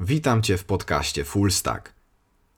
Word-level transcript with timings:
Witam 0.00 0.42
Cię 0.42 0.56
w 0.58 0.64
podcaście 0.64 1.24
Full 1.24 1.52
Stack. 1.52 1.92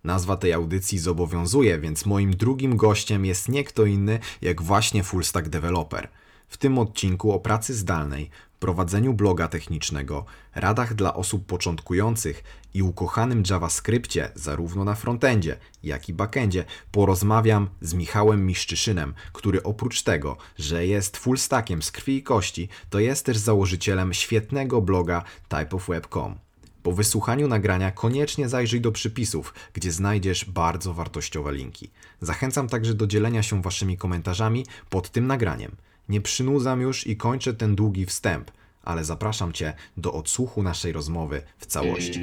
Nazwa 0.04 0.36
tej 0.36 0.52
audycji 0.52 0.98
zobowiązuje, 0.98 1.78
więc 1.78 2.06
moim 2.06 2.30
drugim 2.36 2.76
gościem 2.76 3.24
jest 3.24 3.48
nie 3.48 3.64
kto 3.64 3.84
inny 3.84 4.18
jak 4.42 4.62
właśnie 4.62 5.02
Full 5.02 5.24
Stack 5.24 5.48
Developer. 5.48 6.08
W 6.48 6.56
tym 6.56 6.78
odcinku 6.78 7.32
o 7.32 7.40
pracy 7.40 7.74
zdalnej, 7.74 8.30
prowadzeniu 8.58 9.14
bloga 9.14 9.48
technicznego, 9.48 10.24
radach 10.54 10.94
dla 10.94 11.14
osób 11.14 11.46
początkujących 11.46 12.44
i 12.74 12.82
ukochanym 12.82 13.42
JavaScriptie 13.50 14.30
zarówno 14.34 14.84
na 14.84 14.94
frontendzie, 14.94 15.56
jak 15.82 16.08
i 16.08 16.12
backendzie 16.12 16.64
porozmawiam 16.92 17.68
z 17.80 17.94
Michałem 17.94 18.46
Miszczyszynem, 18.46 19.14
który 19.32 19.62
oprócz 19.62 20.02
tego, 20.02 20.36
że 20.58 20.86
jest 20.86 21.16
fullstackiem 21.16 21.82
z 21.82 21.92
krwi 21.92 22.16
i 22.16 22.22
kości, 22.22 22.68
to 22.90 22.98
jest 22.98 23.26
też 23.26 23.36
założycielem 23.38 24.14
świetnego 24.14 24.80
bloga 24.82 25.24
typeofweb.com. 25.48 26.49
Po 26.82 26.92
wysłuchaniu 26.92 27.48
nagrania 27.48 27.90
koniecznie 27.90 28.48
zajrzyj 28.48 28.80
do 28.80 28.92
przypisów, 28.92 29.54
gdzie 29.72 29.92
znajdziesz 29.92 30.44
bardzo 30.44 30.94
wartościowe 30.94 31.52
linki. 31.52 31.90
Zachęcam 32.20 32.68
także 32.68 32.94
do 32.94 33.06
dzielenia 33.06 33.42
się 33.42 33.62
waszymi 33.62 33.96
komentarzami 33.96 34.66
pod 34.90 35.10
tym 35.10 35.26
nagraniem. 35.26 35.76
Nie 36.08 36.20
przynudzam 36.20 36.80
już 36.80 37.06
i 37.06 37.16
kończę 37.16 37.54
ten 37.54 37.74
długi 37.74 38.06
wstęp, 38.06 38.50
ale 38.82 39.04
zapraszam 39.04 39.52
Cię 39.52 39.72
do 39.96 40.12
odsłuchu 40.12 40.62
naszej 40.62 40.92
rozmowy 40.92 41.42
w 41.58 41.66
całości. 41.66 42.20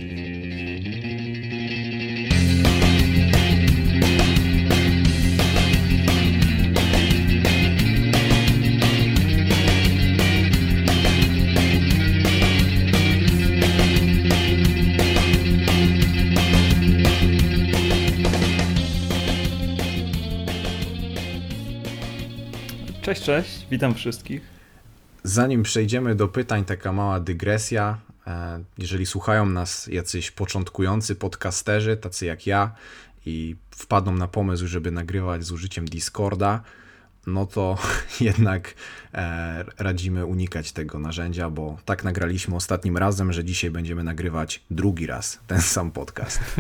Cześć, 23.08 23.22
cześć, 23.22 23.68
witam 23.72 23.96
wszystkich. 23.96 24.42
Zanim 25.24 25.64
przejdziemy 25.64 26.16
do 26.16 26.28
pytań, 26.28 26.66
taka 26.66 26.92
mała 26.92 27.20
dygresja. 27.20 27.98
E, 28.28 28.64
jeżeli 28.78 29.06
słuchają 29.06 29.46
nas 29.46 29.88
jacyś 29.88 30.32
początkujący 30.32 31.16
podcasterzy, 31.16 31.98
tacy 31.98 32.26
jak 32.26 32.48
ja, 32.48 32.72
i 33.26 33.56
wpadną 33.72 34.16
na 34.16 34.28
pomysł, 34.28 34.68
żeby 34.68 34.92
nagrywać 34.92 35.46
z 35.46 35.52
użyciem 35.52 35.86
Discorda, 35.86 36.64
no 37.28 37.46
to 37.46 37.78
jednak 38.22 38.74
e, 39.14 39.66
radzimy 39.78 40.26
unikać 40.26 40.72
tego 40.72 41.00
narzędzia, 41.00 41.50
bo 41.50 41.78
tak 41.86 42.04
nagraliśmy 42.04 42.56
ostatnim 42.56 42.98
razem, 42.98 43.34
że 43.34 43.44
dzisiaj 43.44 43.72
będziemy 43.72 44.04
nagrywać 44.04 44.64
drugi 44.72 45.08
raz 45.08 45.40
ten 45.48 45.62
sam 45.62 45.92
podcast. 45.92 46.40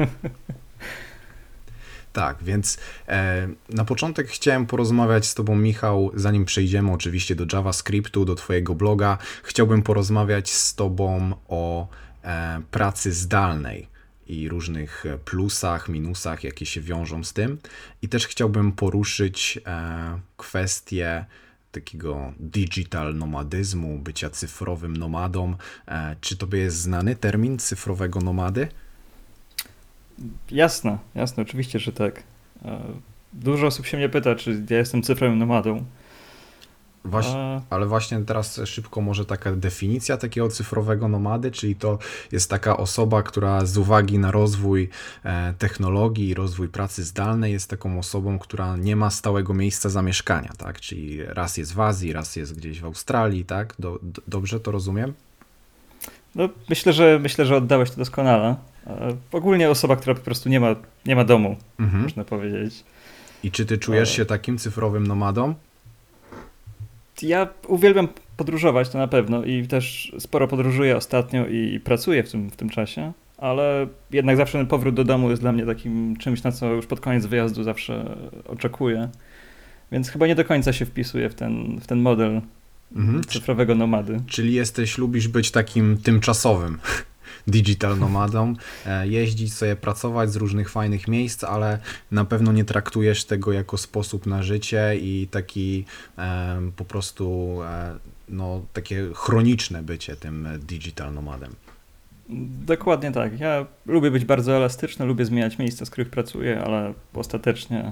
Tak, 2.13 2.44
więc 2.44 2.77
e, 3.08 3.47
na 3.69 3.86
początek 3.86 4.27
chciałem 4.27 4.66
porozmawiać 4.66 5.25
z 5.25 5.33
Tobą, 5.33 5.55
Michał, 5.55 6.11
zanim 6.13 6.45
przejdziemy 6.45 6.91
oczywiście 6.91 7.36
do 7.36 7.45
JavaScriptu, 7.53 8.25
do 8.25 8.36
Twojego 8.36 8.75
bloga. 8.75 9.17
Chciałbym 9.44 9.81
porozmawiać 9.81 10.52
z 10.52 10.75
Tobą 10.75 11.31
o 11.47 11.88
e, 12.23 12.61
pracy 12.72 13.11
zdalnej 13.11 13.88
i 14.28 14.50
różnych 14.50 15.03
plusach, 15.25 15.89
minusach, 15.89 16.44
jakie 16.44 16.66
się 16.66 16.81
wiążą 16.81 17.23
z 17.23 17.33
tym. 17.33 17.58
I 18.02 18.09
też 18.09 18.28
chciałbym 18.28 18.72
poruszyć 18.72 19.59
e, 19.66 20.19
kwestię 20.38 21.25
takiego 21.72 22.33
digital 22.39 23.16
nomadyzmu, 23.16 24.00
bycia 24.00 24.30
cyfrowym 24.30 24.97
nomadą. 24.97 25.55
E, 25.88 26.16
czy 26.22 26.38
Tobie 26.38 26.59
jest 26.59 26.78
znany 26.78 27.16
termin 27.16 27.59
cyfrowego 27.59 28.19
nomady? 28.19 28.67
Jasne, 30.52 30.98
jasne, 31.16 31.44
oczywiście, 31.44 31.80
że 31.80 31.92
tak. 31.92 32.23
E, 32.66 32.80
dużo 33.34 33.68
osób 33.68 33.86
się 33.86 33.98
mnie 33.98 34.10
pyta, 34.10 34.36
czy 34.36 34.64
ja 34.70 34.78
jestem 34.78 35.02
cyfrowym 35.02 35.40
nomadą. 35.40 35.84
Właśnie, 37.06 37.62
ale 37.69 37.86
właśnie 37.86 38.19
teraz 38.19 38.62
szybko 38.66 39.02
może 39.02 39.25
taka 39.25 39.52
definicja 39.52 40.18
takiego 40.18 40.50
cyfrowego 40.50 41.08
nomady, 41.08 41.52
czyli 41.52 41.75
to 41.75 42.00
jest 42.31 42.50
taka 42.50 42.78
osoba, 42.78 43.24
która 43.24 43.66
z 43.66 43.78
uwagi 43.78 44.19
na 44.19 44.31
rozwój 44.31 44.90
e, 45.24 45.53
technologii 45.58 46.30
i 46.30 46.34
rozwój 46.34 46.70
pracy 46.70 47.03
zdalnej 47.03 47.53
jest 47.53 47.70
taką 47.70 48.00
osobą, 48.00 48.40
która 48.40 48.78
nie 48.78 48.96
ma 48.96 49.09
stałego 49.09 49.53
miejsca 49.53 49.90
zamieszkania, 49.90 50.53
tak? 50.58 50.80
Czyli 50.80 51.25
raz 51.25 51.58
jest 51.58 51.74
w 51.74 51.80
Azji, 51.80 52.14
raz 52.14 52.36
jest 52.36 52.58
gdzieś 52.58 52.81
w 52.81 52.86
Australii, 52.86 53.46
tak? 53.46 53.74
Do, 53.80 54.00
do, 54.02 54.22
dobrze 54.28 54.59
to 54.59 54.72
rozumiem? 54.72 55.14
No, 56.38 56.50
myślę, 56.70 56.94
że 56.94 57.20
myślę, 57.20 57.46
że 57.46 57.56
oddałeś 57.56 57.92
to 57.92 57.98
doskonale. 57.98 58.56
E, 58.88 59.16
ogólnie 59.31 59.70
osoba, 59.70 59.96
która 59.96 60.16
po 60.16 60.22
prostu 60.22 60.50
nie 60.50 60.59
ma, 60.59 60.75
nie 61.06 61.16
ma 61.16 61.24
domu, 61.24 61.56
mhm. 61.80 62.03
można 62.03 62.24
powiedzieć. 62.24 62.84
I 63.44 63.52
czy 63.52 63.66
ty 63.66 63.78
czujesz 63.78 64.16
się 64.16 64.25
takim 64.25 64.58
cyfrowym 64.58 65.08
nomadą? 65.08 65.53
Ja 67.22 67.47
uwielbiam 67.68 68.08
podróżować, 68.38 68.90
to 68.90 68.97
na 68.97 69.08
pewno 69.08 69.44
i 69.44 69.68
też 69.68 70.12
sporo 70.20 70.47
podróżuję 70.47 70.97
ostatnio 70.97 71.47
i 71.47 71.80
pracuję 71.80 72.24
w 72.24 72.31
tym, 72.31 72.50
w 72.50 72.56
tym 72.56 72.70
czasie, 72.70 73.14
ale 73.38 73.88
jednak 74.12 74.38
zawsze 74.38 74.58
ten 74.58 74.68
powrót 74.68 74.96
do 74.96 75.03
domu 75.03 75.30
jest 75.30 75.42
dla 75.42 75.52
mnie 75.52 75.66
takim 75.66 76.18
czymś, 76.18 76.44
na 76.44 76.52
co 76.52 76.74
już 76.74 76.86
pod 76.86 77.00
koniec 77.00 77.26
wyjazdu 77.26 77.64
zawsze 77.64 78.18
oczekuję. 78.46 79.09
Więc 79.92 80.09
chyba 80.09 80.28
nie 80.28 80.36
do 80.36 80.46
końca 80.46 80.74
się 80.74 80.86
wpisuję 80.86 81.30
w 81.30 81.36
ten, 81.36 81.80
w 81.80 81.88
ten 81.88 82.00
model 82.00 82.42
mhm. 82.96 83.24
cyfrowego 83.24 83.75
nomady. 83.75 84.22
Czyli 84.28 84.53
jesteś, 84.53 84.98
lubisz 84.98 85.28
być 85.28 85.52
takim 85.52 85.98
tymczasowym 85.98 86.80
digital 87.48 88.00
nomadą, 88.00 88.53
e, 88.86 89.08
jeździć 89.08 89.53
sobie, 89.53 89.75
pracować 89.75 90.31
z 90.31 90.36
różnych 90.36 90.70
fajnych 90.70 91.08
miejsc, 91.08 91.44
ale 91.44 91.80
na 92.12 92.26
pewno 92.26 92.52
nie 92.52 92.66
traktujesz 92.66 93.26
tego 93.26 93.52
jako 93.52 93.78
sposób 93.78 94.26
na 94.26 94.44
życie 94.44 94.96
i 95.02 95.28
taki 95.31 95.86
e, 96.18 96.62
po 96.76 96.86
prostu 96.86 97.58
e, 97.64 97.96
no, 98.30 98.62
takie 98.74 99.09
chroniczne 99.14 99.84
bycie 99.84 100.16
tym 100.16 100.47
digital 100.59 101.14
nomadem. 101.14 101.56
Dokładnie 102.66 103.12
tak. 103.12 103.40
Ja 103.40 103.66
lubię 103.86 104.12
być 104.12 104.26
bardzo 104.26 104.53
elastyczny, 104.53 105.06
lubię 105.06 105.26
zmieniać 105.26 105.58
miejsca, 105.58 105.86
z 105.86 105.90
których 105.90 106.09
pracuję, 106.09 106.62
ale 106.66 106.94
ostatecznie 107.14 107.92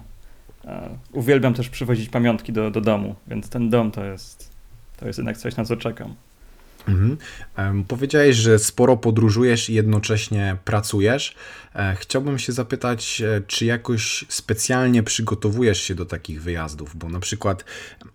uwielbiam 1.12 1.54
też 1.54 1.70
przywozić 1.70 2.10
pamiątki 2.10 2.54
do, 2.54 2.72
do 2.72 2.82
domu, 2.82 3.16
więc 3.28 3.50
ten 3.50 3.70
dom 3.70 3.92
to 3.92 4.06
jest, 4.06 4.55
to 4.98 5.08
jest 5.08 5.20
jednak 5.20 5.38
coś, 5.38 5.56
na 5.56 5.66
co 5.66 5.78
czekam. 5.78 6.16
Mhm. 6.88 7.18
Powiedziałeś, 7.88 8.36
że 8.36 8.60
sporo 8.60 8.98
podróżujesz 8.98 9.70
i 9.70 9.74
jednocześnie 9.74 10.58
pracujesz. 10.66 11.36
E, 11.76 11.96
chciałbym 12.00 12.40
się 12.40 12.54
zapytać, 12.54 13.22
e, 13.22 13.42
czy 13.48 13.66
jakoś 13.66 14.26
specjalnie 14.30 15.04
przygotowujesz 15.04 15.82
się 15.82 15.96
do 15.96 16.06
takich 16.06 16.42
wyjazdów? 16.42 16.96
Bo 16.96 17.10
na 17.10 17.20
przykład, 17.20 17.66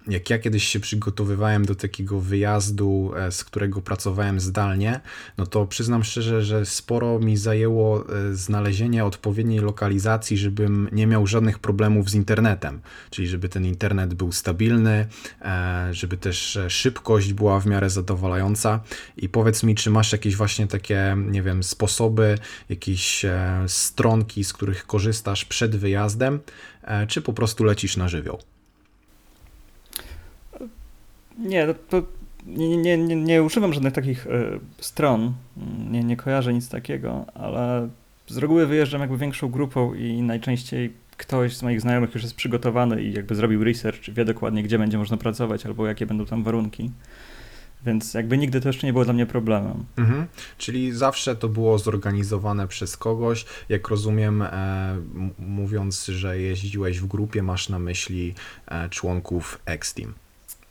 jak 0.08 0.30
ja 0.30 0.38
kiedyś 0.38 0.64
się 0.64 0.80
przygotowywałem 0.80 1.64
do 1.64 1.74
takiego 1.74 2.20
wyjazdu, 2.20 3.12
e, 3.16 3.32
z 3.32 3.44
którego 3.44 3.82
pracowałem 3.82 4.40
zdalnie, 4.40 5.00
no 5.38 5.46
to 5.46 5.66
przyznam 5.66 6.04
szczerze, 6.04 6.42
że 6.44 6.66
sporo 6.66 7.18
mi 7.18 7.36
zajęło 7.36 8.04
znalezienie 8.32 9.04
odpowiedniej 9.04 9.58
lokalizacji, 9.58 10.38
żebym 10.38 10.88
nie 10.92 11.06
miał 11.06 11.26
żadnych 11.26 11.58
problemów 11.58 12.10
z 12.10 12.14
internetem. 12.14 12.80
Czyli 13.10 13.28
żeby 13.28 13.48
ten 13.48 13.64
internet 13.64 14.14
był 14.14 14.32
stabilny, 14.32 15.06
żeby 15.90 16.16
też 16.16 16.58
szybkość 16.68 17.32
była 17.32 17.60
w 17.60 17.66
miarę 17.66 17.90
zadowalająca. 17.90 18.59
I 19.16 19.28
powiedz 19.28 19.62
mi, 19.62 19.74
czy 19.74 19.90
masz 19.90 20.12
jakieś 20.12 20.36
właśnie 20.36 20.66
takie, 20.66 21.16
nie 21.26 21.42
wiem, 21.42 21.62
sposoby, 21.62 22.38
jakieś 22.68 23.26
stronki, 23.66 24.44
z 24.44 24.52
których 24.52 24.86
korzystasz 24.86 25.44
przed 25.44 25.76
wyjazdem, 25.76 26.40
e, 26.82 27.06
czy 27.06 27.22
po 27.22 27.32
prostu 27.32 27.64
lecisz 27.64 27.96
na 27.96 28.08
żywioł? 28.08 28.38
Nie, 31.38 31.66
no 31.66 31.74
to 31.88 32.02
nie, 32.46 32.76
nie, 32.76 32.98
nie, 32.98 33.16
nie 33.16 33.42
używam 33.42 33.72
żadnych 33.72 33.92
takich 33.92 34.26
e, 34.26 34.58
stron, 34.78 35.32
nie, 35.90 36.04
nie 36.04 36.16
kojarzę 36.16 36.54
nic 36.54 36.68
takiego, 36.68 37.24
ale 37.34 37.88
z 38.28 38.36
reguły 38.36 38.66
wyjeżdżam 38.66 39.00
jakby 39.00 39.16
większą 39.16 39.48
grupą 39.48 39.94
i 39.94 40.22
najczęściej 40.22 40.92
ktoś 41.16 41.56
z 41.56 41.62
moich 41.62 41.80
znajomych 41.80 42.14
już 42.14 42.22
jest 42.22 42.34
przygotowany 42.34 43.02
i 43.02 43.12
jakby 43.12 43.34
zrobił 43.34 43.64
research, 43.64 44.10
wie 44.10 44.24
dokładnie, 44.24 44.62
gdzie 44.62 44.78
będzie 44.78 44.98
można 44.98 45.16
pracować 45.16 45.66
albo 45.66 45.86
jakie 45.86 46.06
będą 46.06 46.26
tam 46.26 46.42
warunki. 46.42 46.90
Więc 47.86 48.14
jakby 48.14 48.38
nigdy 48.38 48.60
to 48.60 48.68
jeszcze 48.68 48.86
nie 48.86 48.92
było 48.92 49.04
dla 49.04 49.12
mnie 49.12 49.26
problemem. 49.26 49.84
Mhm. 49.98 50.26
Czyli 50.58 50.92
zawsze 50.92 51.36
to 51.36 51.48
było 51.48 51.78
zorganizowane 51.78 52.68
przez 52.68 52.96
kogoś. 52.96 53.44
Jak 53.68 53.88
rozumiem, 53.88 54.42
e, 54.42 54.96
mówiąc, 55.38 56.06
że 56.06 56.40
jeździłeś 56.40 57.00
w 57.00 57.06
grupie, 57.06 57.42
masz 57.42 57.68
na 57.68 57.78
myśli 57.78 58.34
e, 58.66 58.88
członków 58.88 59.58
X-Team. 59.66 60.14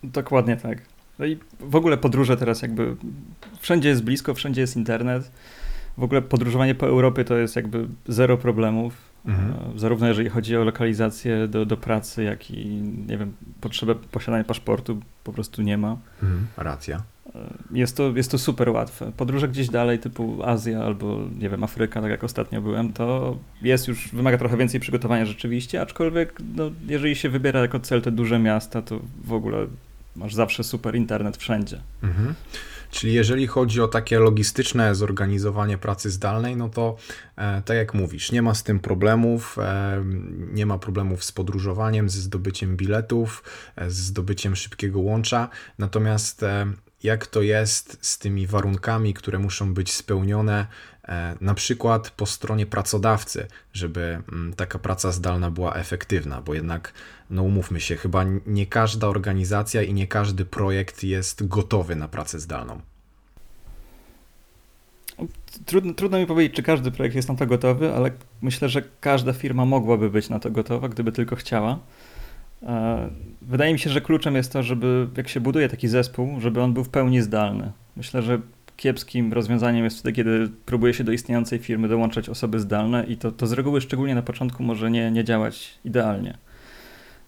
Dokładnie 0.04 0.58
tak. 0.58 0.82
No 1.20 1.26
i 1.26 1.38
w 1.60 1.76
ogóle 1.76 1.98
podróże 1.98 2.38
teraz 2.38 2.62
jakby 2.62 2.96
wszędzie 3.60 3.90
jest 3.90 4.04
blisko, 4.04 4.34
wszędzie 4.34 4.62
jest 4.62 4.76
internet. 4.76 5.32
W 5.98 6.04
ogóle 6.04 6.22
podróżowanie 6.22 6.76
po 6.76 6.88
Europie 6.88 7.26
to 7.26 7.38
jest 7.38 7.56
jakby 7.56 7.88
zero 8.08 8.38
problemów. 8.38 8.94
Mhm. 9.26 9.76
E, 9.76 9.80
zarówno 9.80 10.08
jeżeli 10.08 10.30
chodzi 10.30 10.58
o 10.58 10.64
lokalizację 10.64 11.48
do, 11.48 11.66
do 11.66 11.78
pracy, 11.78 12.24
jak 12.24 12.52
i 12.52 12.66
nie 13.08 13.18
wiem, 13.18 13.34
potrzebę 13.62 13.96
posiadania 13.96 14.44
paszportu 14.44 15.00
po 15.30 15.34
prostu 15.34 15.62
nie 15.62 15.78
ma. 15.78 15.98
Mhm. 16.24 16.48
Racja. 16.58 17.04
jest 17.72 17.98
to, 17.98 18.12
jest 18.16 18.32
to 18.32 18.38
super 18.38 18.70
łatwe. 18.70 19.12
Podróże 19.18 19.48
gdzieś 19.48 19.70
dalej, 19.70 20.00
typu 20.00 20.44
Azja 20.44 20.84
albo, 20.84 21.20
nie 21.40 21.50
wiem, 21.50 21.64
Afryka, 21.64 22.02
tak 22.02 22.12
jak 22.12 22.24
ostatnio 22.24 22.62
byłem, 22.62 22.94
to 22.94 23.38
jest 23.62 23.88
już, 23.88 24.08
wymaga 24.08 24.38
trochę 24.38 24.58
więcej 24.58 24.80
przygotowania 24.80 25.26
rzeczywiście, 25.26 25.82
aczkolwiek 25.82 26.42
no, 26.56 26.72
jeżeli 26.88 27.16
się 27.16 27.30
wybiera 27.30 27.60
jako 27.60 27.80
cel 27.80 28.02
te 28.02 28.12
duże 28.12 28.40
miasta, 28.40 28.82
to 28.82 29.00
w 29.24 29.34
ogóle 29.34 29.68
masz 30.16 30.36
zawsze 30.36 30.64
super 30.64 30.96
internet 30.96 31.38
wszędzie. 31.38 31.82
Mhm. 32.04 32.34
Czyli 32.92 33.14
jeżeli 33.14 33.48
chodzi 33.48 33.82
o 33.82 33.88
takie 33.88 34.20
logistyczne 34.20 34.96
zorganizowanie 34.96 35.78
pracy 35.78 36.10
zdalnej, 36.10 36.56
no 36.56 36.70
to 36.70 36.96
e, 37.36 37.62
tak 37.62 37.78
jak 37.78 37.94
mówisz, 37.94 38.32
nie 38.32 38.42
ma 38.42 38.54
z 38.54 38.64
tym 38.64 38.80
problemów, 38.80 39.58
e, 39.60 40.04
nie 40.54 40.66
ma 40.66 40.78
problemów 40.78 41.24
z 41.24 41.32
podróżowaniem, 41.32 42.10
ze 42.10 42.22
zdobyciem 42.22 42.78
biletów, 42.78 43.44
e, 43.76 43.90
z 43.90 43.96
zdobyciem 43.96 44.56
szybkiego 44.56 45.00
łącza. 45.00 45.50
Natomiast 45.78 46.46
jak 47.04 47.28
to 47.28 47.42
jest 47.42 47.98
z 48.02 48.18
tymi 48.18 48.48
warunkami, 48.48 49.14
które 49.14 49.40
muszą 49.40 49.74
być 49.74 49.94
spełnione, 49.94 50.68
na 51.42 51.54
przykład 51.54 52.10
po 52.10 52.26
stronie 52.26 52.66
pracodawcy, 52.66 53.48
żeby 53.74 54.22
mm, 54.32 54.54
taka 54.54 54.80
praca 54.80 55.12
zdalna 55.12 55.52
była 55.52 55.76
efektywna, 55.76 56.42
bo 56.42 56.54
jednak, 56.54 56.94
no 57.30 57.44
umówmy 57.44 57.80
się, 57.80 57.96
chyba 57.96 58.26
nie 58.48 58.66
każda 58.66 59.08
organizacja 59.08 59.82
i 59.82 59.94
nie 59.94 60.08
każdy 60.08 60.46
projekt 60.46 61.04
jest 61.04 61.48
gotowy 61.48 61.96
na 61.96 62.08
pracę 62.08 62.40
zdalną. 62.40 62.82
Trudno, 65.66 65.94
trudno 65.94 66.20
mi 66.20 66.26
powiedzieć, 66.26 66.56
czy 66.56 66.64
każdy 66.64 66.92
projekt 66.92 67.16
jest 67.16 67.30
na 67.30 67.36
to 67.36 67.46
gotowy, 67.46 67.94
ale 67.94 68.12
myślę, 68.42 68.70
że 68.70 68.82
każda 69.02 69.34
firma 69.34 69.66
mogłaby 69.66 70.10
być 70.10 70.30
na 70.30 70.40
to 70.40 70.52
gotowa, 70.52 70.90
gdyby 70.90 71.12
tylko 71.12 71.36
chciała. 71.36 71.80
E, 72.64 73.10
wydaje 73.42 73.74
mi 73.74 73.80
się, 73.80 73.90
że 73.90 74.02
kluczem 74.02 74.36
jest 74.36 74.54
to, 74.54 74.64
żeby 74.64 75.08
jak 75.18 75.28
się 75.28 75.40
buduje 75.40 75.70
taki 75.70 75.88
zespół, 75.88 76.40
żeby 76.40 76.62
on 76.62 76.74
był 76.74 76.84
w 76.84 76.90
pełni 76.90 77.22
zdalny. 77.22 77.72
Myślę, 77.96 78.22
że 78.22 78.42
kiepskim 78.80 79.34
rozwiązaniem 79.34 79.84
jest 79.84 80.00
wtedy, 80.00 80.14
kiedy 80.14 80.50
próbuje 80.66 80.94
się 80.94 81.04
do 81.04 81.12
istniejącej 81.12 81.60
firmy 81.60 81.88
dołączać 81.88 82.30
osoby 82.30 82.60
zdalne 82.60 83.04
i 83.04 83.18
to, 83.18 83.32
to 83.32 83.48
z 83.48 83.52
reguły 83.52 83.82
szczególnie 83.82 84.16
na 84.16 84.22
początku 84.22 84.64
może 84.64 84.92
nie, 84.92 85.12
nie 85.12 85.24
działać 85.24 85.80
idealnie. 85.86 86.38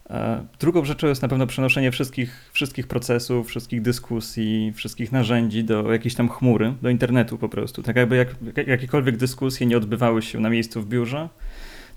E, 0.09 0.45
drugą 0.59 0.85
rzeczą 0.85 1.07
jest 1.07 1.21
na 1.21 1.27
pewno 1.27 1.47
przenoszenie 1.47 1.91
wszystkich, 1.91 2.49
wszystkich 2.53 2.87
procesów, 2.87 3.47
wszystkich 3.47 3.81
dyskusji, 3.81 4.73
wszystkich 4.75 5.11
narzędzi 5.11 5.63
do 5.63 5.91
jakiejś 5.91 6.15
tam 6.15 6.29
chmury, 6.29 6.73
do 6.81 6.89
internetu 6.89 7.37
po 7.37 7.49
prostu. 7.49 7.83
Tak 7.83 7.95
jakby 7.95 8.15
jak, 8.15 8.35
jakiekolwiek 8.67 9.17
dyskusje 9.17 9.67
nie 9.67 9.77
odbywały 9.77 10.21
się 10.21 10.39
na 10.39 10.49
miejscu 10.49 10.81
w 10.81 10.87
biurze, 10.87 11.29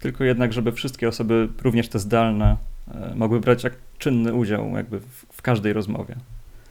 tylko 0.01 0.25
jednak, 0.25 0.53
żeby 0.53 0.73
wszystkie 0.73 1.09
osoby, 1.09 1.49
również 1.63 1.89
te 1.89 1.99
zdalne, 1.99 2.57
E, 2.89 3.15
mogły 3.15 3.41
brać 3.41 3.63
czynny 3.99 4.35
udział 4.35 4.77
jakby 4.77 5.01
w, 5.01 5.27
w 5.33 5.43
każdej 5.43 5.73
rozmowie. 5.73 6.17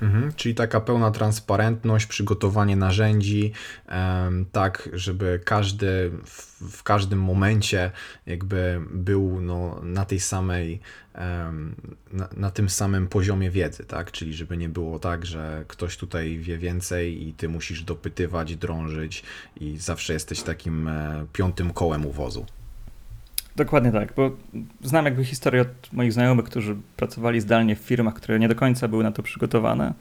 Mhm, 0.04 0.34
czyli 0.34 0.56
taka 0.56 0.82
pełna 0.82 1.12
transparentność, 1.12 2.06
przygotowanie 2.06 2.76
narzędzi, 2.76 3.52
tak, 4.52 4.90
żeby 4.94 5.40
każdy 5.46 6.12
w, 6.26 6.54
w, 6.78 6.84
każdym 6.84 7.22
momencie 7.22 7.92
jakby 8.26 8.82
był 8.92 9.42
no, 9.42 9.80
na 9.84 10.06
tej 10.06 10.20
samej, 10.20 10.80
na, 12.14 12.30
na, 12.38 12.52
tym 12.52 12.70
samym 12.70 13.08
poziomie 13.08 13.52
wiedzy, 13.52 13.86
tak, 13.86 14.12
czyli 14.12 14.34
żeby 14.34 14.58
nie 14.58 14.70
było 14.70 15.00
tak, 15.00 15.26
że 15.26 15.66
ktoś 15.68 15.98
tutaj 15.98 16.38
wie 16.38 16.58
więcej 16.58 17.28
i 17.28 17.34
ty 17.34 17.50
musisz 17.50 17.84
dopytywać, 17.84 18.56
drążyć 18.56 19.24
i 19.60 19.78
zawsze 19.78 20.14
jesteś 20.14 20.42
takim 20.42 20.88
e, 20.88 21.26
piątym 21.34 21.74
kołem 21.74 22.06
uwozu. 22.06 22.46
Dokładnie 23.56 23.92
tak, 23.92 24.14
bo 24.16 24.32
znam 24.82 25.06
jakby 25.06 25.26
historię 25.26 25.62
od 25.62 25.94
moich 25.94 26.14
znajomych, 26.14 26.46
którzy 26.46 26.76
pracowali 26.98 27.42
zdalnie 27.42 27.76
w 27.76 27.80
firmach, 27.80 28.14
które 28.14 28.40
nie 28.40 28.48
do 28.48 28.56
końca 28.56 28.88
były 28.88 29.04
na 29.04 29.12
to 29.12 29.24
przygotowane. 29.24 29.94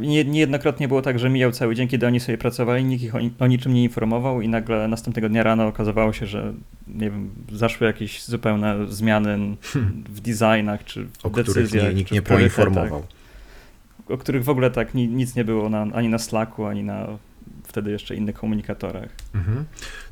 Nie, 0.00 0.24
niejednokrotnie 0.24 0.88
było 0.88 1.02
tak, 1.02 1.18
że 1.18 1.30
mijał 1.30 1.52
cały 1.52 1.74
dzień, 1.74 1.88
kiedy 1.88 2.06
oni 2.06 2.20
sobie 2.20 2.38
pracowali, 2.38 2.84
nikt 2.84 3.02
ich 3.02 3.14
o, 3.14 3.18
o, 3.38 3.46
niczym 3.46 3.74
nie 3.74 3.82
informował 3.82 4.40
i 4.40 4.48
nagle 4.48 4.88
następnego 4.88 5.28
dnia 5.28 5.42
rano 5.42 5.66
okazywało 5.66 6.12
się, 6.12 6.26
że 6.26 6.52
nie 6.88 7.10
wiem, 7.10 7.30
zaszły 7.52 7.86
jakieś 7.86 8.24
zupełne 8.24 8.86
zmiany 8.88 9.56
w 10.08 10.20
designach 10.20 10.84
czy 10.84 11.04
w 11.04 11.26
o 11.26 11.30
decyzjach. 11.30 11.84
Nie, 11.84 11.94
nikt 11.94 12.12
nie 12.12 12.22
poinformował. 12.22 13.02
O 14.08 14.18
których 14.18 14.44
w 14.44 14.48
ogóle 14.48 14.70
tak 14.70 14.94
nic 14.94 15.34
nie 15.34 15.44
było 15.44 15.68
na, 15.68 15.86
ani 15.92 16.08
na 16.08 16.18
Slacku, 16.18 16.66
ani 16.66 16.82
na 16.82 17.06
wtedy 17.68 17.90
jeszcze 17.90 18.14
innych 18.14 18.36
komunikatorach. 18.36 19.08
Mhm. 19.34 19.64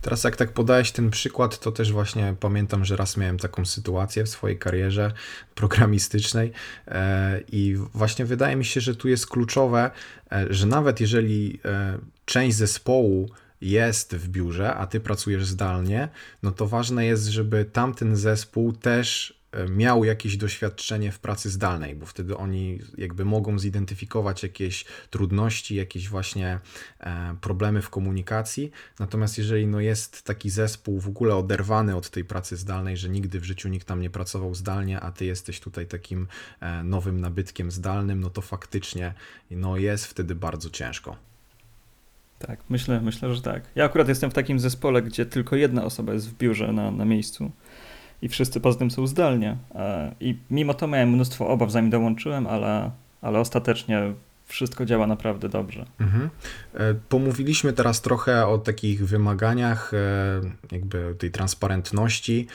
Teraz 0.03 0.25
jak 0.25 0.37
tak 0.37 0.53
podałeś 0.53 0.93
ten 0.93 1.11
przykład, 1.11 1.59
to 1.59 1.73
też 1.73 1.93
właśnie 1.93 2.35
pamiętam, 2.41 2.85
że 2.85 2.97
raz 2.97 3.17
miałem 3.17 3.39
taką 3.39 3.65
sytuację 3.65 4.25
w 4.25 4.29
swojej 4.29 4.59
karierze 4.59 5.13
programistycznej 5.55 6.53
e, 6.89 7.41
i 7.53 7.77
właśnie 7.95 8.25
wydaje 8.25 8.57
mi 8.57 8.65
się, 8.65 8.81
że 8.81 8.95
tu 8.95 9.09
jest 9.09 9.27
kluczowe, 9.27 9.91
e, 10.33 10.47
że 10.51 10.67
nawet 10.67 11.01
jeżeli 11.01 11.61
e, 11.65 11.99
część 12.25 12.57
zespołu 12.57 13.31
jest 13.61 14.17
w 14.17 14.29
biurze, 14.29 14.75
a 14.75 14.87
ty 14.87 15.01
pracujesz 15.01 15.47
zdalnie, 15.47 16.09
no 16.43 16.51
to 16.51 16.67
ważne 16.67 17.07
jest, 17.07 17.27
żeby 17.27 17.65
tamten 17.65 18.17
zespół 18.17 18.73
też 18.73 19.41
miał 19.71 20.05
jakieś 20.05 20.37
doświadczenie 20.37 21.13
w 21.13 21.19
pracy 21.19 21.51
zdalnej, 21.51 21.95
bo 21.95 22.07
wtedy 22.07 22.37
oni 22.37 22.79
jakby 22.99 23.25
mogą 23.25 23.59
zidentyfikować 23.59 24.43
jakieś 24.43 24.85
trudności, 25.11 25.75
jakieś 25.75 26.09
właśnie 26.09 26.61
e, 27.01 27.37
problemy 27.41 27.83
w 27.83 27.91
komunikacji. 27.91 28.71
Natomiast 28.99 29.39
jeżeli 29.39 29.67
no 29.67 29.81
jest 29.81 30.23
taki 30.23 30.51
zespół 30.51 31.01
w 31.01 31.09
ogóle 31.09 31.37
oderwany 31.37 31.97
od 31.97 32.11
tej 32.11 32.25
pracy 32.25 32.57
zdalnej, 32.57 32.97
że 32.97 33.09
nigdy 33.09 33.41
w 33.41 33.45
życiu 33.45 33.69
nikt 33.69 33.87
tam 33.87 34.01
nie 34.01 34.11
pracował 34.11 34.55
zdalnie, 34.55 35.01
a 35.01 35.13
ty 35.13 35.25
jesteś 35.25 35.61
tutaj 35.61 35.87
takim 35.87 36.27
e, 36.61 36.83
nowym 36.83 37.21
nabytkiem 37.21 37.71
zdalnym, 37.71 38.21
no 38.21 38.31
to 38.31 38.43
faktycznie 38.43 39.15
no 39.51 39.77
jest 39.77 40.07
wtedy 40.07 40.35
bardzo 40.35 40.71
ciężko. 40.71 41.17
Tak, 42.39 42.61
myślę, 42.69 43.01
myślę, 43.01 43.35
że 43.35 43.43
tak. 43.43 43.63
Ja 43.75 43.85
akurat 43.85 44.09
jestem 44.09 44.31
w 44.31 44.35
takim 44.35 44.61
zespole, 44.61 45.03
gdzie 45.03 45.27
tylko 45.27 45.57
jedna 45.57 45.85
osoba 45.85 46.13
jest 46.13 46.31
w 46.31 46.35
biurze 46.37 46.73
na, 46.73 46.91
na 46.91 47.05
miejscu 47.05 47.51
i 48.23 48.29
wszyscy 48.29 48.61
poza 48.61 48.79
tym 48.79 48.91
są 48.91 49.07
zdalnie. 49.07 49.57
E, 49.75 50.15
I 50.21 50.37
mimo 50.51 50.75
to 50.75 50.87
miałem 50.87 51.11
mnóstwo 51.11 51.49
obaw, 51.49 51.71
zanim 51.71 51.91
dołączyłem, 51.91 52.47
ale, 52.47 52.91
ale 53.23 53.41
ostatecznie 53.41 54.13
wszystko 54.47 54.85
działa 54.85 55.07
naprawdę 55.07 55.49
dobrze. 55.49 55.87
Mhm. 56.01 56.31
E, 56.75 56.95
pomówiliśmy 56.95 57.73
teraz 57.73 58.03
trochę 58.03 58.47
o 58.47 58.59
takich 58.59 59.07
wymaganiach, 59.07 59.95
e, 59.95 59.97
jakby 60.73 61.15
tej 61.19 61.31
transparentności, 61.31 62.47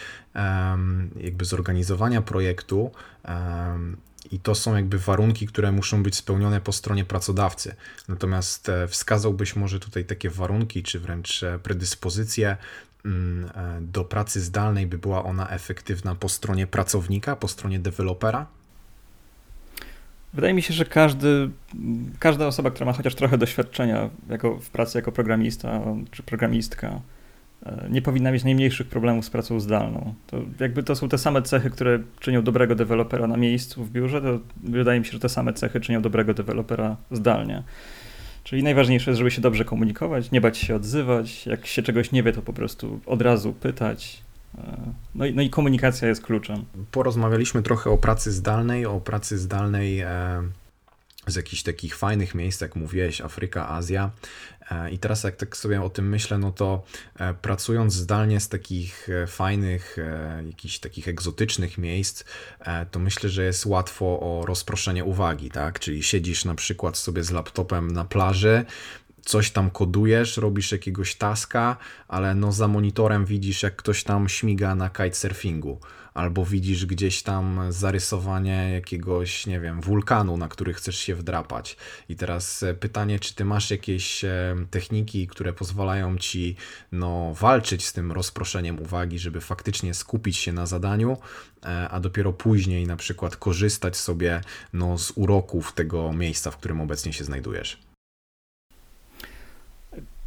jakby 1.19 1.46
zorganizowania 1.46 2.22
projektu. 2.22 2.92
I 4.31 4.40
to 4.40 4.56
są 4.56 4.75
jakby 4.75 5.00
warunki, 5.00 5.48
które 5.48 5.72
muszą 5.72 6.04
być 6.04 6.16
spełnione 6.16 6.62
po 6.62 6.72
stronie 6.72 7.06
pracodawcy. 7.06 7.75
Natomiast 8.08 8.72
wskazałbyś 8.88 9.56
może 9.56 9.80
tutaj 9.80 10.06
takie 10.06 10.30
warunki, 10.30 10.84
czy 10.84 11.00
wręcz 11.00 11.42
predyspozycje, 11.63 12.58
do 13.81 14.03
pracy 14.03 14.41
zdalnej, 14.41 14.88
by 14.88 14.98
była 14.98 15.24
ona 15.24 15.50
efektywna 15.50 16.15
po 16.15 16.29
stronie 16.29 16.67
pracownika, 16.67 17.36
po 17.36 17.48
stronie 17.48 17.79
dewelopera? 17.79 18.46
Wydaje 20.34 20.53
mi 20.53 20.62
się, 20.62 20.74
że 20.74 20.86
każdy, 20.86 21.50
każda 22.20 22.48
osoba, 22.48 22.72
która 22.72 22.86
ma 22.86 22.93
chociaż 22.93 23.15
trochę 23.15 23.38
doświadczenia 23.38 24.10
jako, 24.29 24.60
w 24.60 24.70
pracy 24.70 24.98
jako 24.98 25.12
programista 25.12 25.81
czy 26.12 26.24
programistka, 26.24 27.01
e, 27.65 27.88
nie 27.89 28.01
powinna 28.01 28.31
mieć 28.31 28.43
najmniejszych 28.43 28.88
problemów 28.88 29.25
z 29.25 29.29
pracą 29.29 29.60
zdalną. 29.60 30.13
To 30.27 30.41
jakby 30.60 30.84
to 30.84 30.96
są 30.96 31.10
te 31.10 31.17
same 31.17 31.41
cechy, 31.41 31.70
które 31.70 32.00
czynią 32.20 32.43
dobrego 32.43 32.75
dewelopera 32.75 33.27
na 33.27 33.38
miejscu 33.38 33.84
w 33.84 33.91
biurze, 33.91 34.22
to 34.22 34.39
wydaje 34.63 35.00
mi 35.00 35.05
się, 35.05 35.12
że 35.12 35.20
te 35.20 35.29
same 35.29 35.53
cechy 35.53 35.79
czynią 35.79 36.01
dobrego 36.01 36.34
dewelopera 36.34 36.98
zdalnie. 37.12 37.63
Czyli 38.43 38.63
najważniejsze 38.63 39.12
jest, 39.12 39.17
żeby 39.17 39.31
się 39.31 39.41
dobrze 39.41 39.65
komunikować, 39.65 40.31
nie 40.31 40.41
bać 40.41 40.57
się 40.57 40.75
odzywać. 40.75 41.45
Jak 41.45 41.65
się 41.65 41.83
czegoś 41.83 42.12
nie 42.12 42.24
wie, 42.24 42.31
to 42.31 42.41
po 42.41 42.53
prostu 42.53 43.00
od 43.05 43.21
razu 43.21 43.53
pytać. 43.53 44.21
E, 44.57 44.77
no 45.15 45.25
i, 45.25 45.33
no 45.33 45.41
i 45.41 45.50
komunikacja 45.50 46.07
jest 46.07 46.21
kluczem. 46.21 46.65
Porozmawialiśmy 46.91 47.62
trochę 47.63 47.89
o 47.89 47.98
pracy 47.98 48.31
zdalnej, 48.31 48.86
o 48.86 49.00
pracy 49.00 49.38
zdalnej 49.38 50.00
e, 50.00 50.07
z 51.28 51.36
jakichś 51.36 51.63
takich 51.63 51.96
fajnych 51.96 52.36
miejsc, 52.36 52.62
jak 52.62 52.75
mówiłeś, 52.75 53.22
Afryka, 53.22 53.70
Azja. 53.70 54.12
E, 54.72 54.92
I 54.92 55.00
teraz 55.00 55.24
jak 55.24 55.36
tak 55.36 55.58
sobie 55.58 55.82
o 55.82 55.90
tym 55.90 56.10
myślę, 56.10 56.38
no 56.38 56.51
to 56.51 56.84
e, 57.20 57.34
pracując 57.34 57.94
zdalnie 57.94 58.40
z 58.40 58.50
takich 58.50 59.10
e, 59.10 59.28
fajnych, 59.28 59.98
jakichś 60.46 60.80
takich 60.80 61.08
egzotycznych 61.08 61.78
miejsc, 61.78 62.24
to 62.92 63.00
myślę, 63.00 63.30
że 63.30 63.44
jest 63.44 63.66
łatwo 63.66 64.06
o 64.06 64.46
rozproszenie 64.46 65.04
uwagi, 65.04 65.51
tak? 65.51 65.80
Czyli 65.80 66.04
siedzisz 66.04 66.46
na 66.46 66.56
przykład 66.56 66.98
sobie 66.98 67.24
z 67.24 67.32
laptopem 67.32 67.92
na 67.92 68.06
plaży, 68.06 68.66
coś 69.25 69.51
tam 69.51 69.70
kodujesz, 69.70 70.38
robisz 70.38 70.72
jakiegoś 70.72 71.16
taska, 71.16 71.78
ale 72.08 72.36
no 72.36 72.51
za 72.51 72.68
monitorem 72.68 73.25
widzisz, 73.25 73.63
jak 73.63 73.75
ktoś 73.75 74.04
tam 74.04 74.30
śmiga 74.30 74.75
na 74.75 74.90
kitesurfingu, 74.90 75.80
albo 76.13 76.46
widzisz 76.46 76.86
gdzieś 76.86 77.24
tam 77.24 77.60
zarysowanie 77.70 78.72
jakiegoś, 78.74 79.48
nie 79.48 79.60
wiem, 79.60 79.82
wulkanu, 79.82 80.38
na 80.38 80.48
który 80.48 80.74
chcesz 80.74 80.98
się 80.98 81.16
wdrapać. 81.16 81.78
I 82.10 82.16
teraz 82.16 82.63
e, 82.63 82.74
pytanie, 82.74 83.20
czy 83.20 83.36
ty 83.36 83.46
masz 83.46 83.72
jakieś 83.72 84.24
e, 84.24 84.56
techniki, 84.72 85.28
które 85.28 85.54
pozwalają 85.54 86.18
ci 86.18 86.56
no, 86.92 87.34
walczyć 87.34 87.86
z 87.86 87.94
tym 87.94 88.12
rozproszeniem 88.12 88.80
uwagi, 88.80 89.20
żeby 89.20 89.42
faktycznie 89.42 89.94
skupić 89.94 90.38
się 90.38 90.54
na 90.54 90.66
zadaniu, 90.66 91.18
e, 91.63 91.90
a 91.90 92.00
dopiero 92.00 92.34
później 92.34 92.88
na 92.88 92.96
przykład 92.96 93.36
korzystać 93.36 93.98
sobie 93.98 94.42
no, 94.74 94.98
z 94.98 95.12
uroków 95.16 95.74
tego 95.74 96.13
miejsca, 96.13 96.51
w 96.51 96.58
którym 96.58 96.82
obecnie 96.82 97.13
się 97.13 97.24
znajdujesz. 97.24 97.90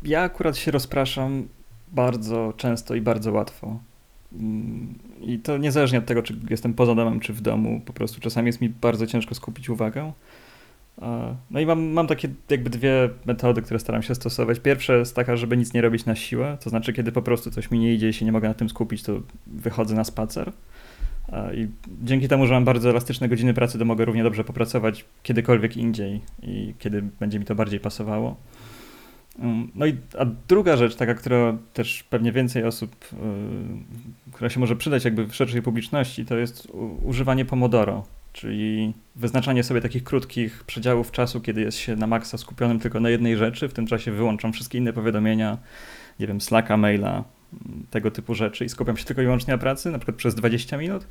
Ja 0.04 0.22
akurat 0.22 0.56
się 0.56 0.70
rozpraszam 0.70 1.48
bardzo 1.92 2.54
często 2.56 2.94
i 2.94 3.00
bardzo 3.00 3.32
łatwo. 3.32 3.78
Mm, 4.32 4.94
I 5.20 5.38
to 5.38 5.58
niezależnie 5.58 5.98
od 5.98 6.06
tego, 6.06 6.22
czy 6.22 6.36
jestem 6.50 6.74
poza 6.74 6.94
domem, 6.94 7.20
czy 7.20 7.32
w 7.32 7.40
domu, 7.40 7.80
po 7.84 7.92
prostu 7.92 8.20
czasami 8.20 8.46
jest 8.46 8.60
mi 8.60 8.68
bardzo 8.68 9.06
ciężko 9.06 9.34
skupić 9.34 9.68
uwagę. 9.68 10.12
No 11.50 11.60
i 11.60 11.66
mam, 11.66 11.82
mam 11.82 12.06
takie 12.06 12.28
jakby 12.50 12.70
dwie 12.70 13.10
metody, 13.26 13.62
które 13.62 13.80
staram 13.80 14.02
się 14.02 14.14
stosować. 14.14 14.60
Pierwsza 14.60 14.94
jest 14.94 15.16
taka, 15.16 15.36
żeby 15.36 15.56
nic 15.56 15.74
nie 15.74 15.80
robić 15.80 16.04
na 16.04 16.14
siłę, 16.14 16.58
to 16.60 16.70
znaczy 16.70 16.92
kiedy 16.92 17.12
po 17.12 17.22
prostu 17.22 17.50
coś 17.50 17.70
mi 17.70 17.78
nie 17.78 17.94
idzie 17.94 18.08
i 18.08 18.12
się 18.12 18.24
nie 18.24 18.32
mogę 18.32 18.48
na 18.48 18.54
tym 18.54 18.68
skupić, 18.68 19.02
to 19.02 19.12
wychodzę 19.46 19.94
na 19.94 20.04
spacer. 20.04 20.52
I 21.54 21.68
dzięki 22.02 22.28
temu, 22.28 22.46
że 22.46 22.54
mam 22.54 22.64
bardzo 22.64 22.90
elastyczne 22.90 23.28
godziny 23.28 23.54
pracy, 23.54 23.78
to 23.78 23.84
mogę 23.84 24.04
równie 24.04 24.22
dobrze 24.22 24.44
popracować 24.44 25.04
kiedykolwiek 25.22 25.76
indziej 25.76 26.20
i 26.42 26.74
kiedy 26.78 27.02
będzie 27.20 27.38
mi 27.38 27.44
to 27.44 27.54
bardziej 27.54 27.80
pasowało. 27.80 28.36
Mm, 29.38 29.70
no 29.74 29.86
i 29.86 29.96
a 30.18 30.24
druga 30.48 30.76
rzecz, 30.76 30.96
taka, 30.96 31.14
która 31.14 31.56
też 31.72 32.02
pewnie 32.02 32.32
więcej 32.32 32.64
osób, 32.64 32.96
yy, 33.12 34.32
która 34.32 34.50
się 34.50 34.60
może 34.60 34.76
przydać 34.76 35.04
jakby 35.04 35.26
w 35.26 35.34
szerszej 35.34 35.62
publiczności, 35.62 36.24
to 36.24 36.36
jest 36.36 36.68
używanie 37.02 37.44
Pomodoro, 37.44 38.04
czyli 38.32 38.92
wyznaczanie 39.16 39.62
sobie 39.62 39.80
takich 39.80 40.04
krótkich 40.04 40.64
przedziałów 40.64 41.10
czasu, 41.10 41.40
kiedy 41.40 41.60
jest 41.60 41.78
się 41.78 41.96
na 41.96 42.06
maksa 42.06 42.38
skupionym 42.38 42.80
tylko 42.80 43.00
na 43.00 43.10
jednej 43.10 43.36
rzeczy, 43.36 43.68
w 43.68 43.74
tym 43.74 43.86
czasie 43.86 44.12
wyłączam 44.12 44.52
wszystkie 44.52 44.78
inne 44.78 44.92
powiadomienia, 44.92 45.58
nie 46.20 46.26
wiem, 46.26 46.40
Slacka, 46.40 46.76
maila, 46.76 47.24
mm, 47.66 47.86
tego 47.90 48.10
typu 48.10 48.34
rzeczy 48.34 48.64
i 48.64 48.68
skupiam 48.68 48.96
się 48.96 49.04
tylko 49.04 49.22
i 49.22 49.24
wyłącznie 49.24 49.54
na 49.54 49.58
pracy, 49.58 49.90
na 49.90 49.98
przykład 49.98 50.16
przez 50.16 50.34
20 50.34 50.76
minut. 50.76 51.06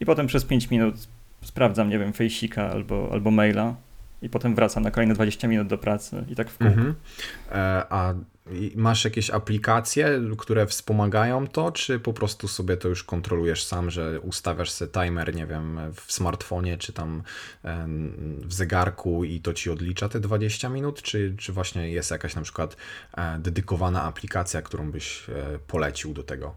I 0.00 0.06
potem 0.06 0.26
przez 0.26 0.44
5 0.44 0.70
minut 0.70 0.94
sprawdzam, 1.42 1.88
nie 1.88 1.98
wiem, 1.98 2.12
fejsika 2.12 2.70
albo, 2.70 3.08
albo 3.12 3.30
maila 3.30 3.74
i 4.22 4.28
potem 4.28 4.54
wracam 4.54 4.82
na 4.82 4.90
kolejne 4.90 5.14
20 5.14 5.48
minut 5.48 5.68
do 5.68 5.78
pracy 5.78 6.24
i 6.28 6.36
tak 6.36 6.50
w 6.50 6.58
kółko. 6.58 6.72
Mhm. 6.72 6.94
E, 7.52 7.84
a 7.90 8.14
masz 8.74 9.04
jakieś 9.04 9.30
aplikacje, 9.30 10.20
które 10.38 10.66
wspomagają 10.66 11.46
to, 11.46 11.72
czy 11.72 12.00
po 12.00 12.12
prostu 12.12 12.48
sobie 12.48 12.76
to 12.76 12.88
już 12.88 13.04
kontrolujesz 13.04 13.64
sam, 13.64 13.90
że 13.90 14.20
ustawiasz 14.20 14.70
sobie 14.70 14.92
timer, 14.92 15.34
nie 15.34 15.46
wiem, 15.46 15.80
w 15.94 16.12
smartfonie, 16.12 16.78
czy 16.78 16.92
tam 16.92 17.22
w 18.38 18.52
zegarku 18.52 19.24
i 19.24 19.40
to 19.40 19.52
ci 19.52 19.70
odlicza 19.70 20.08
te 20.08 20.20
20 20.20 20.68
minut, 20.68 21.02
czy, 21.02 21.34
czy 21.38 21.52
właśnie 21.52 21.92
jest 21.92 22.10
jakaś 22.10 22.34
na 22.34 22.42
przykład 22.42 22.76
e, 23.16 23.38
dedykowana 23.38 24.02
aplikacja, 24.02 24.62
którą 24.62 24.90
byś 24.90 25.28
e, 25.28 25.58
polecił 25.66 26.14
do 26.14 26.22
tego? 26.22 26.54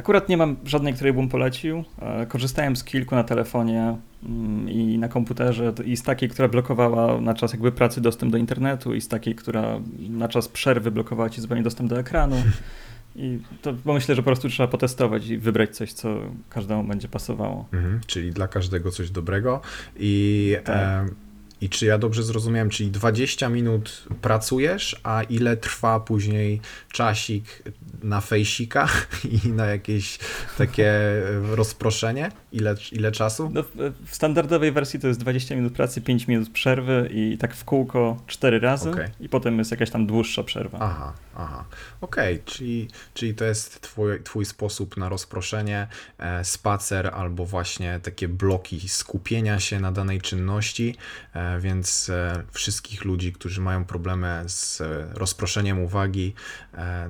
Akurat 0.00 0.28
nie 0.28 0.36
mam 0.36 0.56
żadnej, 0.64 0.94
której 0.94 1.12
bym 1.12 1.28
polecił. 1.28 1.84
E, 2.02 2.26
korzystałem 2.26 2.76
z 2.76 2.84
kilku 2.84 3.14
na 3.14 3.24
telefonie 3.24 3.96
mm, 4.22 4.70
i 4.70 4.98
na 4.98 5.08
komputerze 5.08 5.72
i 5.84 5.96
z 5.96 6.02
takiej, 6.02 6.28
która 6.28 6.48
blokowała 6.48 7.20
na 7.20 7.34
czas 7.34 7.52
jakby 7.52 7.72
pracy 7.72 8.00
dostęp 8.00 8.32
do 8.32 8.38
internetu 8.38 8.94
i 8.94 9.00
z 9.00 9.08
takiej, 9.08 9.34
która 9.34 9.80
na 9.98 10.28
czas 10.28 10.48
przerwy 10.48 10.90
blokowała 10.90 11.30
ci 11.30 11.40
zupełnie 11.40 11.62
dostęp 11.62 11.90
do 11.90 11.98
ekranu. 11.98 12.36
I 13.16 13.38
to 13.62 13.72
bo 13.72 13.92
myślę, 13.92 14.14
że 14.14 14.22
po 14.22 14.26
prostu 14.26 14.48
trzeba 14.48 14.68
potestować 14.68 15.26
i 15.26 15.38
wybrać 15.38 15.76
coś, 15.76 15.92
co 15.92 16.20
każdemu 16.50 16.84
będzie 16.84 17.08
pasowało. 17.08 17.68
Mhm, 17.72 18.00
czyli 18.06 18.32
dla 18.32 18.48
każdego 18.48 18.90
coś 18.90 19.10
dobrego. 19.10 19.60
I 19.96 20.56
tak. 20.64 20.76
e, 20.76 21.06
i 21.60 21.68
czy 21.68 21.86
ja 21.86 21.98
dobrze 21.98 22.22
zrozumiałem, 22.22 22.70
czyli 22.70 22.90
20 22.90 23.48
minut 23.48 24.04
pracujesz, 24.22 25.00
a 25.02 25.22
ile 25.22 25.56
trwa 25.56 26.00
później 26.00 26.60
czasik 26.92 27.62
na 28.02 28.20
fejsika 28.20 28.88
i 29.44 29.48
na 29.48 29.66
jakieś 29.66 30.18
takie 30.58 30.92
rozproszenie? 31.42 32.32
Ile, 32.52 32.74
ile 32.92 33.12
czasu? 33.12 33.50
No, 33.52 33.64
w 34.06 34.14
standardowej 34.14 34.72
wersji 34.72 35.00
to 35.00 35.08
jest 35.08 35.20
20 35.20 35.56
minut 35.56 35.72
pracy, 35.72 36.00
5 36.00 36.28
minut 36.28 36.50
przerwy 36.50 37.10
i 37.12 37.38
tak 37.38 37.54
w 37.54 37.64
kółko 37.64 38.16
4 38.26 38.60
razy 38.60 38.90
okay. 38.90 39.10
i 39.20 39.28
potem 39.28 39.58
jest 39.58 39.70
jakaś 39.70 39.90
tam 39.90 40.06
dłuższa 40.06 40.42
przerwa. 40.42 40.78
Aha, 40.80 41.12
aha. 41.36 41.64
Okej, 42.00 42.34
okay, 42.34 42.44
czyli, 42.44 42.88
czyli 43.14 43.34
to 43.34 43.44
jest 43.44 43.80
twój, 43.80 44.22
twój 44.22 44.44
sposób 44.44 44.96
na 44.96 45.08
rozproszenie, 45.08 45.86
e, 46.18 46.44
spacer 46.44 47.10
albo 47.14 47.46
właśnie 47.46 48.00
takie 48.02 48.28
bloki 48.28 48.88
skupienia 48.88 49.60
się 49.60 49.80
na 49.80 49.92
danej 49.92 50.20
czynności, 50.20 50.96
e, 51.34 51.60
więc 51.60 52.10
e, 52.10 52.42
wszystkich 52.52 53.04
ludzi, 53.04 53.32
którzy 53.32 53.60
mają 53.60 53.84
problemy 53.84 54.44
z 54.46 54.82
rozproszeniem 55.14 55.78
uwagi, 55.78 56.34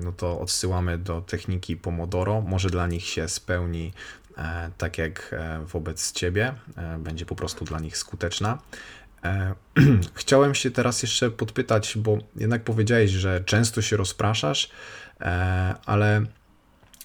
no 0.03 0.11
to 0.11 0.39
odsyłamy 0.81 0.97
do 0.97 1.21
techniki 1.21 1.77
Pomodoro. 1.77 2.41
Może 2.41 2.69
dla 2.69 2.87
nich 2.87 3.05
się 3.05 3.27
spełni 3.27 3.91
E, 4.37 4.71
tak 4.77 4.97
jak 4.97 5.33
e, 5.33 5.65
wobec 5.65 6.11
ciebie, 6.11 6.53
e, 6.77 6.97
będzie 6.97 7.25
po 7.25 7.35
prostu 7.35 7.65
dla 7.65 7.79
nich 7.79 7.97
skuteczna. 7.97 8.57
Chciałem 10.13 10.55
się 10.55 10.71
teraz 10.71 11.01
jeszcze 11.01 11.31
podpytać, 11.31 11.97
bo 11.97 12.17
jednak 12.35 12.63
powiedziałeś, 12.63 13.11
że 13.11 13.43
często 13.43 13.81
się 13.81 13.97
rozpraszasz, 13.97 14.69
ale 15.85 16.25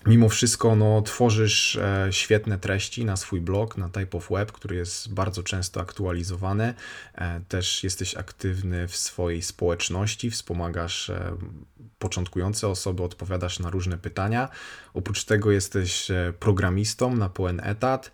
Mimo 0.07 0.29
wszystko 0.29 0.77
no, 0.77 1.03
tworzysz 1.03 1.77
e, 1.77 2.09
świetne 2.11 2.59
treści 2.59 3.05
na 3.05 3.17
swój 3.17 3.41
blog, 3.41 3.77
na 3.77 3.89
Type 3.89 4.19
of 4.19 4.29
Web, 4.31 4.53
który 4.53 4.77
jest 4.77 5.15
bardzo 5.15 5.43
często 5.43 5.81
aktualizowany. 5.81 6.75
E, 7.15 7.41
też 7.49 7.85
jesteś 7.85 8.15
aktywny 8.15 8.89
w 8.89 8.97
swojej 8.97 9.43
społeczności, 9.43 10.31
wspomagasz 10.31 11.11
e, 11.11 11.37
początkujące 11.99 12.69
osoby, 12.69 13.03
odpowiadasz 13.03 13.59
na 13.59 13.71
różne 13.71 13.99
pytania. 13.99 14.49
Oprócz 14.95 15.25
tego 15.25 15.51
jesteś 15.51 16.09
programistą 16.41 17.17
na 17.17 17.29
pełen 17.29 17.61
etat. 17.65 18.11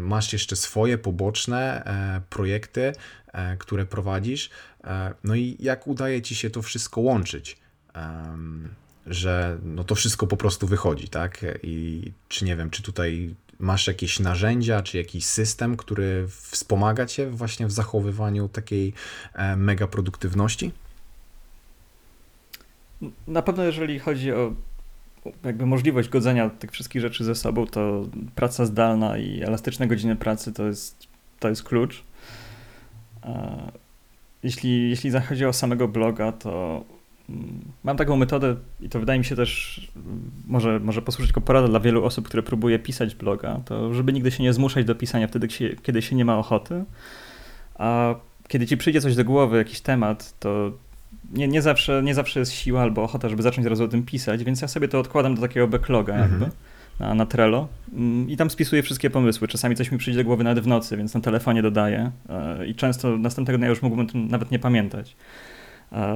Masz 0.00 0.32
jeszcze 0.32 0.56
swoje 0.56 0.98
poboczne 0.98 1.84
projekty, 2.30 2.92
które 3.58 3.86
prowadzisz. 3.86 4.50
No 5.24 5.34
i 5.34 5.56
jak 5.60 5.86
udaje 5.86 6.22
ci 6.22 6.34
się 6.34 6.50
to 6.50 6.62
wszystko 6.62 7.00
łączyć? 7.00 7.56
Że 9.06 9.58
no 9.64 9.84
to 9.84 9.94
wszystko 9.94 10.26
po 10.26 10.36
prostu 10.36 10.66
wychodzi, 10.66 11.08
tak? 11.08 11.44
I 11.62 12.02
czy 12.28 12.44
nie 12.44 12.56
wiem, 12.56 12.70
czy 12.70 12.82
tutaj 12.82 13.34
masz 13.58 13.86
jakieś 13.86 14.20
narzędzia, 14.20 14.82
czy 14.82 14.98
jakiś 14.98 15.26
system, 15.26 15.76
który 15.76 16.26
wspomaga 16.28 17.06
cię 17.06 17.30
właśnie 17.30 17.66
w 17.66 17.72
zachowywaniu 17.72 18.48
takiej 18.48 18.92
e, 19.34 19.56
mega 19.56 19.86
produktywności? 19.86 20.72
Na 23.26 23.42
pewno, 23.42 23.64
jeżeli 23.64 23.98
chodzi 23.98 24.32
o 24.32 24.54
jakby 25.44 25.66
możliwość 25.66 26.08
godzenia 26.08 26.50
tych 26.50 26.70
wszystkich 26.70 27.02
rzeczy 27.02 27.24
ze 27.24 27.34
sobą, 27.34 27.66
to 27.66 28.08
praca 28.34 28.66
zdalna 28.66 29.18
i 29.18 29.42
elastyczne 29.42 29.86
godziny 29.86 30.16
pracy 30.16 30.52
to 30.52 30.66
jest, 30.66 31.06
to 31.40 31.48
jest 31.48 31.62
klucz. 31.62 32.04
Jeśli, 34.42 34.90
jeśli 34.90 35.10
chodzi 35.28 35.46
o 35.46 35.52
samego 35.52 35.88
bloga, 35.88 36.32
to 36.32 36.84
Mam 37.84 37.96
taką 37.96 38.16
metodę 38.16 38.56
i 38.80 38.88
to 38.88 39.00
wydaje 39.00 39.18
mi 39.18 39.24
się 39.24 39.36
też, 39.36 39.80
może, 40.46 40.80
może 40.80 41.02
posłużyć 41.02 41.30
jako 41.30 41.40
porada 41.40 41.68
dla 41.68 41.80
wielu 41.80 42.04
osób, 42.04 42.26
które 42.26 42.42
próbuje 42.42 42.78
pisać 42.78 43.14
bloga, 43.14 43.60
to 43.64 43.94
żeby 43.94 44.12
nigdy 44.12 44.30
się 44.30 44.42
nie 44.42 44.52
zmuszać 44.52 44.84
do 44.84 44.94
pisania 44.94 45.28
wtedy, 45.28 45.48
kiedy 45.82 46.02
się 46.02 46.16
nie 46.16 46.24
ma 46.24 46.38
ochoty, 46.38 46.84
a 47.74 48.14
kiedy 48.48 48.66
ci 48.66 48.76
przyjdzie 48.76 49.00
coś 49.00 49.16
do 49.16 49.24
głowy, 49.24 49.56
jakiś 49.56 49.80
temat, 49.80 50.38
to 50.38 50.72
nie, 51.32 51.48
nie, 51.48 51.62
zawsze, 51.62 52.02
nie 52.02 52.14
zawsze 52.14 52.40
jest 52.40 52.52
siła 52.52 52.82
albo 52.82 53.02
ochota, 53.02 53.28
żeby 53.28 53.42
zacząć 53.42 53.64
zaraz 53.64 53.80
o 53.80 53.88
tym 53.88 54.02
pisać, 54.02 54.44
więc 54.44 54.62
ja 54.62 54.68
sobie 54.68 54.88
to 54.88 54.98
odkładam 54.98 55.34
do 55.34 55.40
takiego 55.40 55.68
backloga 55.68 56.14
mhm. 56.14 56.30
jakby 56.30 56.56
na, 57.00 57.14
na 57.14 57.26
Trello 57.26 57.68
mm, 57.92 58.30
i 58.30 58.36
tam 58.36 58.50
spisuję 58.50 58.82
wszystkie 58.82 59.10
pomysły. 59.10 59.48
Czasami 59.48 59.76
coś 59.76 59.92
mi 59.92 59.98
przyjdzie 59.98 60.20
do 60.20 60.24
głowy 60.24 60.44
nawet 60.44 60.64
w 60.64 60.66
nocy, 60.66 60.96
więc 60.96 61.14
na 61.14 61.20
telefonie 61.20 61.62
dodaję 61.62 62.10
e, 62.28 62.66
i 62.66 62.74
często 62.74 63.18
następnego 63.18 63.58
dnia 63.58 63.68
już 63.68 63.82
mógłbym 63.82 64.06
nawet 64.14 64.50
nie 64.50 64.58
pamiętać 64.58 65.16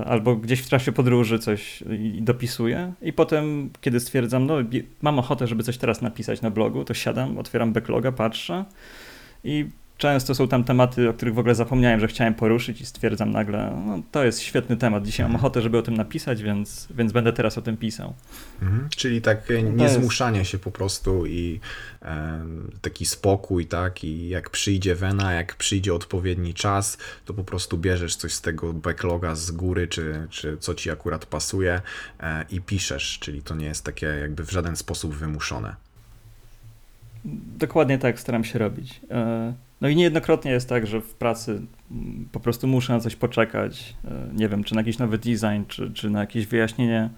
albo 0.06 0.36
gdzieś 0.36 0.60
w 0.60 0.68
trakcie 0.68 0.92
podróży 0.92 1.38
coś 1.38 1.84
dopisuję. 2.20 2.92
I 3.02 3.12
potem, 3.12 3.70
kiedy 3.80 4.00
stwierdzam, 4.00 4.46
no 4.46 4.54
mam 5.02 5.18
ochotę, 5.18 5.46
żeby 5.46 5.62
coś 5.62 5.78
teraz 5.78 6.02
napisać 6.02 6.42
na 6.42 6.50
blogu, 6.50 6.84
to 6.84 6.94
siadam, 6.94 7.38
otwieram 7.38 7.72
backloga, 7.72 8.12
patrzę 8.12 8.64
i 9.44 9.66
często 9.98 10.34
są 10.34 10.48
tam 10.48 10.64
tematy, 10.64 11.08
o 11.08 11.12
których 11.12 11.34
w 11.34 11.38
ogóle 11.38 11.54
zapomniałem, 11.54 12.00
że 12.00 12.08
chciałem 12.08 12.34
poruszyć 12.34 12.80
i 12.80 12.86
stwierdzam 12.86 13.30
nagle, 13.30 13.82
no 13.86 14.02
to 14.12 14.24
jest 14.24 14.40
świetny 14.40 14.76
temat, 14.76 15.04
dzisiaj 15.04 15.24
mam 15.24 15.32
mhm. 15.32 15.44
ochotę, 15.44 15.62
żeby 15.62 15.78
o 15.78 15.82
tym 15.82 15.96
napisać, 15.96 16.42
więc, 16.42 16.88
więc 16.90 17.12
będę 17.12 17.32
teraz 17.32 17.58
o 17.58 17.62
tym 17.62 17.76
pisał. 17.76 18.14
Mhm. 18.62 18.88
Czyli 18.96 19.22
takie 19.22 19.62
niezmuszanie 19.62 20.44
się 20.44 20.58
po 20.58 20.70
prostu 20.70 21.26
i 21.26 21.60
e, 22.02 22.44
taki 22.80 23.06
spokój, 23.06 23.66
tak, 23.66 24.04
i 24.04 24.28
jak 24.28 24.50
przyjdzie 24.50 24.94
wena, 24.94 25.32
jak 25.32 25.56
przyjdzie 25.56 25.94
odpowiedni 25.94 26.54
czas, 26.54 26.98
to 27.24 27.34
po 27.34 27.44
prostu 27.44 27.78
bierzesz 27.78 28.16
coś 28.16 28.32
z 28.32 28.40
tego 28.40 28.72
backloga 28.72 29.34
z 29.34 29.50
góry, 29.50 29.88
czy, 29.88 30.26
czy 30.30 30.56
co 30.58 30.74
ci 30.74 30.90
akurat 30.90 31.26
pasuje 31.26 31.80
e, 32.20 32.44
i 32.50 32.60
piszesz, 32.60 33.18
czyli 33.18 33.42
to 33.42 33.54
nie 33.54 33.66
jest 33.66 33.84
takie 33.84 34.06
jakby 34.06 34.44
w 34.44 34.50
żaden 34.50 34.76
sposób 34.76 35.14
wymuszone. 35.14 35.76
Dokładnie 37.58 37.98
tak 37.98 38.20
staram 38.20 38.44
się 38.44 38.58
robić. 38.58 39.00
E, 39.10 39.52
no 39.80 39.88
i 39.88 39.96
niejednokrotnie 39.96 40.50
jest 40.50 40.68
tak, 40.68 40.86
że 40.86 41.00
w 41.00 41.14
pracy 41.14 41.62
po 42.32 42.40
prostu 42.40 42.66
muszę 42.66 42.92
na 42.92 43.00
coś 43.00 43.16
poczekać. 43.16 43.94
E, 44.04 44.34
nie 44.34 44.48
wiem, 44.48 44.64
czy 44.64 44.74
na 44.74 44.80
jakiś 44.80 44.98
nowy 44.98 45.18
design, 45.18 45.62
czy, 45.68 45.92
czy 45.92 46.10
na 46.10 46.20
jakieś 46.20 46.46
wyjaśnienie 46.46 47.10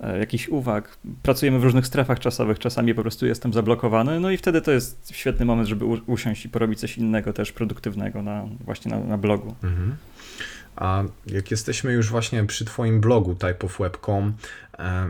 e, 0.00 0.18
jakichś 0.18 0.48
uwag. 0.48 0.98
Pracujemy 1.22 1.58
w 1.58 1.64
różnych 1.64 1.86
strefach 1.86 2.18
czasowych, 2.18 2.58
czasami 2.58 2.94
po 2.94 3.02
prostu 3.02 3.26
jestem 3.26 3.52
zablokowany, 3.52 4.20
no 4.20 4.30
i 4.30 4.36
wtedy 4.36 4.60
to 4.60 4.72
jest 4.72 5.10
świetny 5.14 5.44
moment, 5.44 5.68
żeby 5.68 5.84
usiąść 5.84 6.44
i 6.44 6.48
porobić 6.48 6.80
coś 6.80 6.98
innego 6.98 7.32
też 7.32 7.52
produktywnego 7.52 8.22
na, 8.22 8.46
właśnie 8.64 8.90
na, 8.90 9.00
na 9.00 9.18
blogu. 9.18 9.54
Mhm. 9.62 9.96
A 10.76 11.02
jak 11.26 11.50
jesteśmy 11.50 11.92
już 11.92 12.10
właśnie 12.10 12.44
przy 12.44 12.64
Twoim 12.64 13.00
blogu 13.00 13.34
typeofweb.com, 13.34 14.32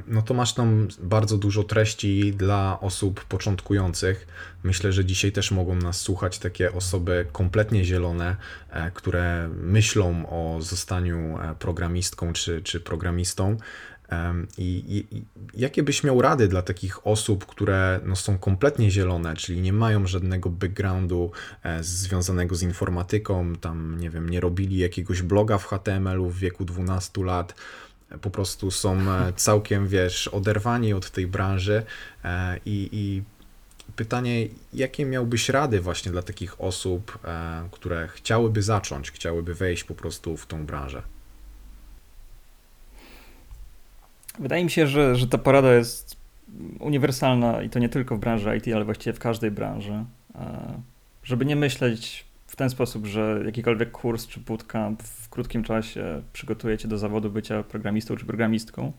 no 0.06 0.22
to 0.22 0.34
masz 0.34 0.54
tam 0.54 0.88
bardzo 1.02 1.38
dużo 1.38 1.64
treści 1.64 2.32
dla 2.32 2.80
osób 2.80 3.24
początkujących. 3.24 4.26
Myślę, 4.62 4.92
że 4.92 5.04
dzisiaj 5.04 5.32
też 5.32 5.50
mogą 5.50 5.74
nas 5.74 6.00
słuchać 6.00 6.38
takie 6.38 6.72
osoby 6.72 7.26
kompletnie 7.32 7.84
zielone, 7.84 8.36
e, 8.70 8.90
które 8.90 9.48
myślą 9.48 10.26
o 10.28 10.62
zostaniu 10.62 11.38
e, 11.38 11.54
programistką 11.58 12.32
czy, 12.32 12.62
czy 12.62 12.80
programistą. 12.80 13.56
I, 14.58 15.06
i, 15.10 15.24
jakie 15.54 15.82
byś 15.82 16.04
miał 16.04 16.22
rady 16.22 16.48
dla 16.48 16.62
takich 16.62 17.06
osób, 17.06 17.46
które 17.46 18.00
no, 18.04 18.16
są 18.16 18.38
kompletnie 18.38 18.90
zielone, 18.90 19.36
czyli 19.36 19.60
nie 19.60 19.72
mają 19.72 20.06
żadnego 20.06 20.50
backgroundu 20.50 21.30
e, 21.62 21.84
związanego 21.84 22.54
z 22.54 22.62
informatyką, 22.62 23.56
tam 23.56 23.96
nie 24.00 24.10
wiem, 24.10 24.28
nie 24.28 24.40
robili 24.40 24.78
jakiegoś 24.78 25.22
bloga 25.22 25.58
w 25.58 25.66
HTML-u 25.66 26.30
w 26.30 26.38
wieku 26.38 26.64
12 26.64 27.24
lat, 27.24 27.54
po 28.18 28.30
prostu 28.30 28.70
są 28.70 28.98
e, 29.00 29.32
całkiem, 29.36 29.88
wiesz, 29.88 30.28
oderwani 30.28 30.92
od 30.92 31.10
tej 31.10 31.26
branży 31.26 31.82
e, 32.24 32.56
i, 32.66 32.88
i 32.92 33.22
pytanie, 33.96 34.48
jakie 34.72 35.06
miałbyś 35.06 35.48
rady 35.48 35.80
właśnie 35.80 36.12
dla 36.12 36.22
takich 36.22 36.60
osób, 36.60 37.18
które 37.70 38.08
chciałyby 38.08 38.62
zacząć, 38.62 39.10
chciałyby 39.10 39.54
wejść 39.54 39.84
po 39.84 39.94
prostu 39.94 40.36
w 40.36 40.46
tą 40.46 40.66
branżę? 40.66 41.02
Wydaje 44.38 44.64
mi 44.64 44.70
się, 44.70 44.86
że, 44.86 45.16
że 45.16 45.26
ta 45.26 45.38
porada 45.38 45.74
jest 45.74 46.16
uniwersalna 46.78 47.62
i 47.62 47.70
to 47.70 47.78
nie 47.78 47.88
tylko 47.88 48.16
w 48.16 48.20
branży 48.20 48.56
IT, 48.56 48.74
ale 48.74 48.84
właściwie 48.84 49.12
w 49.12 49.18
każdej 49.18 49.50
branży. 49.50 50.04
E, 50.34 50.82
żeby 51.22 51.44
nie 51.44 51.56
myśleć 51.56 52.24
w 52.50 52.56
ten 52.56 52.70
sposób, 52.70 53.06
że 53.06 53.42
jakikolwiek 53.44 53.90
kurs 53.90 54.26
czy 54.26 54.40
bootcamp 54.40 55.02
w 55.02 55.28
krótkim 55.28 55.62
czasie 55.64 56.22
przygotuje 56.32 56.78
cię 56.78 56.88
do 56.88 56.98
zawodu 56.98 57.30
bycia 57.30 57.62
programistą 57.62 58.16
czy 58.16 58.26
programistką, 58.26 58.92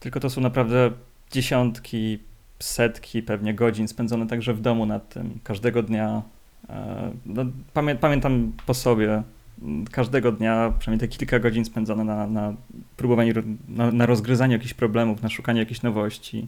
tylko 0.00 0.20
to 0.20 0.30
są 0.30 0.40
naprawdę 0.40 0.90
dziesiątki, 1.30 2.18
setki 2.58 3.22
pewnie 3.22 3.54
godzin 3.54 3.88
spędzone 3.88 4.26
także 4.26 4.54
w 4.54 4.60
domu 4.60 4.86
nad 4.86 5.08
tym, 5.08 5.38
każdego 5.44 5.82
dnia. 5.82 6.22
E, 6.68 7.10
no, 7.26 7.44
pamię 7.72 7.94
pamiętam 7.94 8.52
po 8.66 8.74
sobie, 8.74 9.22
każdego 9.90 10.32
dnia 10.32 10.72
przynajmniej 10.78 11.08
te 11.08 11.16
kilka 11.16 11.38
godzin 11.38 11.64
spędzone 11.64 12.04
na, 12.04 12.26
na 12.26 12.54
próbowaniu, 12.96 13.34
na, 13.68 13.90
na 13.92 14.06
rozgryzaniu 14.06 14.52
jakichś 14.52 14.74
problemów, 14.74 15.22
na 15.22 15.28
szukaniu 15.28 15.58
jakichś 15.58 15.82
nowości. 15.82 16.46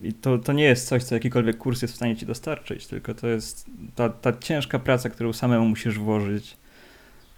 I 0.00 0.12
to, 0.12 0.38
to 0.38 0.52
nie 0.52 0.64
jest 0.64 0.88
coś, 0.88 1.02
co 1.02 1.14
jakikolwiek 1.14 1.58
kurs 1.58 1.82
jest 1.82 1.94
w 1.94 1.96
stanie 1.96 2.16
ci 2.16 2.26
dostarczyć, 2.26 2.86
tylko 2.86 3.14
to 3.14 3.26
jest 3.26 3.66
ta, 3.94 4.08
ta 4.08 4.32
ciężka 4.32 4.78
praca, 4.78 5.10
którą 5.10 5.32
samemu 5.32 5.68
musisz 5.68 5.98
włożyć 5.98 6.56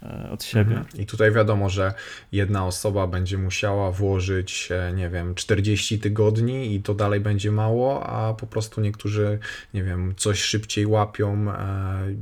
E, 0.03 0.29
od 0.31 0.43
siebie. 0.43 0.77
Mhm. 0.77 1.01
I 1.01 1.05
tutaj 1.05 1.31
wiadomo, 1.31 1.69
że 1.69 1.93
jedna 2.31 2.65
osoba 2.65 3.07
będzie 3.07 3.37
musiała 3.37 3.91
włożyć, 3.91 4.69
e, 4.71 4.93
nie 4.93 5.09
wiem, 5.09 5.35
40 5.35 5.99
tygodni 5.99 6.75
i 6.75 6.81
to 6.81 6.93
dalej 6.93 7.19
będzie 7.19 7.51
mało, 7.51 8.07
a 8.07 8.33
po 8.33 8.47
prostu 8.47 8.81
niektórzy, 8.81 9.39
nie 9.73 9.83
wiem, 9.83 10.13
coś 10.17 10.39
szybciej 10.39 10.85
łapią, 10.85 11.51
e, 11.51 11.57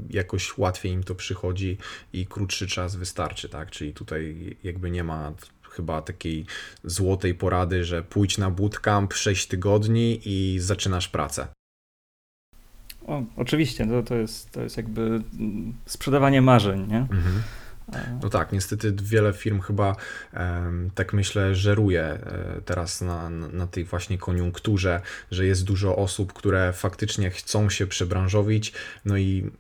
jakoś 0.10 0.58
łatwiej 0.58 0.92
im 0.92 1.04
to 1.04 1.16
przychodzi 1.16 1.78
i 2.14 2.26
krótszy 2.26 2.68
czas 2.68 2.96
wystarczy, 2.96 3.50
tak? 3.50 3.72
Czyli 3.72 3.94
tutaj 3.94 4.56
jakby 4.64 4.92
nie 4.92 5.04
ma 5.04 5.34
chyba 5.76 6.02
takiej 6.02 6.46
złotej 6.84 7.36
porady, 7.36 7.84
że 7.84 8.04
pójdź 8.04 8.38
na 8.38 8.50
bootcamp 8.50 9.14
6 9.14 9.48
tygodni 9.48 10.22
i 10.26 10.60
zaczynasz 10.60 11.08
pracę. 11.08 11.48
O, 13.08 13.24
oczywiście, 13.36 13.88
to, 13.88 14.04
to, 14.04 14.16
jest, 14.16 14.52
to 14.52 14.62
jest 14.62 14.78
jakby 14.78 15.02
mm, 15.02 15.74
sprzedawanie 15.86 16.42
marzeń, 16.42 16.88
nie? 16.88 16.98
Mhm. 16.98 17.42
No 18.24 18.30
tak, 18.30 18.52
niestety 18.52 18.96
wiele 19.04 19.34
firm 19.34 19.60
chyba, 19.60 19.96
tak 20.96 21.14
myślę, 21.14 21.56
żeruje 21.56 22.04
e, 22.04 22.62
teraz 22.66 23.02
na, 23.02 23.30
na 23.30 23.68
tej 23.68 23.84
właśnie 23.84 24.18
koniunkturze, 24.18 25.02
że 25.32 25.46
jest 25.46 25.64
dużo 25.64 25.96
osób, 25.96 26.34
które 26.34 26.74
faktycznie 26.74 27.30
chcą 27.30 27.70
się 27.70 27.88
przebranżowić, 27.88 28.74
no 29.06 29.18
i 29.18 29.52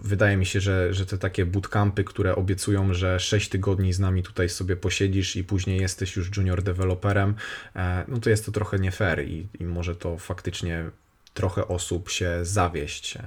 wydaje 0.00 0.36
mi 0.36 0.46
się, 0.46 0.60
że, 0.60 0.94
że 0.94 1.06
te 1.06 1.18
takie 1.18 1.46
bootcampy, 1.46 2.04
które 2.04 2.36
obiecują, 2.36 2.94
że 2.94 3.20
6 3.20 3.48
tygodni 3.48 3.92
z 3.92 4.00
nami 4.00 4.22
tutaj 4.22 4.48
sobie 4.48 4.76
posiedzisz 4.76 5.36
i 5.36 5.44
później 5.44 5.80
jesteś 5.80 6.16
już 6.16 6.36
junior 6.36 6.62
deweloperem, 6.62 7.34
e, 7.76 8.04
no 8.08 8.18
to 8.18 8.30
jest 8.30 8.46
to 8.46 8.52
trochę 8.52 8.78
nie 8.78 8.90
fair 8.90 9.24
i, 9.28 9.46
i 9.60 9.64
może 9.64 9.96
to 9.96 10.18
faktycznie 10.18 10.90
trochę 11.34 11.68
osób 11.68 12.10
się 12.10 12.38
zawieść 12.42 13.16
e, 13.16 13.22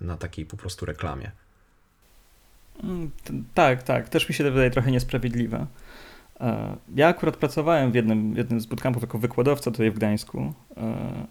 na 0.00 0.16
takiej 0.16 0.46
po 0.46 0.56
prostu 0.56 0.86
reklamie. 0.86 1.30
Mm, 2.82 3.10
tak, 3.54 3.82
tak. 3.82 4.08
Też 4.08 4.28
mi 4.28 4.34
się 4.34 4.44
to 4.44 4.50
wydaje 4.50 4.70
trochę 4.70 4.90
niesprawiedliwe. 4.90 5.66
E, 6.40 6.76
ja 6.96 7.08
akurat 7.08 7.36
pracowałem 7.36 7.92
w 7.92 7.94
jednym, 7.94 8.36
jednym 8.36 8.60
z 8.60 8.66
bootcampów 8.66 9.02
jako 9.02 9.18
wykładowca 9.18 9.70
tutaj 9.70 9.90
w 9.90 9.94
Gdańsku, 9.94 10.52
e, 10.76 10.82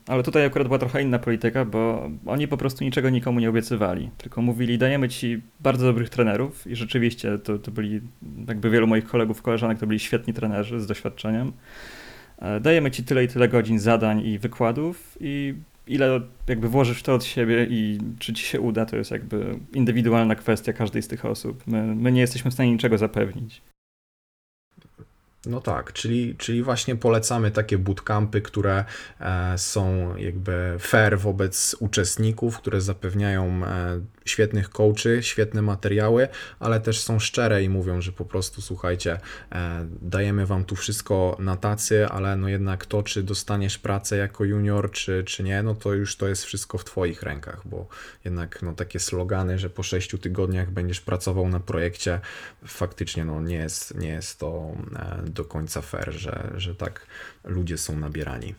ale 0.07 0.23
tutaj 0.23 0.45
akurat 0.45 0.67
była 0.67 0.79
trochę 0.79 1.01
inna 1.01 1.19
polityka, 1.19 1.65
bo 1.65 2.09
oni 2.25 2.47
po 2.47 2.57
prostu 2.57 2.83
niczego 2.83 3.09
nikomu 3.09 3.39
nie 3.39 3.49
obiecywali, 3.49 4.09
tylko 4.17 4.41
mówili, 4.41 4.77
dajemy 4.77 5.09
ci 5.09 5.41
bardzo 5.59 5.85
dobrych 5.85 6.09
trenerów 6.09 6.67
i 6.67 6.75
rzeczywiście 6.75 7.37
to, 7.37 7.59
to 7.59 7.71
byli, 7.71 8.01
jakby 8.47 8.69
wielu 8.69 8.87
moich 8.87 9.05
kolegów, 9.05 9.41
koleżanek 9.41 9.79
to 9.79 9.87
byli 9.87 9.99
świetni 9.99 10.33
trenerzy 10.33 10.79
z 10.79 10.87
doświadczeniem. 10.87 11.51
E, 12.39 12.59
dajemy 12.59 12.91
ci 12.91 13.03
tyle 13.03 13.23
i 13.23 13.27
tyle 13.27 13.47
godzin 13.47 13.79
zadań 13.79 14.25
i 14.25 14.39
wykładów 14.39 15.17
i 15.19 15.53
ile 15.87 16.21
jakby 16.47 16.69
włożysz 16.69 17.03
to 17.03 17.13
od 17.13 17.23
siebie 17.23 17.67
i 17.69 17.97
czy 18.19 18.33
ci 18.33 18.45
się 18.45 18.61
uda, 18.61 18.85
to 18.85 18.97
jest 18.97 19.11
jakby 19.11 19.59
indywidualna 19.73 20.35
kwestia 20.35 20.73
każdej 20.73 21.01
z 21.01 21.07
tych 21.07 21.25
osób. 21.25 21.63
My, 21.67 21.95
my 21.95 22.11
nie 22.11 22.21
jesteśmy 22.21 22.51
w 22.51 22.53
stanie 22.53 22.71
niczego 22.71 22.97
zapewnić. 22.97 23.61
No 25.45 25.61
tak, 25.61 25.93
czyli, 25.93 26.35
czyli 26.35 26.63
właśnie 26.63 26.95
polecamy 26.95 27.51
takie 27.51 27.77
bootcampy, 27.77 28.41
które 28.41 28.85
e, 29.19 29.57
są 29.57 30.15
jakby 30.17 30.75
fair 30.79 31.19
wobec 31.19 31.75
uczestników, 31.79 32.57
które 32.57 32.81
zapewniają 32.81 33.65
e, 33.65 34.01
świetnych 34.25 34.69
coachy, 34.69 35.23
świetne 35.23 35.61
materiały, 35.61 36.27
ale 36.59 36.79
też 36.79 37.01
są 37.01 37.19
szczere 37.19 37.63
i 37.63 37.69
mówią, 37.69 38.01
że 38.01 38.11
po 38.11 38.25
prostu 38.25 38.61
słuchajcie, 38.61 39.19
e, 39.51 39.87
dajemy 40.01 40.45
wam 40.45 40.65
tu 40.65 40.75
wszystko 40.75 41.37
na 41.39 41.57
tacy, 41.57 42.07
ale 42.07 42.35
no 42.35 42.47
jednak 42.47 42.85
to, 42.85 43.03
czy 43.03 43.23
dostaniesz 43.23 43.77
pracę 43.77 44.17
jako 44.17 44.43
junior, 44.43 44.91
czy, 44.91 45.23
czy 45.23 45.43
nie, 45.43 45.63
no 45.63 45.75
to 45.75 45.93
już 45.93 46.15
to 46.15 46.27
jest 46.27 46.43
wszystko 46.43 46.77
w 46.77 46.85
twoich 46.85 47.23
rękach, 47.23 47.61
bo 47.65 47.87
jednak 48.25 48.61
no 48.61 48.73
takie 48.73 48.99
slogany, 48.99 49.59
że 49.59 49.69
po 49.69 49.83
sześciu 49.83 50.17
tygodniach 50.17 50.71
będziesz 50.71 51.01
pracował 51.01 51.49
na 51.49 51.59
projekcie, 51.59 52.19
faktycznie 52.65 53.25
no 53.25 53.41
nie 53.41 53.55
jest, 53.55 53.95
nie 53.97 54.09
jest 54.09 54.39
to 54.39 54.71
do 55.33 55.45
końca 55.45 55.81
fair, 55.81 56.13
że, 56.13 56.51
że 56.57 56.75
tak 56.75 57.07
ludzie 57.43 57.77
są 57.77 57.99
nabierani. 57.99 58.55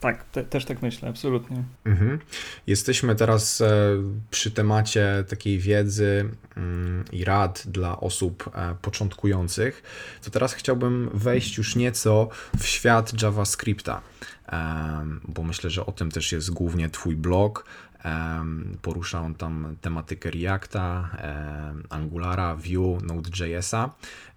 Tak, 0.00 0.24
te, 0.24 0.44
też 0.44 0.64
tak 0.64 0.82
myślę, 0.82 1.08
absolutnie. 1.08 1.62
Mhm. 1.84 2.18
Jesteśmy 2.66 3.14
teraz 3.14 3.60
e, 3.60 3.96
przy 4.30 4.50
temacie 4.50 5.24
takiej 5.28 5.58
wiedzy 5.58 6.30
mm, 6.56 7.04
i 7.12 7.24
rad 7.24 7.62
dla 7.66 8.00
osób 8.00 8.50
e, 8.54 8.74
początkujących. 8.82 9.82
To 10.22 10.30
teraz 10.30 10.54
chciałbym 10.54 11.10
wejść 11.14 11.58
już 11.58 11.76
nieco 11.76 12.28
w 12.58 12.66
świat 12.66 13.22
JavaScripta, 13.22 14.02
bo 15.24 15.42
myślę, 15.42 15.70
że 15.70 15.86
o 15.86 15.92
tym 15.92 16.10
też 16.10 16.32
jest 16.32 16.50
głównie 16.50 16.90
Twój 16.90 17.16
blog 17.16 17.64
Porusza 18.82 19.20
on 19.20 19.34
tam 19.34 19.76
tematykę 19.80 20.30
Reacta, 20.30 21.10
Angulara, 21.90 22.56
Vue, 22.56 22.98
Node.js'a. 23.02 23.90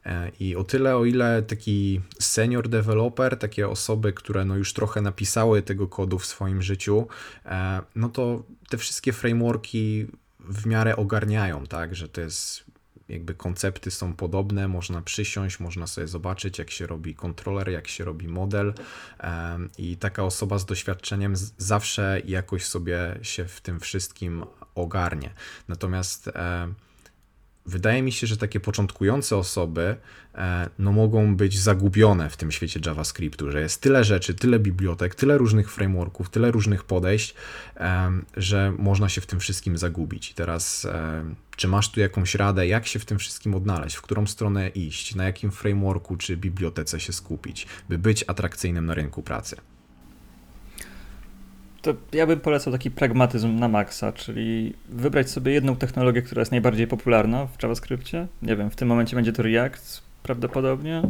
E, 0.06 0.32
I 0.40 0.56
o 0.56 0.64
tyle, 0.64 0.96
o 0.96 1.06
ile 1.06 1.44
taki 1.44 2.02
senior 2.20 2.70
developer, 2.70 3.38
takie 3.38 3.70
osoby, 3.70 4.14
które 4.14 4.46
no 4.46 4.56
już 4.56 4.74
trochę 4.74 5.02
napisały 5.02 5.62
tego 5.62 5.88
kodu 5.88 6.20
w 6.20 6.26
swoim 6.26 6.62
życiu, 6.62 7.08
e, 7.46 7.82
no 7.96 8.10
to 8.10 8.44
te 8.70 8.78
wszystkie 8.78 9.14
frameworki 9.14 10.08
w 10.40 10.66
miarę 10.66 10.96
ogarniają, 10.96 11.66
tak, 11.66 11.96
że 11.96 12.10
to 12.10 12.22
jest 12.22 12.73
jakby 13.14 13.34
koncepty 13.36 13.92
są 13.92 14.14
podobne, 14.14 14.68
można 14.68 15.02
przysiąść, 15.02 15.60
można 15.60 15.88
sobie 15.88 16.08
zobaczyć, 16.08 16.60
jak 16.60 16.72
się 16.72 16.88
robi 16.88 17.16
kontroler, 17.16 17.70
jak 17.70 17.88
się 17.88 18.04
robi 18.04 18.28
model 18.28 18.74
i 19.78 19.98
taka 19.98 20.24
osoba 20.24 20.60
z 20.60 20.66
doświadczeniem 20.66 21.34
zawsze 21.58 22.22
jakoś 22.26 22.66
sobie 22.66 23.20
się 23.22 23.46
w 23.46 23.62
tym 23.62 23.80
wszystkim 23.80 24.46
ogarnie. 24.76 25.34
Natomiast 25.68 26.30
wydaje 27.66 28.02
mi 28.02 28.12
się, 28.12 28.28
że 28.28 28.38
takie 28.38 28.60
początkujące 28.60 29.38
osoby 29.38 29.96
e, 30.36 30.70
no, 30.80 30.92
mogą 30.92 31.36
być 31.36 31.60
zagubione 31.60 32.30
w 32.30 32.38
tym 32.38 32.52
świecie 32.52 32.80
JavaScriptu, 32.86 33.52
że 33.52 33.62
jest 33.62 33.82
tyle 33.82 34.04
rzeczy, 34.04 34.34
tyle 34.34 34.60
bibliotek, 34.60 35.16
tyle 35.16 35.38
różnych 35.38 35.72
frameworków, 35.72 36.30
tyle 36.30 36.52
różnych 36.52 36.84
podejść, 36.84 37.36
że 38.38 38.74
można 38.78 39.10
się 39.10 39.22
w 39.22 39.26
tym 39.26 39.40
wszystkim 39.40 39.78
zagubić. 39.78 40.32
I 40.32 40.34
teraz, 40.34 40.88
czy 41.56 41.68
masz 41.68 41.92
tu 41.92 42.00
jakąś 42.00 42.36
radę, 42.36 42.68
jak 42.68 42.88
się 42.88 43.00
w 43.00 43.06
tym 43.06 43.20
wszystkim 43.20 43.56
odnaleźć, 43.56 43.96
w 43.96 44.02
którą 44.02 44.28
stronę 44.28 44.70
iść, 44.70 45.16
na 45.16 45.24
jakim 45.24 45.52
frameworku 45.52 46.18
czy 46.18 46.38
bibliotece 46.38 47.00
się 47.00 47.14
skupić, 47.14 47.68
by 47.90 47.98
być 47.98 48.24
atrakcyjnym 48.28 48.86
na 48.86 48.94
rynku 48.94 49.24
pracy? 49.24 49.56
To 51.84 51.94
ja 52.14 52.28
bym 52.28 52.40
polecał 52.40 52.74
taki 52.74 52.92
pragmatyzm 52.92 53.60
na 53.60 53.68
maksa, 53.68 54.12
czyli 54.12 54.74
wybrać 54.90 55.30
sobie 55.30 55.52
jedną 55.52 55.76
technologię, 55.76 56.22
która 56.22 56.40
jest 56.40 56.52
najbardziej 56.52 56.88
popularna 56.88 57.48
w 57.48 57.64
JavaScriptie. 57.64 58.28
Nie 58.42 58.56
wiem, 58.56 58.70
w 58.70 58.76
tym 58.76 58.88
momencie 58.88 59.16
będzie 59.16 59.34
to 59.34 59.44
React 59.44 60.02
prawdopodobnie. 60.24 61.02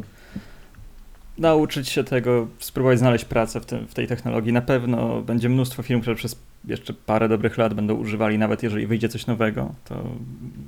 Nauczyć 1.38 1.90
się 1.90 2.04
tego, 2.04 2.48
spróbować 2.60 3.00
znaleźć 3.00 3.26
pracę 3.26 3.60
w, 3.62 3.66
tym, 3.66 3.88
w 3.88 3.94
tej 3.94 4.08
technologii. 4.08 4.54
Na 4.54 4.62
pewno 4.62 5.22
będzie 5.22 5.50
mnóstwo 5.50 5.84
firm, 5.84 6.02
które 6.02 6.16
przez 6.16 6.40
jeszcze 6.66 6.94
parę 6.94 7.30
dobrych 7.30 7.58
lat 7.58 7.74
będą 7.74 7.94
używali, 7.94 8.38
nawet 8.38 8.64
jeżeli 8.64 8.88
wyjdzie 8.88 9.10
coś 9.10 9.28
nowego, 9.28 9.74
to 9.86 10.04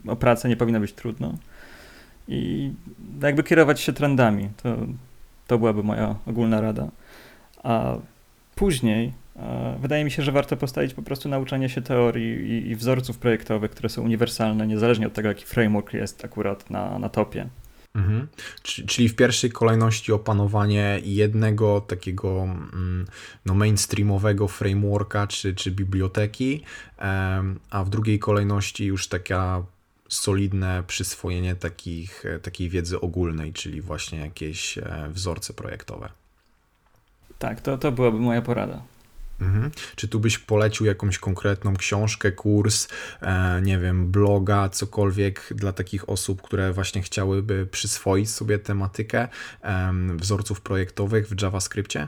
o 0.08 0.16
pracę 0.16 0.50
nie 0.50 0.58
powinno 0.58 0.80
być 0.80 0.94
trudno. 0.94 1.34
I 2.28 2.72
jakby 3.22 3.44
kierować 3.44 3.80
się 3.80 3.94
trendami, 3.94 4.50
to, 4.64 4.78
to 5.48 5.58
byłaby 5.58 5.84
moja 5.84 6.16
ogólna 6.26 6.62
rada. 6.62 6.88
A 7.64 7.96
później 8.56 9.14
wydaje 9.80 10.04
mi 10.04 10.12
się, 10.12 10.24
że 10.24 10.32
warto 10.32 10.58
postawić 10.58 10.94
po 10.94 11.02
prostu 11.02 11.30
nauczanie 11.30 11.70
się 11.70 11.82
teorii 11.82 12.52
i, 12.52 12.70
i 12.70 12.76
wzorców 12.76 13.18
projektowych, 13.18 13.72
które 13.72 13.90
są 13.90 14.02
uniwersalne, 14.02 14.68
niezależnie 14.68 15.08
od 15.08 15.14
tego, 15.14 15.28
jaki 15.28 15.46
framework 15.46 15.94
jest 15.94 16.26
akurat 16.26 16.70
na, 16.70 17.00
na 17.00 17.10
topie. 17.10 17.50
Mhm. 17.96 18.28
Czyli 18.64 19.10
w 19.10 19.16
pierwszej 19.16 19.52
kolejności 19.52 20.12
opanowanie 20.12 21.00
jednego 21.04 21.82
takiego 21.82 22.44
mm, 22.44 23.06
no, 23.46 23.54
mainstreamowego 23.54 24.48
frameworka 24.48 25.28
czy, 25.28 25.56
czy 25.56 25.72
biblioteki, 25.72 26.64
a 27.70 27.84
w 27.84 27.90
drugiej 27.90 28.20
kolejności 28.20 28.86
już 28.86 29.08
taka 29.08 29.64
solidne 30.10 30.84
przyswojenie 30.88 31.56
takich, 31.56 32.24
takiej 32.42 32.70
wiedzy 32.70 33.02
ogólnej, 33.02 33.54
czyli 33.54 33.82
właśnie 33.82 34.20
jakieś 34.20 34.78
e, 34.78 35.10
wzorce 35.10 35.54
projektowe. 35.54 36.10
Tak, 37.40 37.62
to, 37.62 37.78
to 37.78 37.92
byłaby 37.92 38.20
moja 38.20 38.42
porada. 38.42 38.82
Mhm. 39.42 39.72
Czy 39.96 40.08
tu 40.08 40.20
byś 40.20 40.38
polecił 40.38 40.86
jakąś 40.86 41.18
konkretną 41.18 41.76
książkę, 41.76 42.32
kurs, 42.32 42.88
e, 43.22 43.62
nie 43.62 43.80
wiem, 43.80 44.12
bloga, 44.12 44.70
cokolwiek 44.70 45.48
dla 45.52 45.72
takich 45.72 46.10
osób, 46.10 46.42
które 46.42 46.74
właśnie 46.74 47.02
chciałyby 47.02 47.66
przyswoić 47.66 48.30
sobie 48.30 48.60
tematykę 48.60 49.28
e, 49.64 49.94
wzorców 50.16 50.62
projektowych 50.62 51.28
w 51.28 51.42
JavaScriptie? 51.42 52.08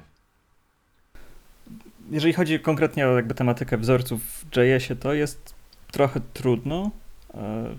Jeżeli 2.11 2.33
chodzi 2.33 2.59
konkretnie 2.59 3.07
o 3.07 3.15
jakby 3.15 3.33
tematykę 3.33 3.77
wzorców 3.77 4.21
w 4.21 4.57
JS-ie, 4.57 4.95
to 4.95 5.13
jest 5.13 5.55
trochę 5.91 6.21
trudno. 6.33 6.91
E, 7.33 7.75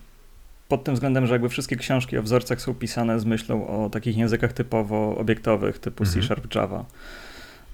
pod 0.69 0.85
tym 0.85 0.95
względem, 0.95 1.27
że 1.27 1.35
jakby 1.35 1.49
wszystkie 1.49 1.77
książki 1.77 2.19
o 2.19 2.23
wzorcach 2.23 2.61
są 2.61 2.75
pisane 2.75 3.21
z 3.21 3.25
myślą 3.25 3.69
o 3.69 3.91
takich 3.91 4.17
językach 4.17 4.53
typowo 4.53 5.17
obiektowych, 5.17 5.79
typu 5.79 6.05
mhm. 6.05 6.23
C 6.23 6.27
Sharp 6.27 6.55
Java. 6.55 6.85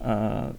E, 0.01 0.55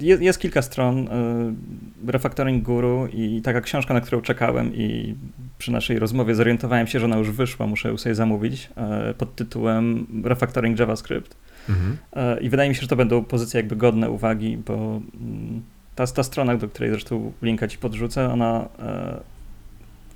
jest, 0.00 0.22
jest, 0.22 0.40
kilka 0.40 0.62
stron 0.62 1.08
y, 1.08 2.12
Refactoring 2.12 2.64
Guru 2.64 3.06
i 3.12 3.42
taka 3.42 3.60
książka, 3.60 3.94
na 3.94 4.00
którą 4.00 4.20
czekałem 4.20 4.74
i 4.74 5.14
przy 5.58 5.72
naszej 5.72 5.98
rozmowie 5.98 6.34
zorientowałem 6.34 6.86
się, 6.86 7.00
że 7.00 7.04
ona 7.04 7.16
już 7.16 7.30
wyszła, 7.30 7.66
muszę 7.66 7.88
ją 7.88 7.98
sobie 7.98 8.14
zamówić, 8.14 8.70
y, 9.10 9.14
pod 9.14 9.34
tytułem 9.34 10.06
Refactoring 10.24 10.78
JavaScript. 10.78 11.36
Mhm. 11.68 11.96
Y, 12.36 12.40
I 12.40 12.50
wydaje 12.50 12.68
mi 12.68 12.74
się, 12.74 12.82
że 12.82 12.88
to 12.88 12.96
będą 12.96 13.24
pozycje 13.24 13.60
jakby 13.60 13.76
godne 13.76 14.10
uwagi, 14.10 14.56
bo 14.56 14.74
mm, 14.74 15.62
ta, 15.94 16.06
ta 16.06 16.22
strona, 16.22 16.56
do 16.56 16.68
której 16.68 16.90
zresztą 16.90 17.32
linka 17.42 17.68
ci 17.68 17.78
podrzucę, 17.78 18.32
ona 18.32 18.68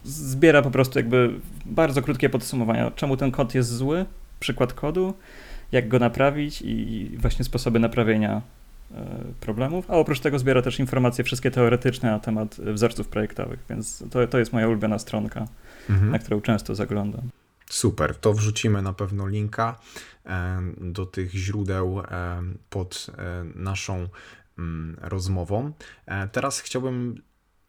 zbiera 0.04 0.62
po 0.62 0.70
prostu 0.70 0.98
jakby 0.98 1.30
bardzo 1.66 2.02
krótkie 2.02 2.28
podsumowania, 2.28 2.90
czemu 2.90 3.16
ten 3.16 3.30
kod 3.30 3.54
jest 3.54 3.76
zły, 3.76 4.04
przykład 4.40 4.72
kodu, 4.72 5.14
jak 5.72 5.88
go 5.88 5.98
naprawić 5.98 6.62
i 6.62 7.10
właśnie 7.18 7.44
sposoby 7.44 7.78
naprawienia 7.78 8.42
problemów, 9.40 9.90
a 9.90 9.94
oprócz 9.94 10.20
tego 10.20 10.38
zbiera 10.38 10.62
też 10.62 10.78
informacje 10.78 11.24
wszystkie 11.24 11.50
teoretyczne 11.50 12.10
na 12.10 12.18
temat 12.18 12.56
wzorców 12.60 13.08
projektowych, 13.08 13.60
więc 13.70 14.04
to, 14.10 14.26
to 14.26 14.38
jest 14.38 14.52
moja 14.52 14.68
ulubiona 14.68 14.98
stronka, 14.98 15.46
mhm. 15.90 16.10
na 16.10 16.18
którą 16.18 16.40
często 16.40 16.74
zaglądam. 16.74 17.30
Super, 17.70 18.14
to 18.16 18.32
wrzucimy 18.32 18.82
na 18.82 18.92
pewno 18.92 19.26
linka 19.26 19.80
e, 20.26 20.60
do 20.80 21.06
tych 21.06 21.30
źródeł 21.30 22.00
e, 22.00 22.42
pod 22.70 23.06
naszą 23.54 24.08
mm, 24.58 24.96
rozmową. 25.00 25.72
Teraz 26.32 26.60
chciałbym 26.60 27.22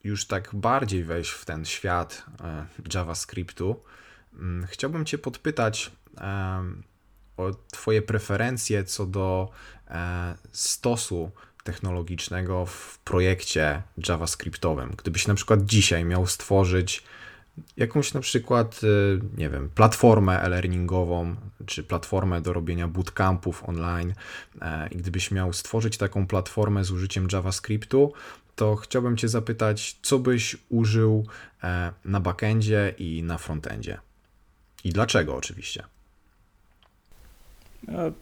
już 0.04 0.28
tak 0.28 0.50
bardziej 0.54 1.04
wejść 1.04 1.32
w 1.32 1.46
ten 1.46 1.66
świat 1.66 2.26
JavaScriptu. 2.94 3.84
Mm, 4.34 4.68
chciałbym 4.68 5.06
Cię 5.06 5.18
podpytać 5.18 5.92
Twoje 7.72 8.02
preferencje 8.02 8.84
co 8.84 9.06
do 9.06 9.52
E, 9.92 10.36
stosu 10.52 11.32
technologicznego 11.64 12.66
w 12.66 13.00
projekcie 13.00 13.82
JavaScriptowym. 14.08 14.94
Gdybyś 14.98 15.28
na 15.28 15.36
przykład 15.36 15.66
dzisiaj 15.66 16.06
miał 16.06 16.28
stworzyć 16.28 17.04
jakąś 17.78 18.14
na 18.14 18.22
przykład, 18.22 18.82
e, 18.84 18.88
nie 19.38 19.50
wiem, 19.50 19.70
platformę 19.76 20.42
e-learningową, 20.42 21.36
czy 21.66 21.84
platformę 21.84 22.42
do 22.42 22.54
robienia 22.54 22.88
bootcampów 22.88 23.70
online 23.70 24.14
e, 24.62 24.88
i 24.88 24.98
gdybyś 24.98 25.32
miał 25.32 25.54
stworzyć 25.54 25.98
taką 25.98 26.28
platformę 26.28 26.84
z 26.84 26.92
użyciem 26.92 27.28
JavaScriptu, 27.32 28.14
to 28.56 28.76
chciałbym 28.76 29.18
Cię 29.18 29.28
zapytać, 29.28 29.98
co 30.02 30.20
byś 30.20 30.58
użył 30.70 31.28
na 32.06 32.20
backendzie 32.20 32.96
i 32.98 33.24
na 33.24 33.38
frontendzie? 33.38 33.98
I 34.84 34.90
dlaczego 34.90 35.36
oczywiście? 35.36 35.84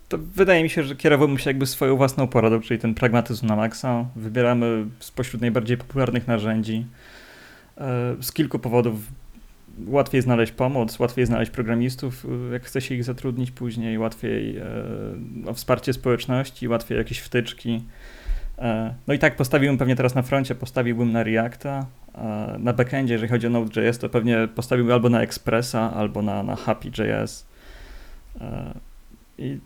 To 0.10 0.18
wydaje 0.18 0.64
mi 0.64 0.70
się, 0.70 0.84
że 0.84 0.96
kierowałbym 0.96 1.38
się 1.38 1.50
jakby 1.50 1.66
swoją 1.66 1.96
własną 1.96 2.28
poradą, 2.28 2.62
czyli 2.62 2.80
ten 2.80 2.94
pragmatyzm 2.94 3.48
na 3.48 3.56
maksa. 3.56 4.06
Wybieramy 4.16 4.86
spośród 5.00 5.42
najbardziej 5.42 5.78
popularnych 5.78 6.28
narzędzi. 6.28 6.86
E, 7.78 8.16
z 8.22 8.32
kilku 8.32 8.60
powodów 8.60 8.96
łatwiej 9.88 10.22
znaleźć 10.22 10.52
pomoc, 10.52 11.00
łatwiej 11.00 11.26
znaleźć 11.26 11.52
programistów, 11.52 12.26
e, 12.50 12.54
jak 12.54 12.64
chce 12.64 12.82
się 12.82 12.96
ich 12.96 13.04
zatrudnić 13.04 13.52
później, 13.52 13.98
łatwiej 13.98 14.58
e, 14.58 14.64
o 15.48 15.54
wsparcie 15.54 15.94
społeczności, 15.94 16.68
łatwiej 16.68 16.98
jakieś 16.98 17.20
wtyczki. 17.20 17.84
No 19.08 19.14
i 19.14 19.20
tak 19.20 19.36
postawiłbym 19.36 19.78
pewnie 19.78 19.96
teraz 19.96 20.16
na 20.16 20.22
froncie, 20.22 20.56
postawiłbym 20.56 21.12
na 21.12 21.24
Reacta, 21.24 21.86
na 22.60 22.74
backendzie, 22.74 23.14
jeżeli 23.14 23.32
chodzi 23.32 23.48
o 23.48 23.50
Node.js, 23.50 24.00
to 24.00 24.10
pewnie 24.10 24.48
postawiłbym 24.56 24.94
albo 24.94 25.10
na 25.10 25.22
Expressa, 25.22 25.94
albo 25.94 26.22
na, 26.22 26.44
na 26.44 26.56
Happy.js. 26.56 27.46
I, 29.40 29.60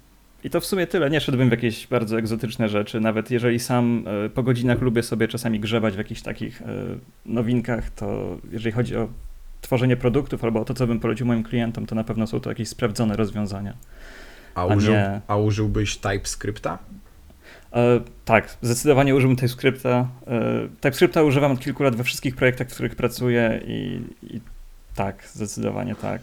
I 0.44 0.50
to 0.50 0.62
w 0.62 0.66
sumie 0.66 0.88
tyle. 0.88 1.10
Nie 1.10 1.22
szedłbym 1.22 1.50
w 1.50 1.52
jakieś 1.52 1.88
bardzo 1.88 2.18
egzotyczne 2.18 2.70
rzeczy. 2.70 3.00
Nawet 3.00 3.32
jeżeli 3.32 3.60
sam 3.60 4.06
e, 4.26 4.30
po 4.30 4.44
godzinach 4.44 4.82
lubię 4.82 5.04
sobie 5.04 5.28
czasami 5.28 5.60
grzebać 5.60 5.94
w 5.94 5.98
jakichś 5.98 6.22
takich 6.22 6.62
e, 6.62 6.66
nowinkach, 7.26 7.90
to 7.90 8.38
jeżeli 8.52 8.72
chodzi 8.72 8.96
o 8.96 9.08
tworzenie 9.62 9.98
produktów 9.98 10.44
albo 10.44 10.62
o 10.62 10.66
to, 10.66 10.74
co 10.74 10.88
bym 10.88 11.00
polecił 11.00 11.26
moim 11.26 11.44
klientom, 11.44 11.86
to 11.86 11.96
na 11.96 12.04
pewno 12.04 12.28
są 12.28 12.40
to 12.40 12.50
jakieś 12.50 12.68
sprawdzone 12.70 13.16
rozwiązania. 13.16 13.74
A, 14.56 14.66
użył, 14.66 14.94
a, 14.94 14.98
nie... 14.98 15.22
a 15.28 15.38
użyłbyś 15.38 15.98
TypeScripta? 15.98 16.80
E, 17.74 18.00
tak, 18.26 18.58
zdecydowanie 18.62 19.16
użyłbym 19.16 19.38
TypeScripta. 19.38 20.08
E, 20.28 20.68
TypeScripta 20.82 21.24
używam 21.24 21.52
od 21.52 21.60
kilku 21.60 21.84
lat 21.84 21.96
we 21.96 22.04
wszystkich 22.04 22.36
projektach, 22.36 22.68
w 22.68 22.74
których 22.74 22.96
pracuję 22.96 23.62
i, 23.68 24.02
i 24.24 24.42
tak, 24.96 25.28
zdecydowanie 25.34 25.96
tak. 25.96 26.22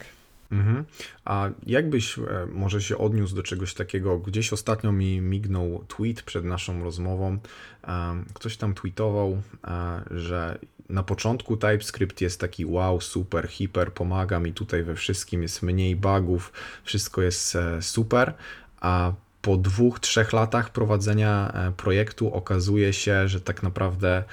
Mhm. 0.52 0.84
A 1.24 1.48
jakbyś 1.66 2.18
e, 2.18 2.22
może 2.52 2.82
się 2.82 2.98
odniósł 2.98 3.34
do 3.34 3.42
czegoś 3.42 3.74
takiego? 3.74 4.18
Gdzieś 4.18 4.52
ostatnio 4.52 4.92
mi 4.92 5.20
mignął 5.20 5.84
tweet 5.88 6.22
przed 6.22 6.44
naszą 6.44 6.84
rozmową. 6.84 7.38
E, 7.84 8.24
ktoś 8.34 8.56
tam 8.56 8.74
tweetował, 8.74 9.42
e, 9.64 10.02
że 10.10 10.58
na 10.88 11.02
początku 11.02 11.56
TypeScript 11.56 12.20
jest 12.20 12.40
taki 12.40 12.66
wow, 12.66 13.00
super, 13.00 13.48
hiper, 13.48 13.92
pomaga 13.92 14.40
mi 14.40 14.52
tutaj 14.52 14.82
we 14.82 14.94
wszystkim, 14.94 15.42
jest 15.42 15.62
mniej 15.62 15.96
bugów, 15.96 16.52
wszystko 16.84 17.22
jest 17.22 17.58
super, 17.80 18.34
a 18.80 19.12
po 19.42 19.56
dwóch, 19.56 20.00
trzech 20.00 20.32
latach 20.32 20.70
prowadzenia 20.70 21.52
projektu 21.76 22.34
okazuje 22.34 22.92
się, 22.92 23.28
że 23.28 23.40
tak 23.40 23.62
naprawdę 23.62 24.24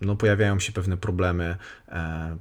no, 0.00 0.16
pojawiają 0.16 0.60
się 0.60 0.72
pewne 0.72 0.96
problemy, 0.96 1.56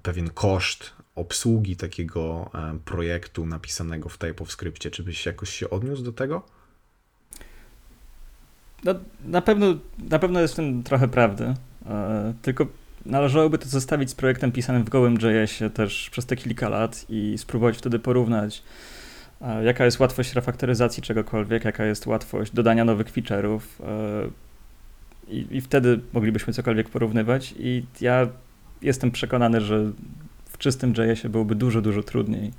pewien 0.04 0.30
koszt, 0.30 0.94
obsługi 1.16 1.76
takiego 1.76 2.52
e, 2.54 2.78
projektu 2.86 3.46
napisanego 3.46 4.10
w 4.10 4.18
TypeScriptie. 4.18 4.92
Czy 4.92 5.04
byś 5.04 5.26
jakoś 5.26 5.50
się 5.50 5.70
odniósł 5.70 6.04
do 6.04 6.12
tego? 6.12 6.44
No, 8.84 8.96
na, 9.26 9.42
pewno, 9.42 9.68
na 10.10 10.20
pewno 10.20 10.42
jest 10.42 10.54
w 10.54 10.56
tym 10.56 10.84
trochę 10.84 11.08
prawdy. 11.08 11.54
E, 11.86 12.34
tylko 12.42 12.68
należałoby 13.06 13.58
to 13.58 13.70
zestawić 13.70 14.10
z 14.10 14.16
projektem 14.16 14.52
pisanym 14.52 14.84
w 14.84 14.90
gołym 14.90 15.14
JS-ie 15.14 15.70
też 15.70 16.10
przez 16.10 16.26
te 16.26 16.36
kilka 16.36 16.70
lat 16.70 17.06
i 17.10 17.36
spróbować 17.38 17.78
wtedy 17.78 18.00
porównać, 18.00 18.64
e, 19.42 19.64
jaka 19.64 19.86
jest 19.86 20.00
łatwość 20.00 20.34
refaktoryzacji 20.34 21.04
czegokolwiek, 21.04 21.66
jaka 21.66 21.86
jest 21.86 22.08
łatwość 22.08 22.52
dodania 22.52 22.86
nowych 22.86 23.14
feature'ów. 23.14 23.60
I, 25.28 25.48
I 25.52 25.62
wtedy 25.62 26.00
moglibyśmy 26.14 26.54
cokolwiek 26.54 26.90
porównywać. 26.90 27.54
I 27.58 27.86
ja 28.02 28.28
jestem 28.82 29.12
przekonany, 29.12 29.62
że 29.62 29.92
czystym 30.64 30.94
JS-ie 30.98 31.30
byłoby 31.30 31.56
dużo, 31.56 31.82
dużo 31.82 32.04
trudniej. 32.04 32.52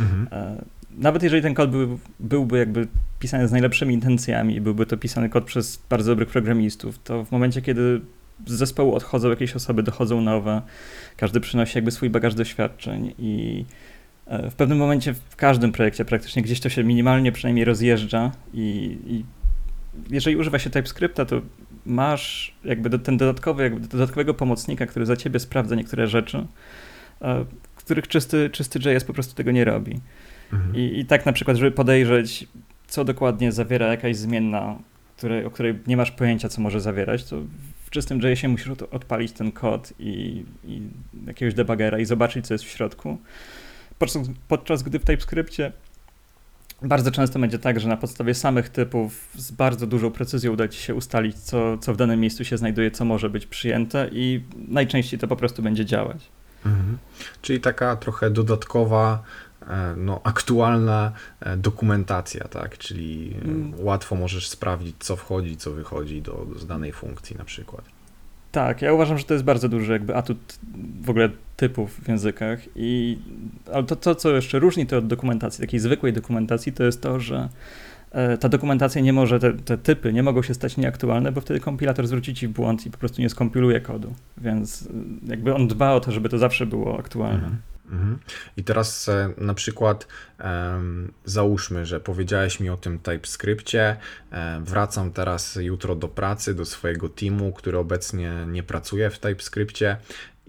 Mhm. 0.00 0.28
E, 0.32 0.64
nawet 0.98 1.22
jeżeli 1.22 1.42
ten 1.42 1.54
kod 1.54 1.70
był, 1.70 1.98
byłby 2.20 2.58
jakby 2.58 2.86
pisany 3.18 3.48
z 3.48 3.52
najlepszymi 3.52 3.94
intencjami 3.94 4.56
i 4.56 4.60
byłby 4.60 4.86
to 4.86 4.96
pisany 4.96 5.28
kod 5.28 5.44
przez 5.44 5.82
bardzo 5.90 6.12
dobrych 6.12 6.28
programistów, 6.28 6.98
to 7.04 7.24
w 7.24 7.32
momencie, 7.32 7.62
kiedy 7.62 8.00
z 8.46 8.52
zespołu 8.52 8.94
odchodzą 8.94 9.30
jakieś 9.30 9.56
osoby, 9.56 9.82
dochodzą 9.82 10.20
nowe, 10.20 10.62
każdy 11.16 11.40
przynosi 11.40 11.78
jakby 11.78 11.90
swój 11.90 12.10
bagaż 12.10 12.34
doświadczeń 12.34 13.14
i 13.18 13.64
e, 14.26 14.50
w 14.50 14.54
pewnym 14.54 14.78
momencie 14.78 15.14
w 15.14 15.36
każdym 15.36 15.72
projekcie 15.72 16.04
praktycznie 16.04 16.42
gdzieś 16.42 16.60
to 16.60 16.68
się 16.68 16.84
minimalnie 16.84 17.32
przynajmniej 17.32 17.64
rozjeżdża 17.64 18.32
i, 18.54 18.98
i 19.06 19.24
jeżeli 20.10 20.36
używa 20.36 20.58
się 20.58 20.70
TypeScripta, 20.70 21.24
to 21.24 21.40
masz 21.86 22.54
jakby 22.64 22.98
ten 22.98 23.16
dodatkowy, 23.16 23.62
jakby 23.62 23.80
dodatkowego 23.80 24.34
pomocnika, 24.34 24.86
który 24.86 25.06
za 25.06 25.16
ciebie 25.16 25.40
sprawdza 25.40 25.74
niektóre 25.74 26.06
rzeczy, 26.06 26.46
których 27.76 28.08
czysty, 28.08 28.50
czysty 28.50 28.78
JS 28.78 29.04
po 29.04 29.12
prostu 29.12 29.34
tego 29.34 29.50
nie 29.50 29.64
robi. 29.64 30.00
Mhm. 30.52 30.76
I, 30.76 30.98
I 30.98 31.06
tak 31.06 31.26
na 31.26 31.32
przykład, 31.32 31.56
żeby 31.56 31.70
podejrzeć, 31.70 32.48
co 32.88 33.04
dokładnie 33.04 33.52
zawiera 33.52 33.86
jakaś 33.86 34.16
zmienna, 34.16 34.78
której, 35.16 35.44
o 35.44 35.50
której 35.50 35.78
nie 35.86 35.96
masz 35.96 36.10
pojęcia, 36.10 36.48
co 36.48 36.60
może 36.60 36.80
zawierać, 36.80 37.24
to 37.24 37.36
w 37.84 37.90
czystym 37.90 38.20
JSie 38.22 38.48
musisz 38.48 38.68
odpalić 38.68 39.32
ten 39.32 39.52
kod 39.52 39.92
i, 39.98 40.44
i 40.64 40.82
jakiegoś 41.26 41.54
debugera 41.54 41.98
i 41.98 42.04
zobaczyć, 42.04 42.46
co 42.46 42.54
jest 42.54 42.64
w 42.64 42.68
środku. 42.68 43.18
Podczas, 43.98 44.28
podczas 44.48 44.82
gdy 44.82 44.98
w 44.98 45.04
TypeScriptie 45.04 45.72
bardzo 46.82 47.10
często 47.10 47.38
będzie 47.38 47.58
tak, 47.58 47.80
że 47.80 47.88
na 47.88 47.96
podstawie 47.96 48.34
samych 48.34 48.68
typów 48.68 49.30
z 49.34 49.50
bardzo 49.50 49.86
dużą 49.86 50.10
precyzją 50.10 50.52
uda 50.52 50.68
ci 50.68 50.82
się 50.82 50.94
ustalić, 50.94 51.36
co, 51.36 51.78
co 51.78 51.94
w 51.94 51.96
danym 51.96 52.20
miejscu 52.20 52.44
się 52.44 52.56
znajduje, 52.56 52.90
co 52.90 53.04
może 53.04 53.30
być 53.30 53.46
przyjęte 53.46 54.10
i 54.12 54.40
najczęściej 54.68 55.20
to 55.20 55.28
po 55.28 55.36
prostu 55.36 55.62
będzie 55.62 55.84
działać. 55.84 56.28
Mhm. 56.66 56.98
Czyli 57.42 57.60
taka 57.60 57.96
trochę 57.96 58.30
dodatkowa, 58.30 59.22
e, 59.62 59.94
no, 59.96 60.20
aktualna 60.24 61.12
e, 61.40 61.56
dokumentacja, 61.56 62.48
tak? 62.48 62.78
Czyli 62.78 63.36
mm. 63.44 63.72
łatwo 63.78 64.16
możesz 64.16 64.48
sprawdzić, 64.48 64.96
co 64.98 65.16
wchodzi, 65.16 65.56
co 65.56 65.70
wychodzi 65.70 66.22
do, 66.22 66.46
z 66.56 66.66
danej 66.66 66.92
funkcji 66.92 67.36
na 67.36 67.44
przykład. 67.44 67.84
Tak, 68.52 68.82
ja 68.82 68.92
uważam, 68.92 69.18
że 69.18 69.24
to 69.24 69.34
jest 69.34 69.44
bardzo 69.44 69.68
duży 69.68 69.92
jakby 69.92 70.16
atut 70.16 70.58
w 71.00 71.10
ogóle 71.10 71.28
typów 71.56 72.00
w 72.04 72.08
językach 72.08 72.60
i 72.76 73.18
ale 73.72 73.84
to, 73.84 73.96
to 73.96 74.14
co 74.14 74.30
jeszcze 74.30 74.58
różni 74.58 74.86
to 74.86 74.98
od 74.98 75.06
dokumentacji, 75.06 75.60
takiej 75.60 75.80
zwykłej 75.80 76.12
dokumentacji, 76.12 76.72
to 76.72 76.84
jest 76.84 77.02
to, 77.02 77.20
że 77.20 77.48
E, 77.48 77.99
ta 78.40 78.48
dokumentacja 78.48 79.00
nie 79.00 79.12
może, 79.12 79.40
te, 79.40 79.52
te, 79.52 79.78
typy 79.78 80.12
nie 80.12 80.22
mogą 80.22 80.42
się 80.42 80.54
stać 80.54 80.76
nieaktualne, 80.76 81.32
bo 81.32 81.40
wtedy 81.40 81.60
kompilator 81.60 82.06
zwróci 82.06 82.34
ci 82.34 82.48
błąd 82.48 82.86
i 82.86 82.90
po 82.90 82.98
prostu 82.98 83.22
nie 83.22 83.30
skompiluje 83.30 83.80
kodu. 83.80 84.14
Więc 84.38 84.82
e, 84.82 85.30
jakby 85.30 85.54
on 85.54 85.68
dba 85.68 85.92
o 85.92 86.00
to, 86.00 86.12
żeby 86.12 86.28
to 86.28 86.38
zawsze 86.38 86.66
było 86.66 86.98
aktualne. 86.98 87.34
Mhm. 87.34 87.56
Mhm. 87.90 88.18
I 88.56 88.64
teraz 88.64 89.08
e, 89.08 89.30
na 89.38 89.54
przykład 89.54 90.06
załóżmy, 91.24 91.86
że 91.86 92.00
powiedziałeś 92.00 92.60
mi 92.60 92.70
o 92.70 92.76
tym 92.76 92.98
TypeScriptie, 92.98 93.96
wracam 94.60 95.12
teraz 95.12 95.58
jutro 95.60 95.94
do 95.94 96.08
pracy, 96.08 96.54
do 96.54 96.64
swojego 96.64 97.08
teamu, 97.08 97.52
który 97.52 97.78
obecnie 97.78 98.32
nie 98.46 98.62
pracuje 98.62 99.10
w 99.10 99.18
TypeScriptie 99.18 99.96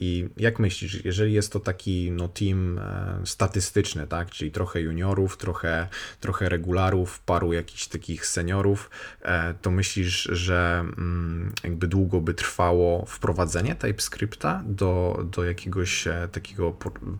i 0.02 0.30
jak 0.38 0.60
myślisz, 0.60 1.06
jeżeli 1.06 1.34
jest 1.34 1.52
to 1.52 1.60
taki 1.60 2.12
no, 2.12 2.28
team 2.28 2.80
e, 2.80 3.22
statystyczny, 3.26 4.08
tak, 4.08 4.30
czyli 4.30 4.52
trochę 4.52 4.82
juniorów, 4.82 5.38
trochę, 5.38 5.88
trochę 6.20 6.50
regularów, 6.50 7.20
paru 7.20 7.54
jakichś 7.54 7.88
takich 7.88 8.26
seniorów, 8.26 8.90
e, 9.22 9.54
to 9.54 9.72
myślisz, 9.72 10.24
że 10.24 10.80
mm, 10.80 11.54
jakby 11.64 11.88
długo 11.88 12.22
by 12.22 12.34
trwało 12.34 13.06
wprowadzenie 13.06 13.76
TypeScripta 13.76 14.64
do, 14.66 15.24
do 15.32 15.44
jakiegoś 15.44 16.08
e, 16.08 16.28
takiego 16.32 16.78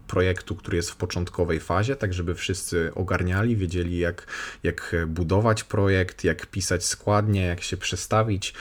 projektu, 0.08 0.56
który 0.56 0.78
jest 0.78 0.92
w 0.92 0.96
początkowej 0.96 1.60
fazie, 1.60 1.96
tak 1.96 2.14
żeby 2.14 2.36
wszyscy 2.36 2.92
ogarniali, 2.96 3.56
wiedzieli 3.56 4.00
jak, 4.00 4.28
jak 4.64 4.96
budować 5.08 5.64
projekt, 5.64 6.24
jak 6.24 6.46
pisać 6.46 6.86
składnie, 6.86 7.46
jak 7.46 7.62
się 7.62 7.78
przestawić 7.78 8.54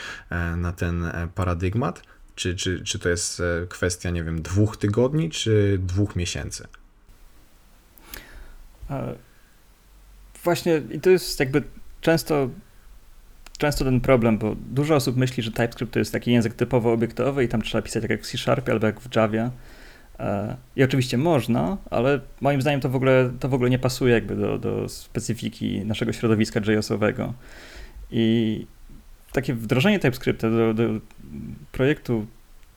na 0.57 0.73
ten 0.73 1.11
paradygmat? 1.35 2.03
Czy, 2.41 2.55
czy, 2.55 2.85
czy 2.85 2.99
to 2.99 3.09
jest 3.09 3.41
e, 3.41 3.67
kwestia, 3.67 4.11
nie 4.11 4.25
wiem, 4.25 4.43
dwóch 4.43 4.77
tygodni, 4.77 5.31
czy 5.31 5.79
dwóch 5.83 6.17
miesięcy? 6.17 6.69
Właśnie 10.45 10.83
i 10.91 11.01
to 11.01 11.11
jest 11.11 11.41
jakby 11.41 11.63
często, 12.01 12.51
często 13.59 13.85
ten 13.85 14.01
problem, 14.01 14.39
bo 14.39 14.55
dużo 14.55 14.95
osób 14.95 15.17
myśli, 15.17 15.43
że 15.43 15.51
TypeScript 15.51 15.93
to 15.93 15.99
jest 15.99 16.13
taki 16.13 16.33
język 16.33 16.55
typowo 16.55 16.93
obiektowy 16.93 17.45
i 17.45 17.49
tam 17.49 17.63
trzeba 17.63 17.83
pisać 17.83 18.03
tak 18.03 18.11
jak 18.11 18.23
w 18.23 18.27
C 18.27 18.39
Sharpie 18.39 18.73
albo 18.73 18.87
jak 18.87 19.01
w 19.01 19.17
Javie. 19.17 19.51
E, 20.19 20.57
I 20.77 20.85
oczywiście 20.85 21.19
można, 21.19 21.77
ale 21.91 22.21
moim 22.41 22.63
zdaniem 22.63 22.81
to 22.81 22.89
w 22.89 22.97
ogóle, 22.97 23.31
to 23.41 23.49
w 23.49 23.55
ogóle 23.55 23.71
nie 23.71 23.79
pasuje 23.79 24.15
jakby 24.15 24.37
do, 24.37 24.59
do 24.59 24.89
specyfiki 24.89 25.85
naszego 25.85 26.13
środowiska 26.13 26.61
JS-owego. 26.61 27.35
I 28.11 28.67
takie 29.33 29.55
wdrożenie 29.55 29.99
TypeScripta 29.99 30.51
do, 30.51 30.75
do 30.75 31.01
projektu 31.73 32.27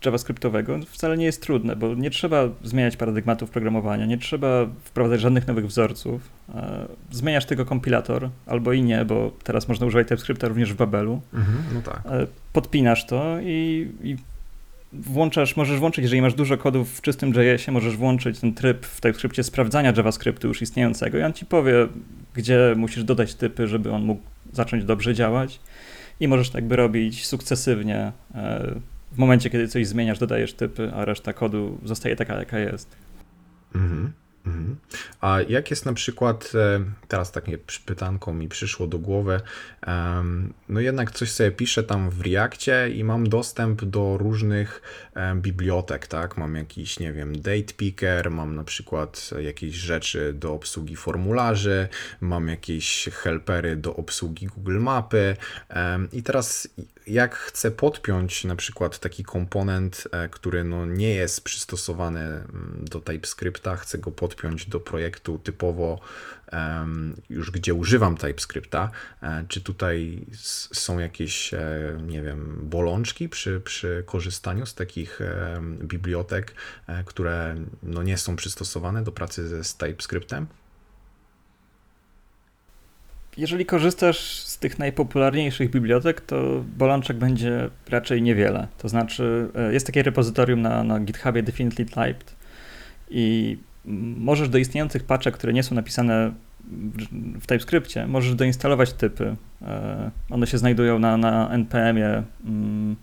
JavaScriptowego 0.05 0.79
wcale 0.87 1.17
nie 1.17 1.25
jest 1.25 1.41
trudne, 1.41 1.75
bo 1.75 1.95
nie 1.95 2.09
trzeba 2.09 2.49
zmieniać 2.63 2.97
paradygmatów 2.97 3.49
programowania, 3.49 4.05
nie 4.05 4.17
trzeba 4.17 4.65
wprowadzać 4.83 5.21
żadnych 5.21 5.47
nowych 5.47 5.67
wzorców. 5.67 6.29
E, 6.55 6.87
zmieniasz 7.11 7.45
tylko 7.45 7.65
kompilator, 7.65 8.29
albo 8.45 8.73
i 8.73 8.83
nie, 8.83 9.05
bo 9.05 9.31
teraz 9.43 9.67
można 9.67 9.85
używać 9.85 10.07
TypeScripta 10.07 10.47
również 10.47 10.73
w 10.73 10.75
Babelu. 10.75 11.21
Mhm, 11.33 11.57
no 11.73 11.81
tak. 11.81 12.01
E, 12.05 12.27
podpinasz 12.53 13.05
to 13.05 13.37
i, 13.41 13.91
i 14.03 14.17
włączasz, 14.93 15.55
możesz 15.57 15.79
włączyć, 15.79 16.03
jeżeli 16.03 16.21
masz 16.21 16.33
dużo 16.33 16.57
kodów 16.57 16.97
w 16.97 17.01
czystym 17.01 17.29
JS-ie, 17.29 17.71
możesz 17.71 17.97
włączyć 17.97 18.39
ten 18.39 18.53
tryb 18.53 18.85
w 18.85 19.01
TypeScriptie 19.01 19.43
sprawdzania 19.43 19.93
JavaScriptu 19.97 20.47
już 20.47 20.61
istniejącego 20.61 21.17
i 21.17 21.23
on 21.23 21.33
ci 21.33 21.45
powie, 21.45 21.73
gdzie 22.33 22.73
musisz 22.77 23.03
dodać 23.03 23.35
typy, 23.35 23.67
żeby 23.67 23.91
on 23.91 24.03
mógł 24.03 24.21
zacząć 24.53 24.85
dobrze 24.85 25.13
działać 25.13 25.59
i 26.19 26.27
możesz 26.27 26.49
tak 26.49 26.65
by 26.67 26.75
robić 26.75 27.25
sukcesywnie. 27.25 28.11
E, 28.35 28.75
w 29.11 29.17
momencie, 29.17 29.49
kiedy 29.49 29.67
coś 29.67 29.87
zmieniasz, 29.87 30.19
dodajesz 30.19 30.53
typy, 30.53 30.91
a 30.93 31.05
reszta 31.05 31.33
kodu 31.33 31.77
zostaje 31.83 32.15
taka, 32.15 32.35
jaka 32.39 32.59
jest. 32.59 32.95
Mhm. 33.75 34.13
Mhm. 34.45 34.75
A 35.21 35.41
jak 35.41 35.69
jest 35.69 35.85
na 35.85 35.93
przykład, 35.93 36.51
e, 36.55 36.83
teraz 37.07 37.31
takie 37.31 37.57
pytanko 37.85 38.33
mi 38.33 38.49
przyszło 38.49 38.87
do 38.87 38.99
głowy, 38.99 39.41
no 40.69 40.79
jednak 40.79 41.11
coś 41.11 41.31
sobie 41.31 41.51
piszę 41.51 41.83
tam 41.83 42.09
w 42.09 42.21
Reakcie 42.21 42.89
i 42.89 43.03
mam 43.03 43.29
dostęp 43.29 43.85
do 43.85 44.17
różnych 44.17 44.81
bibliotek, 45.35 46.07
tak? 46.07 46.37
Mam 46.37 46.55
jakiś, 46.55 46.99
nie 46.99 47.13
wiem, 47.13 47.41
date 47.41 47.73
picker, 47.77 48.31
mam 48.31 48.55
na 48.55 48.63
przykład 48.63 49.29
jakieś 49.39 49.75
rzeczy 49.75 50.33
do 50.33 50.53
obsługi 50.53 50.95
formularzy, 50.95 51.87
mam 52.21 52.47
jakieś 52.47 53.09
helpery 53.11 53.75
do 53.75 53.95
obsługi 53.95 54.47
Google 54.47 54.79
Mapy 54.79 55.35
i 56.13 56.23
teraz 56.23 56.67
jak 57.07 57.35
chcę 57.35 57.71
podpiąć 57.71 58.43
na 58.43 58.55
przykład 58.55 58.99
taki 58.99 59.23
komponent, 59.23 60.07
e, 60.11 60.29
który 60.29 60.63
no 60.63 60.85
nie 60.85 61.15
jest 61.15 61.43
przystosowany 61.43 62.19
mm, 62.19 62.85
do 62.91 62.99
TypeScripta, 62.99 63.75
chcę 63.75 63.97
go 63.97 64.11
podpiąć 64.11 64.65
do 64.65 64.79
projektu 64.79 65.39
typowo 65.39 65.99
już 67.29 67.51
gdzie 67.51 67.73
używam 67.73 68.17
TypeScripta, 68.17 68.91
e, 69.21 69.45
czy 69.47 69.61
tutaj 69.61 70.25
są 70.73 70.99
jakieś, 70.99 71.53
e, 71.53 71.97
nie 72.07 72.21
wiem, 72.21 72.59
bolączki 72.63 73.29
przy, 73.29 73.61
przy 73.61 74.03
korzystaniu 74.05 74.65
z 74.65 74.75
takich 74.75 75.19
bibliotek, 75.83 76.55
które 77.05 77.55
no 77.83 78.03
nie 78.03 78.17
są 78.17 78.35
przystosowane 78.35 79.03
do 79.03 79.11
pracy 79.11 79.63
z 79.63 79.77
TypeScriptem? 79.77 80.47
Jeżeli 83.37 83.65
korzystasz 83.65 84.39
z 84.39 84.57
tych 84.57 84.79
najpopularniejszych 84.79 85.69
bibliotek, 85.69 86.21
to 86.21 86.63
bolączek 86.77 87.17
będzie 87.17 87.69
raczej 87.89 88.21
niewiele. 88.21 88.67
To 88.77 88.89
znaczy, 88.89 89.49
e, 89.55 89.73
jest 89.73 89.85
takie 89.85 90.03
repozytorium 90.03 90.61
na, 90.61 90.83
na 90.83 90.99
GitHubie 90.99 91.43
Definitely 91.43 91.85
Typed 91.85 92.35
i 93.09 93.57
możesz 94.17 94.49
do 94.49 94.57
istniejących 94.57 95.03
paczek, 95.03 95.33
które 95.33 95.53
nie 95.53 95.63
są 95.63 95.75
napisane 95.75 96.33
w 97.41 97.47
TypeScriptie, 97.47 98.07
możesz 98.07 98.35
doinstalować 98.35 98.93
typy. 98.93 99.35
E, 99.61 100.11
one 100.29 100.47
się 100.47 100.57
znajdują 100.57 100.99
na, 100.99 101.17
na 101.17 101.49
NPM-ie. 101.49 102.23
Mm, 102.45 102.95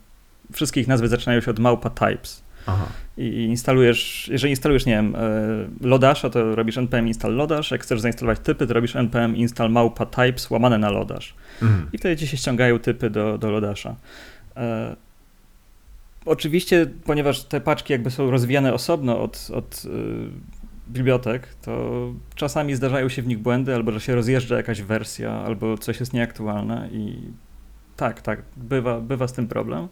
wszystkie 0.52 0.80
ich 0.80 0.88
nazwy 0.88 1.08
zaczynają 1.08 1.40
się 1.40 1.50
od 1.50 1.58
małpa 1.58 1.90
types. 1.90 2.42
Aha. 2.70 2.86
I 3.16 3.44
instalujesz, 3.44 4.28
jeżeli 4.32 4.50
instalujesz, 4.50 4.86
nie 4.86 4.92
wiem, 4.92 5.16
e, 5.16 5.88
Lodasha, 5.88 6.30
to 6.30 6.54
robisz 6.54 6.78
npm 6.78 7.08
install 7.08 7.34
Lodash, 7.34 7.70
jak 7.70 7.82
chcesz 7.82 8.00
zainstalować 8.00 8.38
typy, 8.40 8.66
to 8.66 8.74
robisz 8.74 8.96
npm 8.96 9.36
install 9.36 9.70
małpa 9.70 10.06
types 10.06 10.50
łamane 10.50 10.78
na 10.78 10.90
Lodash. 10.90 11.34
Mhm. 11.62 11.86
I 11.92 11.98
wtedy 11.98 12.16
ci 12.16 12.26
się 12.26 12.36
ściągają 12.36 12.78
typy 12.78 13.10
do, 13.10 13.38
do 13.38 13.50
Lodasha. 13.50 13.96
E, 14.56 14.96
oczywiście, 16.24 16.86
ponieważ 17.04 17.44
te 17.44 17.60
paczki 17.60 17.92
jakby 17.92 18.10
są 18.10 18.30
rozwijane 18.30 18.74
osobno 18.74 19.22
od, 19.22 19.50
od 19.54 19.82
e, 19.86 19.88
bibliotek, 20.92 21.48
to 21.62 22.04
czasami 22.34 22.74
zdarzają 22.74 23.08
się 23.08 23.22
w 23.22 23.26
nich 23.26 23.38
błędy, 23.38 23.74
albo 23.74 23.92
że 23.92 24.00
się 24.00 24.14
rozjeżdża 24.14 24.56
jakaś 24.56 24.82
wersja, 24.82 25.32
albo 25.32 25.78
coś 25.78 26.00
jest 26.00 26.12
nieaktualne 26.12 26.88
i 26.92 27.16
tak, 27.96 28.22
tak, 28.22 28.42
bywa, 28.56 29.00
bywa 29.00 29.28
z 29.28 29.32
tym 29.32 29.48
problem. 29.48 29.88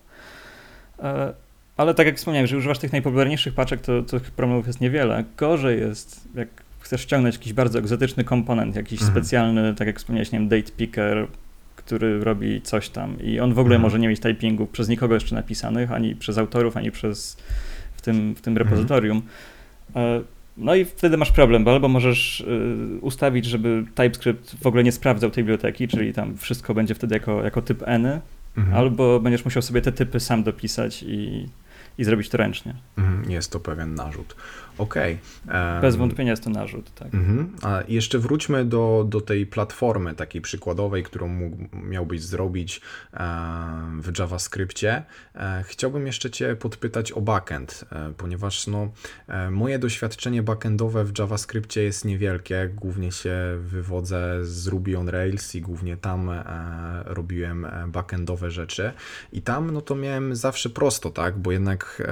Ale 1.79 1.95
tak 1.95 2.07
jak 2.07 2.17
wspomniałem, 2.17 2.47
że 2.47 2.57
używasz 2.57 2.79
tych 2.79 2.93
najpopularniejszych 2.93 3.55
paczek, 3.55 3.81
to, 3.81 4.03
to 4.03 4.21
tych 4.21 4.31
problemów 4.31 4.67
jest 4.67 4.81
niewiele. 4.81 5.25
Gorzej 5.37 5.81
jest, 5.81 6.29
jak 6.35 6.49
chcesz 6.81 7.01
ściągnąć 7.01 7.35
jakiś 7.35 7.53
bardzo 7.53 7.79
egzotyczny 7.79 8.25
komponent, 8.25 8.77
jakiś 8.77 9.01
mhm. 9.03 9.13
specjalny, 9.13 9.75
tak 9.75 9.87
jak 9.87 9.99
wspomniałeś, 9.99 10.33
nie 10.33 10.39
wiem, 10.39 10.49
date 10.49 10.73
picker, 10.77 11.27
który 11.77 12.25
robi 12.25 12.63
coś 12.63 12.89
tam 12.89 13.21
i 13.21 13.41
on 13.41 13.55
w 13.55 13.59
ogóle 13.59 13.77
mhm. 13.77 13.83
może 13.83 13.99
nie 13.99 14.09
mieć 14.09 14.21
typingów 14.21 14.71
przez 14.71 14.89
nikogo 14.89 15.15
jeszcze 15.15 15.35
napisanych, 15.35 15.93
ani 15.93 16.17
przez 16.17 16.39
autorów, 16.39 16.77
ani 16.77 16.91
przez 16.91 17.37
w 17.97 18.03
tym, 18.03 18.35
w 18.35 18.41
tym 18.41 18.57
repozytorium. 18.57 19.23
Mhm. 19.89 20.25
No 20.57 20.75
i 20.75 20.85
wtedy 20.85 21.17
masz 21.17 21.33
problem, 21.33 21.65
bo 21.65 21.73
albo 21.73 21.89
możesz 21.89 22.41
y, 22.41 22.99
ustawić, 23.01 23.45
żeby 23.45 23.85
TypeScript 23.95 24.57
w 24.63 24.67
ogóle 24.67 24.85
nie 24.85 24.93
sprawdzał 24.93 25.31
tej 25.31 25.45
biblioteki, 25.45 25.89
czyli 25.89 26.13
tam 26.13 26.37
wszystko 26.37 26.75
będzie 26.75 26.95
wtedy 26.95 27.15
jako, 27.15 27.45
jako 27.45 27.63
typ 27.63 27.83
n, 27.87 28.21
mhm. 28.57 28.77
albo 28.77 29.21
będziesz 29.21 29.45
musiał 29.45 29.63
sobie 29.63 29.83
te 29.83 29.93
typy 29.93 30.21
sam 30.21 30.43
dopisać 30.43 31.03
i 31.03 31.49
i 31.99 32.05
zrobić 32.05 32.29
to 32.29 32.37
ręcznie. 32.37 32.75
Mhm, 32.99 33.31
jest 33.31 33.53
to 33.53 33.61
pewien 33.61 33.95
narzut. 33.95 34.37
Okej. 34.79 35.19
Okay. 35.47 35.81
Bez 35.81 35.97
wątpienia 35.97 36.31
jest 36.31 36.45
to 36.45 36.51
narzut, 36.51 36.95
tak. 36.95 37.15
Mhm. 37.15 37.53
A 37.63 37.83
jeszcze 37.89 38.19
wróćmy 38.19 38.65
do, 38.65 39.07
do 39.09 39.21
tej 39.21 39.47
platformy 39.47 40.15
takiej 40.15 40.43
przykładowej, 40.43 41.03
którą 41.03 41.29
mógł, 41.29 41.57
miałbyś 41.73 42.23
zrobić 42.23 42.81
w 44.03 44.19
JavaScriptie. 44.19 45.03
E, 45.35 45.65
chciałbym 45.67 46.07
jeszcze 46.07 46.31
Cię 46.31 46.57
podpytać 46.57 47.13
o 47.13 47.21
backend, 47.21 47.85
e, 47.93 48.13
ponieważ 48.17 48.67
no, 48.67 48.89
e, 49.29 49.51
moje 49.51 49.79
doświadczenie 49.79 50.43
backendowe 50.43 51.05
w 51.05 51.19
JavaScriptie 51.19 51.83
jest 51.83 52.05
niewielkie. 52.05 52.71
Głównie 52.75 53.13
się 53.13 53.35
wywodzę 53.61 54.45
z 54.45 54.67
Ruby 54.67 54.99
on 54.99 55.09
Rails 55.09 55.55
i 55.55 55.61
głównie 55.61 55.97
tam 55.97 56.31
robiłem 57.05 57.67
backendowe 57.89 58.51
rzeczy. 58.51 58.93
I 59.33 59.43
tam 59.43 59.71
no 59.71 59.81
to 59.81 59.95
miałem 59.95 60.37
zawsze 60.37 60.71
prosto, 60.71 61.11
tak, 61.11 61.39
bo 61.39 61.53
jednak 61.53 62.03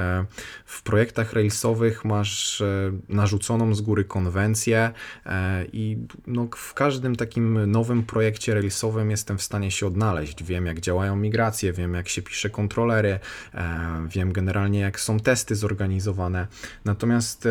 w 0.64 0.82
projektach 0.82 1.32
Railsowych 1.32 2.04
masz 2.04 2.55
E, 2.60 2.92
narzuconą 3.08 3.74
z 3.74 3.80
góry 3.80 4.04
konwencję 4.04 4.90
e, 5.26 5.64
i 5.72 5.98
no, 6.26 6.48
w 6.56 6.74
każdym 6.74 7.16
takim 7.16 7.70
nowym 7.70 8.02
projekcie 8.02 8.54
Railsowym 8.54 9.10
jestem 9.10 9.38
w 9.38 9.42
stanie 9.42 9.70
się 9.70 9.86
odnaleźć. 9.86 10.44
Wiem, 10.44 10.66
jak 10.66 10.80
działają 10.80 11.16
migracje, 11.16 11.72
wiem, 11.72 11.94
jak 11.94 12.08
się 12.08 12.22
pisze 12.22 12.50
kontrolery, 12.50 13.18
e, 13.54 14.06
wiem 14.08 14.32
generalnie, 14.32 14.80
jak 14.80 15.00
są 15.00 15.20
testy 15.20 15.56
zorganizowane. 15.56 16.46
Natomiast 16.84 17.48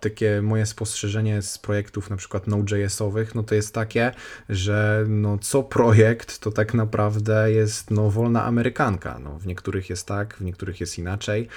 takie 0.00 0.42
moje 0.42 0.66
spostrzeżenie 0.66 1.42
z 1.42 1.58
projektów 1.58 2.10
na 2.10 2.16
przykład 2.16 2.46
Node.jsowych, 2.46 3.34
no 3.34 3.42
to 3.42 3.54
jest 3.54 3.74
takie, 3.74 4.12
że 4.48 5.04
no 5.08 5.38
co 5.38 5.62
projekt 5.62 6.38
to 6.38 6.50
tak 6.52 6.74
naprawdę 6.74 7.52
jest 7.52 7.90
no 7.90 8.10
wolna 8.10 8.44
amerykanka. 8.44 9.18
No, 9.18 9.38
w 9.38 9.46
niektórych 9.46 9.90
jest 9.90 10.06
tak, 10.06 10.36
w 10.36 10.44
niektórych 10.44 10.80
jest 10.80 10.98
inaczej. 10.98 11.48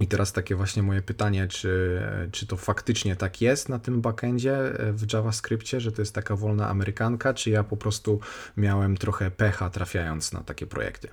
I 0.00 0.06
teraz 0.06 0.32
takie 0.32 0.56
właśnie 0.56 0.82
moje 0.82 1.02
pytanie, 1.02 1.48
czy, 1.48 2.02
czy 2.32 2.46
to 2.46 2.56
faktycznie 2.56 3.16
tak 3.16 3.40
jest 3.40 3.68
na 3.68 3.78
tym 3.78 4.00
backendzie 4.00 4.56
e, 4.56 4.92
w 4.92 5.12
JavaScriptie, 5.12 5.80
że 5.80 5.92
to 5.92 6.02
jest 6.02 6.14
taka 6.14 6.36
wolna 6.36 6.68
amerykanka, 6.68 7.34
czy 7.34 7.50
ja 7.50 7.64
po 7.64 7.76
prostu 7.76 8.20
miałem 8.56 8.96
trochę 8.96 9.30
pecha 9.30 9.70
trafiając 9.70 10.32
na 10.32 10.40
takie 10.40 10.66
projekty? 10.66 11.08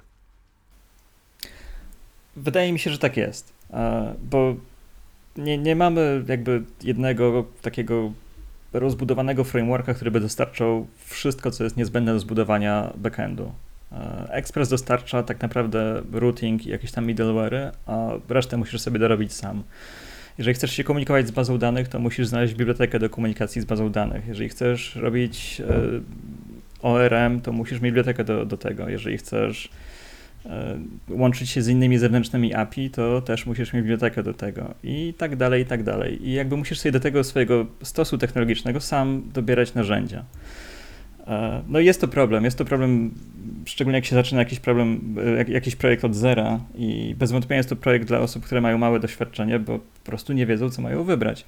Wydaje 2.36 2.74
mi 2.74 2.80
się, 2.80 2.92
że 2.92 2.98
tak 2.98 3.18
jest, 3.18 3.54
e, 3.74 4.16
bo 4.24 4.56
nie, 5.38 5.58
nie 5.58 5.76
mamy 5.76 6.24
jakby 6.28 6.64
jednego 6.84 7.46
takiego 7.62 8.12
rozbudowanego 8.74 9.44
frameworka, 9.44 9.94
który 9.94 10.12
by 10.12 10.20
dostarczał 10.20 10.88
wszystko, 11.06 11.52
co 11.52 11.64
jest 11.64 11.78
niezbędne 11.78 12.14
do 12.14 12.20
zbudowania 12.20 12.94
backendu. 12.96 13.52
E, 13.92 14.28
Express 14.30 14.70
dostarcza 14.70 15.24
tak 15.24 15.42
naprawdę 15.42 16.02
routing 16.12 16.66
i 16.66 16.70
jakieś 16.70 16.92
tam 16.92 17.06
middleware, 17.06 17.72
a 17.86 18.10
resztę 18.30 18.58
musisz 18.58 18.82
sobie 18.82 19.00
dorobić 19.00 19.34
sam. 19.34 19.64
Jeżeli 20.38 20.56
chcesz 20.56 20.72
się 20.72 20.84
komunikować 20.84 21.28
z 21.28 21.32
bazą 21.32 21.58
danych, 21.58 21.88
to 21.88 22.00
musisz 22.00 22.28
znaleźć 22.28 22.54
bibliotekę 22.54 23.00
do 23.00 23.10
komunikacji 23.10 23.62
z 23.62 23.66
bazą 23.66 23.92
danych. 23.92 24.28
Jeżeli 24.28 24.50
chcesz 24.50 24.96
robić 24.96 25.62
e, 25.70 26.02
ORM, 26.82 27.42
to 27.42 27.52
musisz 27.52 27.82
mieć 27.82 27.92
bibliotekę 27.92 28.24
do, 28.24 28.46
do 28.46 28.58
tego. 28.58 28.90
Jeżeli 28.90 29.18
chcesz 29.18 29.70
e, 30.46 30.78
łączyć 31.10 31.50
się 31.50 31.62
z 31.62 31.68
innymi 31.68 31.98
zewnętrznymi 31.98 32.54
API, 32.54 32.90
to 32.90 33.22
też 33.22 33.46
musisz 33.46 33.74
mieć 33.74 33.84
bibliotekę 33.84 34.24
do 34.24 34.34
tego 34.34 34.74
i 34.84 35.14
tak 35.18 35.36
dalej, 35.36 35.62
i 35.62 35.66
tak 35.66 35.84
dalej. 35.84 36.28
I 36.28 36.34
jakby 36.34 36.58
musisz 36.58 36.80
sobie 36.80 36.92
do 36.92 37.00
tego 37.00 37.24
swojego 37.24 37.66
stosu 37.84 38.18
technologicznego 38.18 38.80
sam 38.80 39.24
dobierać 39.34 39.74
narzędzia. 39.74 40.26
No 41.68 41.80
i 41.80 41.86
jest 41.86 42.02
to 42.02 42.08
problem. 42.08 42.44
Jest 42.44 42.58
to 42.58 42.66
problem, 42.66 43.12
szczególnie 43.66 43.98
jak 43.98 44.06
się 44.06 44.16
zaczyna 44.16 44.42
jakiś 44.42 44.60
problem, 44.60 45.16
e, 45.48 45.52
jakiś 45.52 45.76
projekt 45.76 46.06
od 46.06 46.16
zera 46.16 46.60
i 46.76 47.16
bez 47.18 47.32
wątpienia 47.32 47.58
jest 47.58 47.70
to 47.70 47.76
projekt 47.76 48.08
dla 48.08 48.20
osób, 48.20 48.46
które 48.46 48.62
mają 48.62 48.78
małe 48.78 49.00
doświadczenie, 49.00 49.60
bo 49.60 49.80
po 49.80 50.06
prostu 50.06 50.34
nie 50.34 50.46
wiedzą, 50.46 50.70
co 50.70 50.82
mają 50.82 51.04
wybrać. 51.04 51.46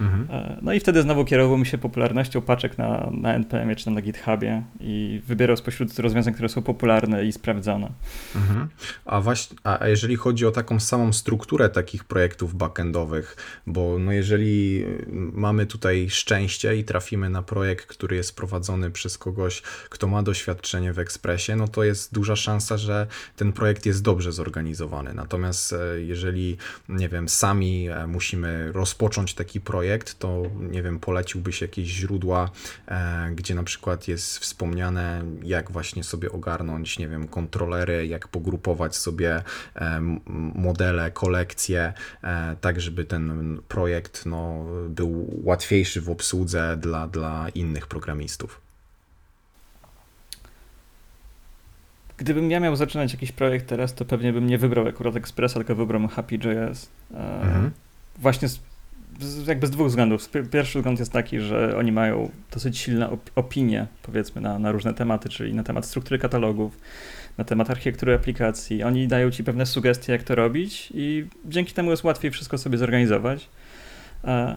Mhm. 0.00 0.26
E, 0.30 0.58
no 0.62 0.72
i 0.72 0.80
wtedy 0.80 1.02
znowu 1.02 1.24
kierowałbym 1.24 1.64
się 1.64 1.78
popularnością 1.78 2.42
paczek 2.42 2.78
na, 2.78 3.10
na 3.12 3.34
NPM 3.34 3.76
czy 3.76 3.84
tam 3.84 3.94
na 3.94 4.02
GitHubie 4.02 4.62
i 4.80 5.22
wybierał 5.26 5.56
spośród 5.56 5.98
rozwiązań, 5.98 6.34
które 6.34 6.48
są 6.48 6.62
popularne 6.62 7.24
i 7.24 7.32
sprawdzone. 7.32 7.90
Mhm. 8.36 8.68
A 9.04 9.20
właśnie, 9.20 9.56
a 9.64 9.88
jeżeli 9.88 10.16
chodzi 10.16 10.46
o 10.46 10.50
taką 10.50 10.80
samą 10.80 11.12
strukturę 11.12 11.68
takich 11.68 12.04
projektów 12.04 12.54
backendowych, 12.54 13.36
bo 13.66 13.98
no 13.98 14.12
jeżeli 14.12 14.84
mamy 15.32 15.66
tutaj 15.66 16.10
szczęście 16.10 16.76
i 16.76 16.84
trafimy 16.84 17.30
na 17.30 17.42
projekt, 17.42 17.86
który 17.86 18.16
jest 18.16 18.36
prowadzony 18.36 18.90
przez 18.90 19.18
kogoś, 19.18 19.62
kto 19.88 20.06
ma 20.06 20.22
doświadczenie 20.22 20.92
w 20.92 20.98
Expressie, 20.98 21.52
no 21.56 21.68
to 21.68 21.84
jest 21.84 22.14
duża 22.14 22.36
szansa, 22.36 22.76
że 22.76 23.06
ten 23.36 23.52
projekt 23.52 23.86
jest 23.86 24.02
dobrze 24.02 24.32
zorganizowany. 24.32 25.14
Natomiast 25.14 25.72
e, 25.72 26.00
jeżeli, 26.00 26.56
nie 26.88 27.08
wiem, 27.08 27.28
sami 27.28 27.88
e, 27.88 28.06
musimy 28.06 28.72
rozpocząć 28.72 29.34
taki 29.34 29.60
projekt, 29.60 29.85
projekt, 29.86 30.18
to 30.18 30.42
nie 30.60 30.82
wiem, 30.82 30.98
poleciłbyś 31.00 31.60
jakieś 31.60 31.86
źródła, 31.88 32.50
e, 32.88 33.30
gdzie 33.34 33.54
na 33.54 33.62
przykład 33.62 34.08
jest 34.08 34.38
wspomniane, 34.38 35.24
jak 35.42 35.70
właśnie 35.70 36.04
sobie 36.04 36.32
ogarnąć, 36.32 36.98
nie 36.98 37.08
wiem, 37.08 37.28
kontrolery, 37.28 38.06
jak 38.06 38.28
pogrupować 38.28 38.96
sobie 38.96 39.42
e, 39.76 40.00
modele, 40.54 41.10
kolekcje, 41.10 41.92
e, 42.22 42.56
tak 42.60 42.80
żeby 42.80 43.04
ten 43.04 43.58
projekt 43.68 44.26
no, 44.26 44.64
był 44.88 45.40
łatwiejszy 45.44 46.00
w 46.00 46.10
obsłudze 46.10 46.76
dla, 46.76 47.08
dla 47.08 47.48
innych 47.48 47.86
programistów. 47.86 48.60
Gdybym 52.16 52.50
ja 52.50 52.60
miał 52.60 52.76
zaczynać 52.76 53.12
jakiś 53.12 53.32
projekt 53.32 53.66
teraz, 53.68 53.94
to 53.94 54.04
pewnie 54.04 54.32
bym 54.32 54.46
nie 54.46 54.58
wybrał 54.58 54.88
akurat 54.88 55.16
Expressa, 55.16 55.54
tylko 55.54 55.74
wybrał 55.74 56.08
Happy.js. 56.08 56.88
Mhm. 57.10 57.70
Właśnie 58.18 58.48
z 58.48 58.58
jakby 59.46 59.66
z 59.66 59.70
dwóch 59.70 59.88
względów. 59.88 60.30
Pierwszy 60.52 60.78
wzgląd 60.78 60.98
jest 60.98 61.12
taki, 61.12 61.40
że 61.40 61.76
oni 61.76 61.92
mają 61.92 62.30
dosyć 62.52 62.78
silne 62.78 63.10
op 63.10 63.30
opinie, 63.34 63.86
powiedzmy, 64.02 64.40
na, 64.40 64.58
na 64.58 64.72
różne 64.72 64.94
tematy, 64.94 65.28
czyli 65.28 65.54
na 65.54 65.62
temat 65.62 65.86
struktury 65.86 66.18
katalogów, 66.18 66.78
na 67.38 67.44
temat 67.44 67.70
architektury 67.70 68.14
aplikacji. 68.14 68.82
Oni 68.82 69.08
dają 69.08 69.30
ci 69.30 69.44
pewne 69.44 69.66
sugestie, 69.66 70.12
jak 70.12 70.22
to 70.22 70.34
robić, 70.34 70.92
i 70.94 71.26
dzięki 71.44 71.74
temu 71.74 71.90
jest 71.90 72.04
łatwiej 72.04 72.30
wszystko 72.30 72.58
sobie 72.58 72.78
zorganizować. 72.78 73.48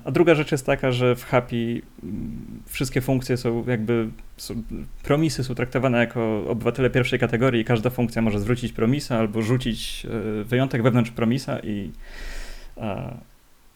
A 0.06 0.12
druga 0.12 0.36
rzecz 0.36 0.52
jest 0.52 0.66
taka, 0.66 0.92
że 0.92 1.16
w 1.16 1.26
Happy 1.26 1.82
wszystkie 2.66 3.02
funkcje 3.02 3.38
są 3.38 3.64
jakby, 3.68 4.10
są, 4.38 4.64
promisy 5.04 5.44
są 5.44 5.56
traktowane 5.56 5.98
jako 5.98 6.46
obywatele 6.48 6.90
pierwszej 6.90 7.20
kategorii. 7.20 7.66
Każda 7.66 7.90
funkcja 7.90 8.22
może 8.22 8.40
zwrócić 8.40 8.74
promisa 8.74 9.18
albo 9.18 9.42
rzucić 9.42 10.06
e, 10.06 10.44
wyjątek 10.44 10.84
wewnątrz 10.84 11.12
promisa 11.12 11.60
i 11.60 11.92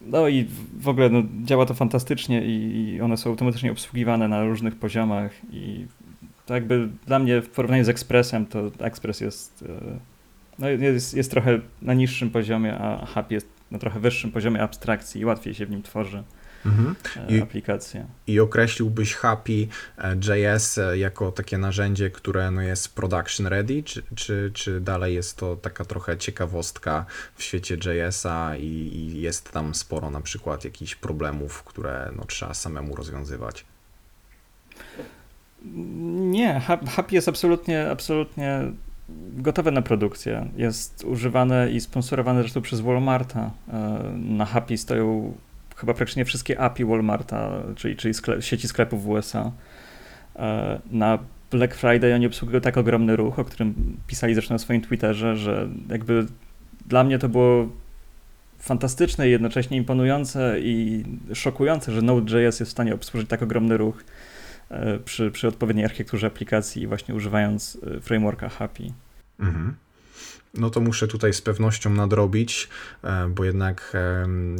no 0.08 0.28
i 0.28 0.48
w 0.80 0.88
ogóle 0.88 1.10
no, 1.10 1.24
działa 1.44 1.66
to 1.66 1.74
fantastycznie 1.74 2.46
i 2.46 3.02
one 3.02 3.18
są 3.18 3.30
automatycznie 3.30 3.72
obsługiwane 3.72 4.28
na 4.28 4.44
różnych 4.44 4.76
poziomach 4.76 5.32
i 5.52 5.86
to 6.46 6.54
jakby 6.54 6.90
dla 7.08 7.20
mnie 7.20 7.42
w 7.42 7.50
porównaniu 7.50 7.84
z 7.84 7.90
Expressem 7.90 8.46
to 8.46 8.72
Express 8.80 9.22
jest, 9.22 9.66
e, 9.70 10.00
no 10.60 10.70
jest, 10.70 11.14
jest 11.14 11.32
trochę 11.32 11.60
na 11.82 11.94
niższym 11.94 12.30
poziomie, 12.30 12.78
a 12.78 13.06
Happy 13.06 13.34
jest 13.34 13.48
na 13.72 13.80
trochę 13.80 14.00
wyższym 14.00 14.32
poziomie 14.32 14.62
abstrakcji 14.62 15.22
i 15.22 15.26
łatwiej 15.26 15.54
się 15.54 15.66
w 15.66 15.70
nim 15.70 15.82
tworzy 15.82 16.24
mhm. 16.66 16.96
E, 17.30 17.38
I, 17.38 17.42
aplikacje. 17.42 18.06
I 18.28 18.40
określiłbyś 18.40 19.16
Happy 19.16 19.68
e, 19.98 20.16
JS 20.16 20.80
jako 20.94 21.32
takie 21.32 21.58
narzędzie, 21.58 22.10
które 22.10 22.52
no 22.52 22.62
jest 22.62 22.96
production 22.96 23.48
ready, 23.48 23.84
czy, 23.84 24.04
czy, 24.16 24.52
czy 24.54 24.82
dalej 24.82 25.16
jest 25.16 25.38
to 25.38 25.56
taka 25.56 25.86
trochę 25.86 26.18
ciekawostka 26.18 27.06
w 27.36 27.44
świecie 27.44 27.76
JS-a 27.76 28.56
i, 28.56 28.66
i 28.66 29.22
jest 29.22 29.52
tam 29.52 29.76
sporo 29.76 30.10
na 30.10 30.22
przykład 30.22 30.64
jakichś 30.66 30.96
problemów, 30.96 31.64
które 31.64 32.12
no, 32.16 32.26
trzeba 32.26 32.54
samemu 32.54 32.96
rozwiązywać? 32.96 33.66
Nie, 36.16 36.60
Happy 36.88 37.16
jest 37.16 37.30
absolutnie, 37.30 37.90
absolutnie 37.90 38.72
gotowe 39.34 39.72
na 39.72 39.82
produkcję. 39.82 40.50
Jest 40.58 41.04
używane 41.04 41.72
i 41.72 41.82
sponsorowane 41.82 42.42
zresztą 42.42 42.62
przez 42.62 42.82
Walmarta. 42.82 43.52
E, 43.74 44.12
na 44.16 44.46
Happy 44.46 44.78
stoją 44.78 45.34
chyba 45.84 45.94
praktycznie 45.94 46.26
wszystkie 46.26 46.60
API 46.60 46.86
Walmarta, 46.86 47.64
czyli, 47.76 47.96
czyli 47.96 48.14
sklep, 48.14 48.44
sieci 48.44 48.68
sklepów 48.68 49.04
w 49.04 49.10
USA. 49.10 49.52
E, 50.36 50.80
na 50.92 51.20
Black 51.52 51.76
Friday 51.76 52.16
oni 52.16 52.28
obsługują 52.28 52.62
tak 52.62 52.78
ogromny 52.78 53.16
ruch, 53.16 53.40
o 53.40 53.46
którym 53.46 53.98
pisali 54.08 54.34
zresztą 54.34 54.54
na 54.54 54.60
swoim 54.60 54.82
Twitterze, 54.82 55.36
że 55.36 55.70
jakby 55.90 56.26
dla 56.86 57.04
mnie 57.04 57.20
to 57.20 57.30
było 57.30 57.70
fantastyczne 58.60 59.28
i 59.28 59.32
jednocześnie 59.32 59.78
imponujące 59.78 60.56
i 60.60 61.04
szokujące, 61.34 61.92
że 61.92 62.02
Node.js 62.02 62.60
jest 62.60 62.70
w 62.70 62.74
stanie 62.74 62.94
obsłużyć 62.96 63.30
tak 63.30 63.42
ogromny 63.42 63.78
ruch 63.78 64.04
e, 64.70 65.00
przy, 65.00 65.32
przy 65.32 65.48
odpowiedniej 65.48 65.86
architekturze 65.86 66.28
aplikacji 66.28 66.84
i 66.84 66.88
właśnie 66.88 67.16
używając 67.16 67.78
e, 67.98 68.00
frameworka 68.00 68.50
Happy. 68.50 68.84
Mhm 69.40 69.76
no 70.54 70.70
to 70.70 70.80
muszę 70.80 71.08
tutaj 71.08 71.34
z 71.34 71.42
pewnością 71.42 71.90
nadrobić, 71.90 72.70
e, 73.04 73.28
bo 73.28 73.46
jednak 73.46 73.94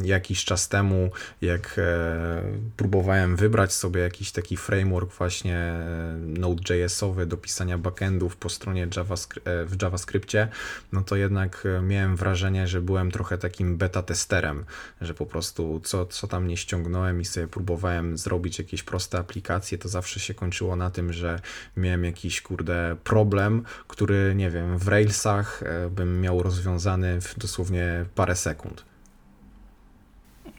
jakiś 0.04 0.44
czas 0.44 0.68
temu, 0.68 1.10
jak 1.40 1.74
e, 1.78 2.42
próbowałem 2.76 3.36
wybrać 3.36 3.72
sobie 3.72 4.00
jakiś 4.00 4.32
taki 4.32 4.56
framework 4.56 5.12
właśnie 5.12 5.56
e, 5.56 6.16
Node.jsowy 6.20 7.26
do 7.26 7.36
pisania 7.36 7.78
backendów 7.78 8.36
po 8.36 8.48
stronie 8.48 8.88
JavaScript, 8.96 9.48
w 9.66 9.82
JavaScriptie, 9.82 10.48
no 10.92 11.02
to 11.02 11.16
jednak 11.16 11.64
miałem 11.82 12.16
wrażenie, 12.16 12.68
że 12.68 12.80
byłem 12.80 13.10
trochę 13.10 13.38
takim 13.38 13.76
beta 13.76 14.02
testerem, 14.02 14.64
że 15.00 15.14
po 15.14 15.26
prostu 15.26 15.80
co, 15.84 16.06
co 16.06 16.26
tam 16.26 16.48
nie 16.48 16.56
ściągnąłem 16.56 17.20
i 17.20 17.24
sobie 17.24 17.48
próbowałem 17.48 18.18
zrobić 18.18 18.58
jakieś 18.58 18.82
proste 18.82 19.18
aplikacje, 19.18 19.78
to 19.78 19.88
zawsze 19.88 20.20
się 20.20 20.34
kończyło 20.34 20.76
na 20.76 20.90
tym, 20.90 21.12
że 21.12 21.40
miałem 21.76 22.04
jakiś 22.04 22.40
kurde 22.40 22.96
problem, 23.04 23.62
który 23.88 24.34
nie 24.36 24.50
wiem, 24.50 24.78
w 24.78 24.88
Railsach 24.88 25.62
bym 25.90 26.20
miał 26.20 26.42
rozwiązany 26.42 27.20
w 27.20 27.38
dosłownie 27.38 28.04
parę 28.14 28.36
sekund. 28.36 28.84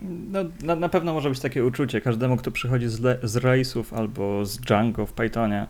No, 0.01 0.39
na, 0.63 0.75
na 0.75 0.89
pewno 0.89 1.13
może 1.13 1.29
być 1.29 1.39
takie 1.39 1.65
uczucie 1.65 2.01
każdemu, 2.01 2.37
kto 2.37 2.51
przychodzi 2.51 2.87
z, 2.87 3.19
z 3.23 3.35
Race'ów 3.35 3.97
albo 3.97 4.45
z 4.45 4.57
Django 4.57 5.05
w 5.05 5.13
Pythonie. 5.13 5.67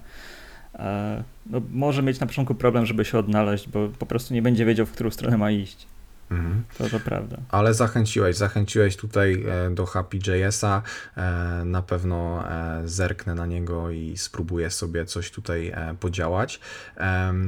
E, 0.75 1.23
no, 1.45 1.61
może 1.71 2.03
mieć 2.03 2.19
na 2.19 2.27
początku 2.27 2.55
problem, 2.55 2.85
żeby 2.85 3.05
się 3.05 3.17
odnaleźć, 3.17 3.69
bo 3.69 3.89
po 3.99 4.05
prostu 4.05 4.33
nie 4.33 4.41
będzie 4.41 4.65
wiedział, 4.65 4.85
w 4.85 4.91
którą 4.91 5.11
stronę 5.11 5.37
ma 5.37 5.51
iść. 5.51 5.87
Mhm. 6.31 6.63
To, 6.77 6.89
to 6.89 6.99
prawda. 6.99 7.37
Ale 7.49 7.73
zachęciłeś, 7.73 8.35
zachęciłeś 8.35 8.97
tutaj 8.97 9.45
e, 9.47 9.71
do 9.71 9.85
Happy.jsa. 9.85 10.81
E, 11.17 11.21
na 11.65 11.81
pewno 11.81 12.49
e, 12.51 12.81
zerknę 12.85 13.35
na 13.35 13.45
niego 13.45 13.91
i 13.91 14.17
spróbuję 14.17 14.69
sobie 14.69 15.05
coś 15.05 15.31
tutaj 15.31 15.73
podziałać. 15.99 16.59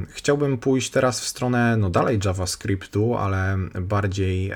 Chciałbym 0.10 0.58
pójść 0.58 0.92
teraz 0.92 1.22
w 1.22 1.28
stronę, 1.28 1.78
no 1.78 1.90
dalej 1.90 2.20
JavaScriptu, 2.26 3.18
ale 3.18 3.58
bardziej 3.82 4.54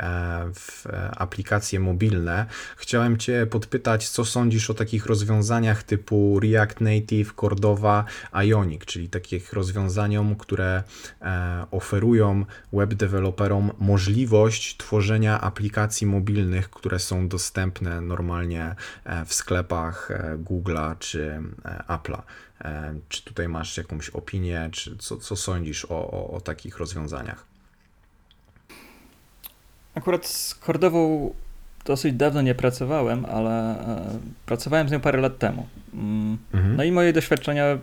w 0.53 0.85
aplikacje 1.17 1.79
mobilne. 1.79 2.45
Chciałem 2.77 3.17
Cię 3.17 3.47
podpytać, 3.49 4.09
co 4.09 4.25
sądzisz 4.25 4.69
o 4.69 4.73
takich 4.73 5.05
rozwiązaniach 5.05 5.83
typu 5.83 6.39
React 6.39 6.81
Native, 6.81 7.33
Cordova, 7.35 8.05
Ionic, 8.33 8.85
czyli 8.85 9.09
takich 9.09 9.53
rozwiązaniom, 9.53 10.35
które 10.35 10.83
oferują 11.71 12.45
web 12.73 12.93
deweloperom 12.93 13.71
możliwość 13.79 14.10
możliwość 14.11 14.77
tworzenia 14.77 15.41
aplikacji 15.41 16.07
mobilnych, 16.07 16.69
które 16.69 16.99
są 16.99 17.27
dostępne 17.27 18.01
normalnie 18.01 18.75
e, 19.05 19.25
w 19.25 19.33
sklepach 19.33 20.11
e, 20.11 20.37
Google'a 20.37 20.95
czy 20.99 21.41
e, 21.65 21.83
Apple'a. 21.87 22.21
Czy 23.09 23.23
tutaj 23.23 23.47
masz 23.47 23.77
jakąś 23.77 24.09
opinię, 24.09 24.69
czy 24.71 24.97
co, 24.97 25.17
co 25.17 25.35
sądzisz 25.35 25.85
o, 25.85 26.11
o, 26.11 26.31
o 26.31 26.41
takich 26.41 26.77
rozwiązaniach? 26.77 27.45
Akurat 29.95 30.27
z 30.27 30.55
Kordową 30.55 31.33
dosyć 31.85 32.13
dawno 32.13 32.41
nie 32.41 32.55
pracowałem, 32.55 33.25
ale 33.25 33.75
pracowałem 34.45 34.89
z 34.89 34.91
nią 34.91 34.99
parę 34.99 35.21
lat 35.21 35.37
temu. 35.37 35.67
Mm, 35.93 36.37
mhm. 36.53 36.75
No 36.75 36.83
i 36.83 36.91
moje 36.91 37.13
doświadczenia 37.13 37.77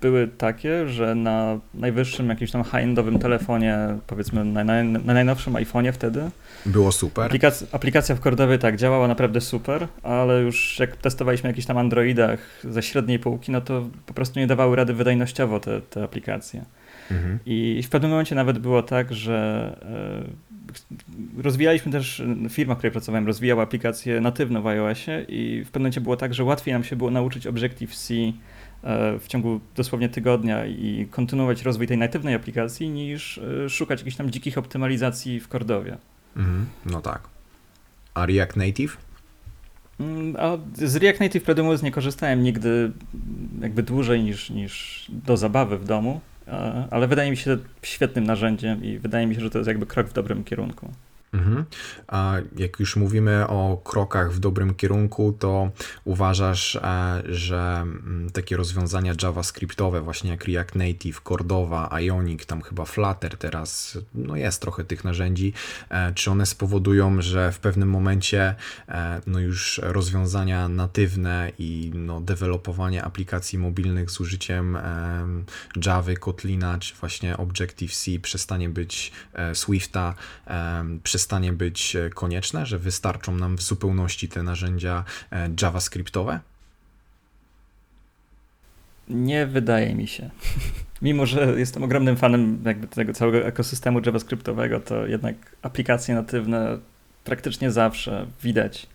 były 0.00 0.28
takie, 0.28 0.88
że 0.88 1.14
na 1.14 1.60
najwyższym 1.74 2.28
jakimś 2.28 2.50
tam 2.50 2.64
high-endowym 2.64 3.18
telefonie, 3.18 3.78
powiedzmy 4.06 4.44
na, 4.44 4.64
na, 4.64 4.82
na 4.82 5.14
najnowszym 5.14 5.52
iPhone'ie 5.52 5.92
wtedy. 5.92 6.30
Było 6.66 6.92
super. 6.92 7.24
Aplikacja, 7.24 7.66
aplikacja 7.72 8.14
w 8.14 8.20
Cordowie 8.20 8.58
tak 8.58 8.76
działała 8.76 9.08
naprawdę 9.08 9.40
super, 9.40 9.88
ale 10.02 10.40
już 10.42 10.78
jak 10.78 10.96
testowaliśmy 10.96 11.50
jakichś 11.50 11.66
tam 11.66 11.78
Androidach 11.78 12.38
ze 12.64 12.82
średniej 12.82 13.18
półki, 13.18 13.52
no 13.52 13.60
to 13.60 13.88
po 14.06 14.14
prostu 14.14 14.40
nie 14.40 14.46
dawały 14.46 14.76
rady 14.76 14.94
wydajnościowo 14.94 15.60
te, 15.60 15.80
te 15.80 16.04
aplikacje. 16.04 16.64
Mhm. 17.10 17.38
I 17.46 17.82
w 17.82 17.88
pewnym 17.88 18.10
momencie 18.10 18.34
nawet 18.34 18.58
było 18.58 18.82
tak, 18.82 19.14
że 19.14 19.76
e, 21.38 21.42
rozwijaliśmy 21.42 21.92
też, 21.92 22.22
firma, 22.48 22.74
w 22.74 22.78
której 22.78 22.92
pracowałem, 22.92 23.26
rozwijała 23.26 23.62
aplikacje 23.62 24.20
natywne 24.20 24.60
w 24.60 24.66
iOSie 24.66 25.24
i 25.28 25.64
w 25.64 25.66
pewnym 25.66 25.82
momencie 25.82 26.00
było 26.00 26.16
tak, 26.16 26.34
że 26.34 26.44
łatwiej 26.44 26.74
nam 26.74 26.84
się 26.84 26.96
było 26.96 27.10
nauczyć 27.10 27.46
Objective-C 27.46 28.14
E, 28.14 28.32
w 29.20 29.24
ciągu 29.28 29.60
dosłownie 29.76 30.08
tygodnia 30.08 30.66
i 30.66 31.08
kontynuować 31.10 31.62
rozwój 31.62 31.86
tej 31.86 31.98
natywnej 31.98 32.34
aplikacji, 32.34 32.88
niż 32.88 33.38
e, 33.38 33.68
szukać 33.68 34.00
jakichś 34.00 34.16
tam 34.16 34.30
dzikich 34.30 34.58
optymalizacji 34.58 35.40
w 35.40 35.48
Cordowie. 35.48 35.96
Mhm, 36.36 36.66
no 36.86 37.00
tak. 37.00 37.20
A 38.14 38.26
React 38.26 38.56
Native? 38.56 38.96
Mm, 40.00 40.36
a 40.38 40.58
z 40.74 40.96
React 40.96 41.20
Native, 41.20 41.44
prawdę 41.44 41.62
mówiąc, 41.62 41.82
nie 41.82 41.92
korzystałem 41.92 42.42
nigdy 42.42 42.92
jakby 43.60 43.82
dłużej 43.82 44.22
niż, 44.22 44.50
niż 44.50 45.06
do 45.08 45.36
zabawy 45.36 45.78
w 45.78 45.84
domu, 45.84 46.20
e, 46.48 46.88
ale 46.90 47.08
wydaje 47.08 47.30
mi 47.30 47.36
się 47.36 47.58
świetnym 47.82 48.24
narzędziem 48.24 48.84
i 48.84 48.98
wydaje 48.98 49.26
mi 49.26 49.34
się, 49.34 49.40
że 49.40 49.50
to 49.50 49.58
jest 49.58 49.68
jakby 49.68 49.86
krok 49.86 50.06
w 50.06 50.12
dobrym 50.12 50.44
kierunku. 50.44 50.92
Mhm. 51.36 51.64
A 52.06 52.34
jak 52.56 52.80
już 52.80 52.96
mówimy 52.96 53.46
o 53.48 53.80
krokach 53.84 54.32
w 54.32 54.38
dobrym 54.38 54.74
kierunku, 54.74 55.36
to 55.38 55.70
uważasz, 56.04 56.76
e, 56.76 57.22
że 57.24 57.78
mm, 57.82 58.30
takie 58.32 58.56
rozwiązania 58.56 59.12
JavaScriptowe, 59.22 60.00
właśnie 60.00 60.30
jak 60.30 60.44
React 60.44 60.74
Native, 60.74 61.20
Cordova, 61.20 62.00
Ionic, 62.00 62.46
tam 62.46 62.62
chyba 62.62 62.84
Flutter 62.84 63.38
teraz, 63.38 63.98
no 64.14 64.36
jest 64.36 64.60
trochę 64.60 64.84
tych 64.84 65.04
narzędzi, 65.04 65.52
e, 65.88 66.12
czy 66.14 66.30
one 66.30 66.46
spowodują, 66.46 67.22
że 67.22 67.52
w 67.52 67.58
pewnym 67.58 67.90
momencie 67.90 68.54
e, 68.88 69.20
no 69.26 69.40
już 69.40 69.80
rozwiązania 69.82 70.68
natywne 70.68 71.52
i 71.58 71.90
no 71.94 72.20
dewelopowanie 72.20 73.04
aplikacji 73.04 73.58
mobilnych 73.58 74.10
z 74.10 74.20
użyciem 74.20 74.78
Java, 75.84 76.14
Kotlina, 76.20 76.78
czy 76.78 76.94
właśnie 76.94 77.36
Objective-C 77.36 78.10
przestanie 78.22 78.68
być 78.68 79.12
Swifta, 79.54 80.14
przestanie 81.02 81.25
przestanie 81.26 81.52
być 81.52 81.96
e, 81.96 82.10
konieczne, 82.10 82.66
że 82.66 82.78
wystarczą 82.78 83.36
nam 83.36 83.56
w 83.56 83.62
zupełności 83.62 84.28
te 84.28 84.42
narzędzia 84.42 85.04
e, 85.32 85.50
JavaScriptowe? 85.62 86.40
Nie 89.08 89.46
wydaje 89.46 89.94
mi 89.94 90.06
się. 90.06 90.30
Mimo, 91.02 91.26
że 91.26 91.54
jestem 91.58 91.82
ogromnym 91.82 92.16
fanem 92.16 92.62
jakby 92.64 92.86
tego 92.86 93.12
całego 93.12 93.46
ekosystemu 93.46 94.00
JavaScriptowego, 94.06 94.80
to 94.80 95.06
jednak 95.06 95.56
aplikacje 95.62 96.14
natywne 96.14 96.78
praktycznie 97.24 97.70
zawsze 97.70 98.26
widać 98.42 98.86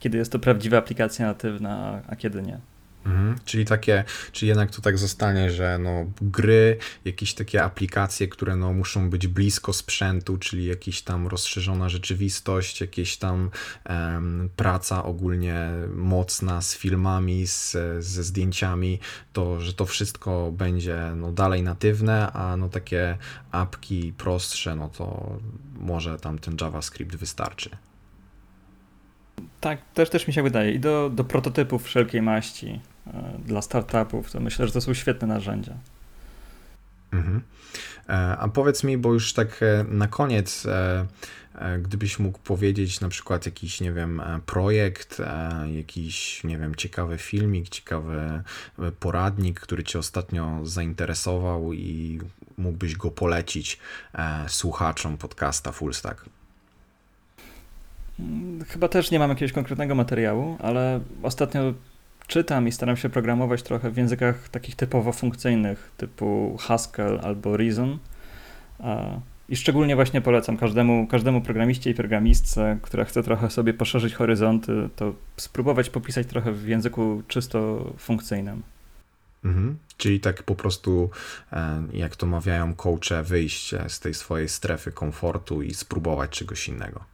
kiedy 0.00 0.18
jest 0.18 0.32
to 0.32 0.38
prawdziwa 0.38 0.78
aplikacja 0.78 1.26
natywna, 1.26 2.02
a 2.08 2.16
kiedy 2.16 2.42
nie. 2.42 2.58
Mhm, 3.06 3.38
czyli 3.44 3.64
takie, 3.64 4.04
czyli 4.32 4.48
jednak 4.48 4.70
to 4.70 4.82
tak 4.82 4.98
zostanie, 4.98 5.50
że 5.50 5.78
no, 5.78 6.06
gry, 6.22 6.76
jakieś 7.04 7.34
takie 7.34 7.64
aplikacje, 7.64 8.28
które 8.28 8.56
no, 8.56 8.72
muszą 8.72 9.10
być 9.10 9.26
blisko 9.26 9.72
sprzętu, 9.72 10.38
czyli 10.38 10.66
jakieś 10.66 11.02
tam 11.02 11.26
rozszerzona 11.26 11.88
rzeczywistość, 11.88 12.80
jakieś 12.80 13.16
tam 13.16 13.50
praca 14.56 15.04
ogólnie 15.04 15.70
mocna 15.94 16.62
z 16.62 16.76
filmami, 16.76 17.46
z, 17.46 17.76
ze 18.04 18.22
zdjęciami, 18.22 18.98
to 19.32 19.60
że 19.60 19.72
to 19.72 19.86
wszystko 19.86 20.52
będzie 20.52 21.12
no, 21.16 21.32
dalej 21.32 21.62
natywne, 21.62 22.32
a 22.32 22.56
no 22.56 22.68
takie 22.68 23.18
apki 23.50 24.12
prostsze, 24.12 24.76
no 24.76 24.88
to 24.88 25.38
może 25.74 26.18
tam 26.18 26.38
ten 26.38 26.56
JavaScript 26.60 27.16
wystarczy. 27.16 27.70
Tak, 29.60 29.80
też, 29.94 30.10
też 30.10 30.26
mi 30.26 30.34
się 30.34 30.42
wydaje. 30.42 30.72
I 30.72 30.80
do, 30.80 31.10
do 31.10 31.24
prototypów 31.24 31.84
wszelkiej 31.84 32.22
maści 32.22 32.80
dla 33.46 33.62
startupów, 33.62 34.30
to 34.30 34.40
myślę, 34.40 34.66
że 34.66 34.72
to 34.72 34.80
są 34.80 34.94
świetne 34.94 35.28
narzędzia. 35.28 35.74
Mhm. 37.12 37.42
E, 38.08 38.12
a 38.38 38.48
powiedz 38.48 38.84
mi, 38.84 38.98
bo 38.98 39.12
już 39.12 39.32
tak 39.32 39.62
e, 39.62 39.84
na 39.88 40.08
koniec, 40.08 40.66
gdybyś 41.82 42.18
mógł 42.18 42.38
powiedzieć 42.38 43.00
na 43.00 43.08
przykład 43.08 43.46
jakiś, 43.46 43.80
nie 43.80 43.92
wiem, 43.92 44.22
projekt, 44.46 45.22
jakiś, 45.76 46.44
nie 46.44 46.58
wiem, 46.58 46.74
ciekawy 46.74 47.18
filmik, 47.18 47.68
ciekawy 47.68 48.42
poradnik, 49.00 49.60
który 49.60 49.84
cię 49.84 49.98
ostatnio 49.98 50.60
zainteresował 50.66 51.72
i 51.72 52.20
mógłbyś 52.58 52.96
go 52.96 53.10
polecić 53.10 53.78
słuchaczom 54.48 55.16
podcasta 55.16 55.72
Full 55.72 55.94
Stack. 55.94 56.24
Chyba 58.68 58.88
też 58.88 59.10
nie 59.10 59.18
mam 59.18 59.30
jakiegoś 59.30 59.52
konkretnego 59.52 59.94
materiału, 59.94 60.56
ale 60.60 61.00
ostatnio 61.22 61.74
czytam 62.30 62.68
i 62.68 62.72
staram 62.72 62.96
się 62.96 63.08
programować 63.08 63.62
trochę 63.62 63.90
w 63.90 63.96
językach 63.96 64.48
takich 64.48 64.76
typowo 64.76 65.12
funkcyjnych, 65.12 65.90
typu 65.96 66.56
Haskell 66.60 67.20
albo 67.22 67.56
Reason. 67.56 67.98
I 69.48 69.56
szczególnie 69.56 69.96
właśnie 69.96 70.20
polecam 70.20 70.56
każdemu, 70.56 71.06
każdemu 71.06 71.40
programiście 71.40 71.90
i 71.90 71.94
programistce, 71.94 72.78
która 72.82 73.04
chce 73.04 73.22
trochę 73.22 73.50
sobie 73.50 73.74
poszerzyć 73.74 74.14
horyzonty, 74.14 74.88
to 74.96 75.14
spróbować 75.36 75.90
popisać 75.90 76.26
trochę 76.26 76.52
w 76.52 76.68
języku 76.68 77.22
czysto 77.28 77.90
funkcyjnym. 77.98 78.62
Mhm. 79.44 79.76
Czyli 79.96 80.20
tak 80.20 80.42
po 80.42 80.54
prostu, 80.54 81.10
e, 81.52 81.82
jak 81.92 82.16
to 82.16 82.26
mawiają 82.26 82.74
coache, 82.74 83.22
wyjść 83.22 83.74
z 83.88 84.00
tej 84.00 84.14
swojej 84.14 84.48
strefy 84.48 84.92
komfortu 84.92 85.62
i 85.62 85.74
spróbować 85.74 86.30
czegoś 86.30 86.68
innego. 86.68 87.04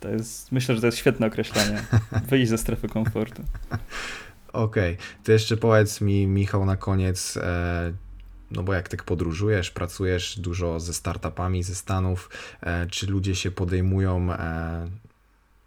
To 0.00 0.08
jest, 0.08 0.52
myślę, 0.52 0.74
że 0.74 0.80
to 0.80 0.86
jest 0.86 0.98
świetne 0.98 1.26
określenie. 1.26 1.82
Wyjść 2.30 2.50
ze 2.50 2.58
strefy 2.58 2.88
komfortu. 2.88 3.42
Okej, 4.52 4.94
okay. 4.94 5.06
to 5.24 5.32
jeszcze 5.32 5.56
powiedz 5.56 6.00
mi, 6.00 6.26
Michał, 6.26 6.64
na 6.64 6.76
koniec, 6.76 7.36
e, 7.36 7.92
no 8.50 8.62
bo 8.62 8.74
jak 8.74 8.88
tak 8.88 9.04
podróżujesz, 9.04 9.70
pracujesz 9.70 10.38
dużo 10.38 10.80
ze 10.80 10.94
startupami 10.94 11.62
ze 11.62 11.74
Stanów, 11.74 12.30
e, 12.60 12.86
czy 12.86 13.06
ludzie 13.06 13.34
się 13.34 13.50
podejmują 13.50 14.32
e, 14.32 14.88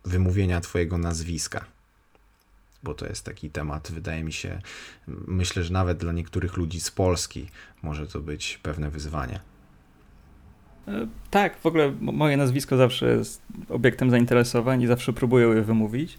wymówienia 0.05 0.61
Twojego 0.61 0.97
nazwiska? 0.97 1.65
Bo 2.83 2.93
to 2.93 3.05
jest 3.05 3.25
taki 3.25 3.49
temat, 3.49 3.91
wydaje 3.91 4.23
mi 4.23 4.33
się, 4.33 4.61
myślę, 5.07 5.63
że 5.63 5.73
nawet 5.73 5.97
dla 5.97 6.11
niektórych 6.11 6.57
ludzi 6.57 6.79
z 6.79 6.91
Polski 6.91 7.47
może 7.83 8.07
to 8.07 8.19
być 8.19 8.59
pewne 8.63 8.89
wyzwanie. 8.89 9.39
Tak, 11.31 11.57
w 11.57 11.65
ogóle 11.65 11.93
moje 12.01 12.38
nazwisko 12.38 12.77
zawsze 12.77 13.15
jest 13.15 13.41
obiektem 13.69 14.09
zainteresowań 14.11 14.81
i 14.81 14.88
zawsze 14.88 15.13
próbują 15.13 15.53
je 15.53 15.61
wymówić. 15.61 16.17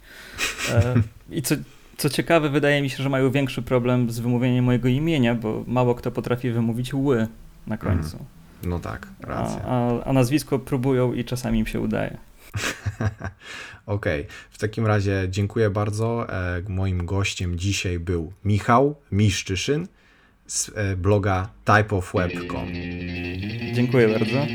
I 1.31 1.43
co, 1.43 1.55
co 1.97 2.11
ciekawe, 2.11 2.51
wydaje 2.51 2.83
mi 2.83 2.91
się, 2.91 3.03
że 3.03 3.09
mają 3.09 3.31
większy 3.31 3.63
problem 3.63 4.11
z 4.11 4.19
wymówieniem 4.19 4.65
mojego 4.65 4.89
imienia, 4.89 5.35
bo 5.35 5.65
mało 5.67 5.95
kto 5.95 6.11
potrafi 6.11 6.51
wymówić 6.51 6.95
ły 6.95 7.27
na 7.67 7.79
końcu. 7.79 8.17
Mm. 8.17 8.27
No 8.63 8.79
tak, 8.79 9.09
racja. 9.21 9.63
A, 9.65 9.91
a, 9.91 10.05
a, 10.05 10.13
nazwisko 10.13 10.59
próbują 10.59 11.13
i 11.13 11.25
czasami 11.25 11.59
im 11.59 11.67
się 11.67 11.81
udaje. 11.81 12.17
Okej, 13.87 14.21
okay. 14.21 14.35
w 14.51 14.59
takim 14.59 14.87
razie 14.87 15.27
dziękuję 15.31 15.71
bardzo. 15.71 16.33
E, 16.33 16.63
moim 16.69 17.07
gościem 17.07 17.59
dzisiaj 17.59 17.99
był 17.99 18.33
Michał 18.45 18.95
Miszczyszyn 19.13 19.87
z 20.47 20.71
bloga 20.99 21.49
typeofweb.com. 21.65 22.69
Dziękuję 23.75 24.09
bardzo. 24.09 24.47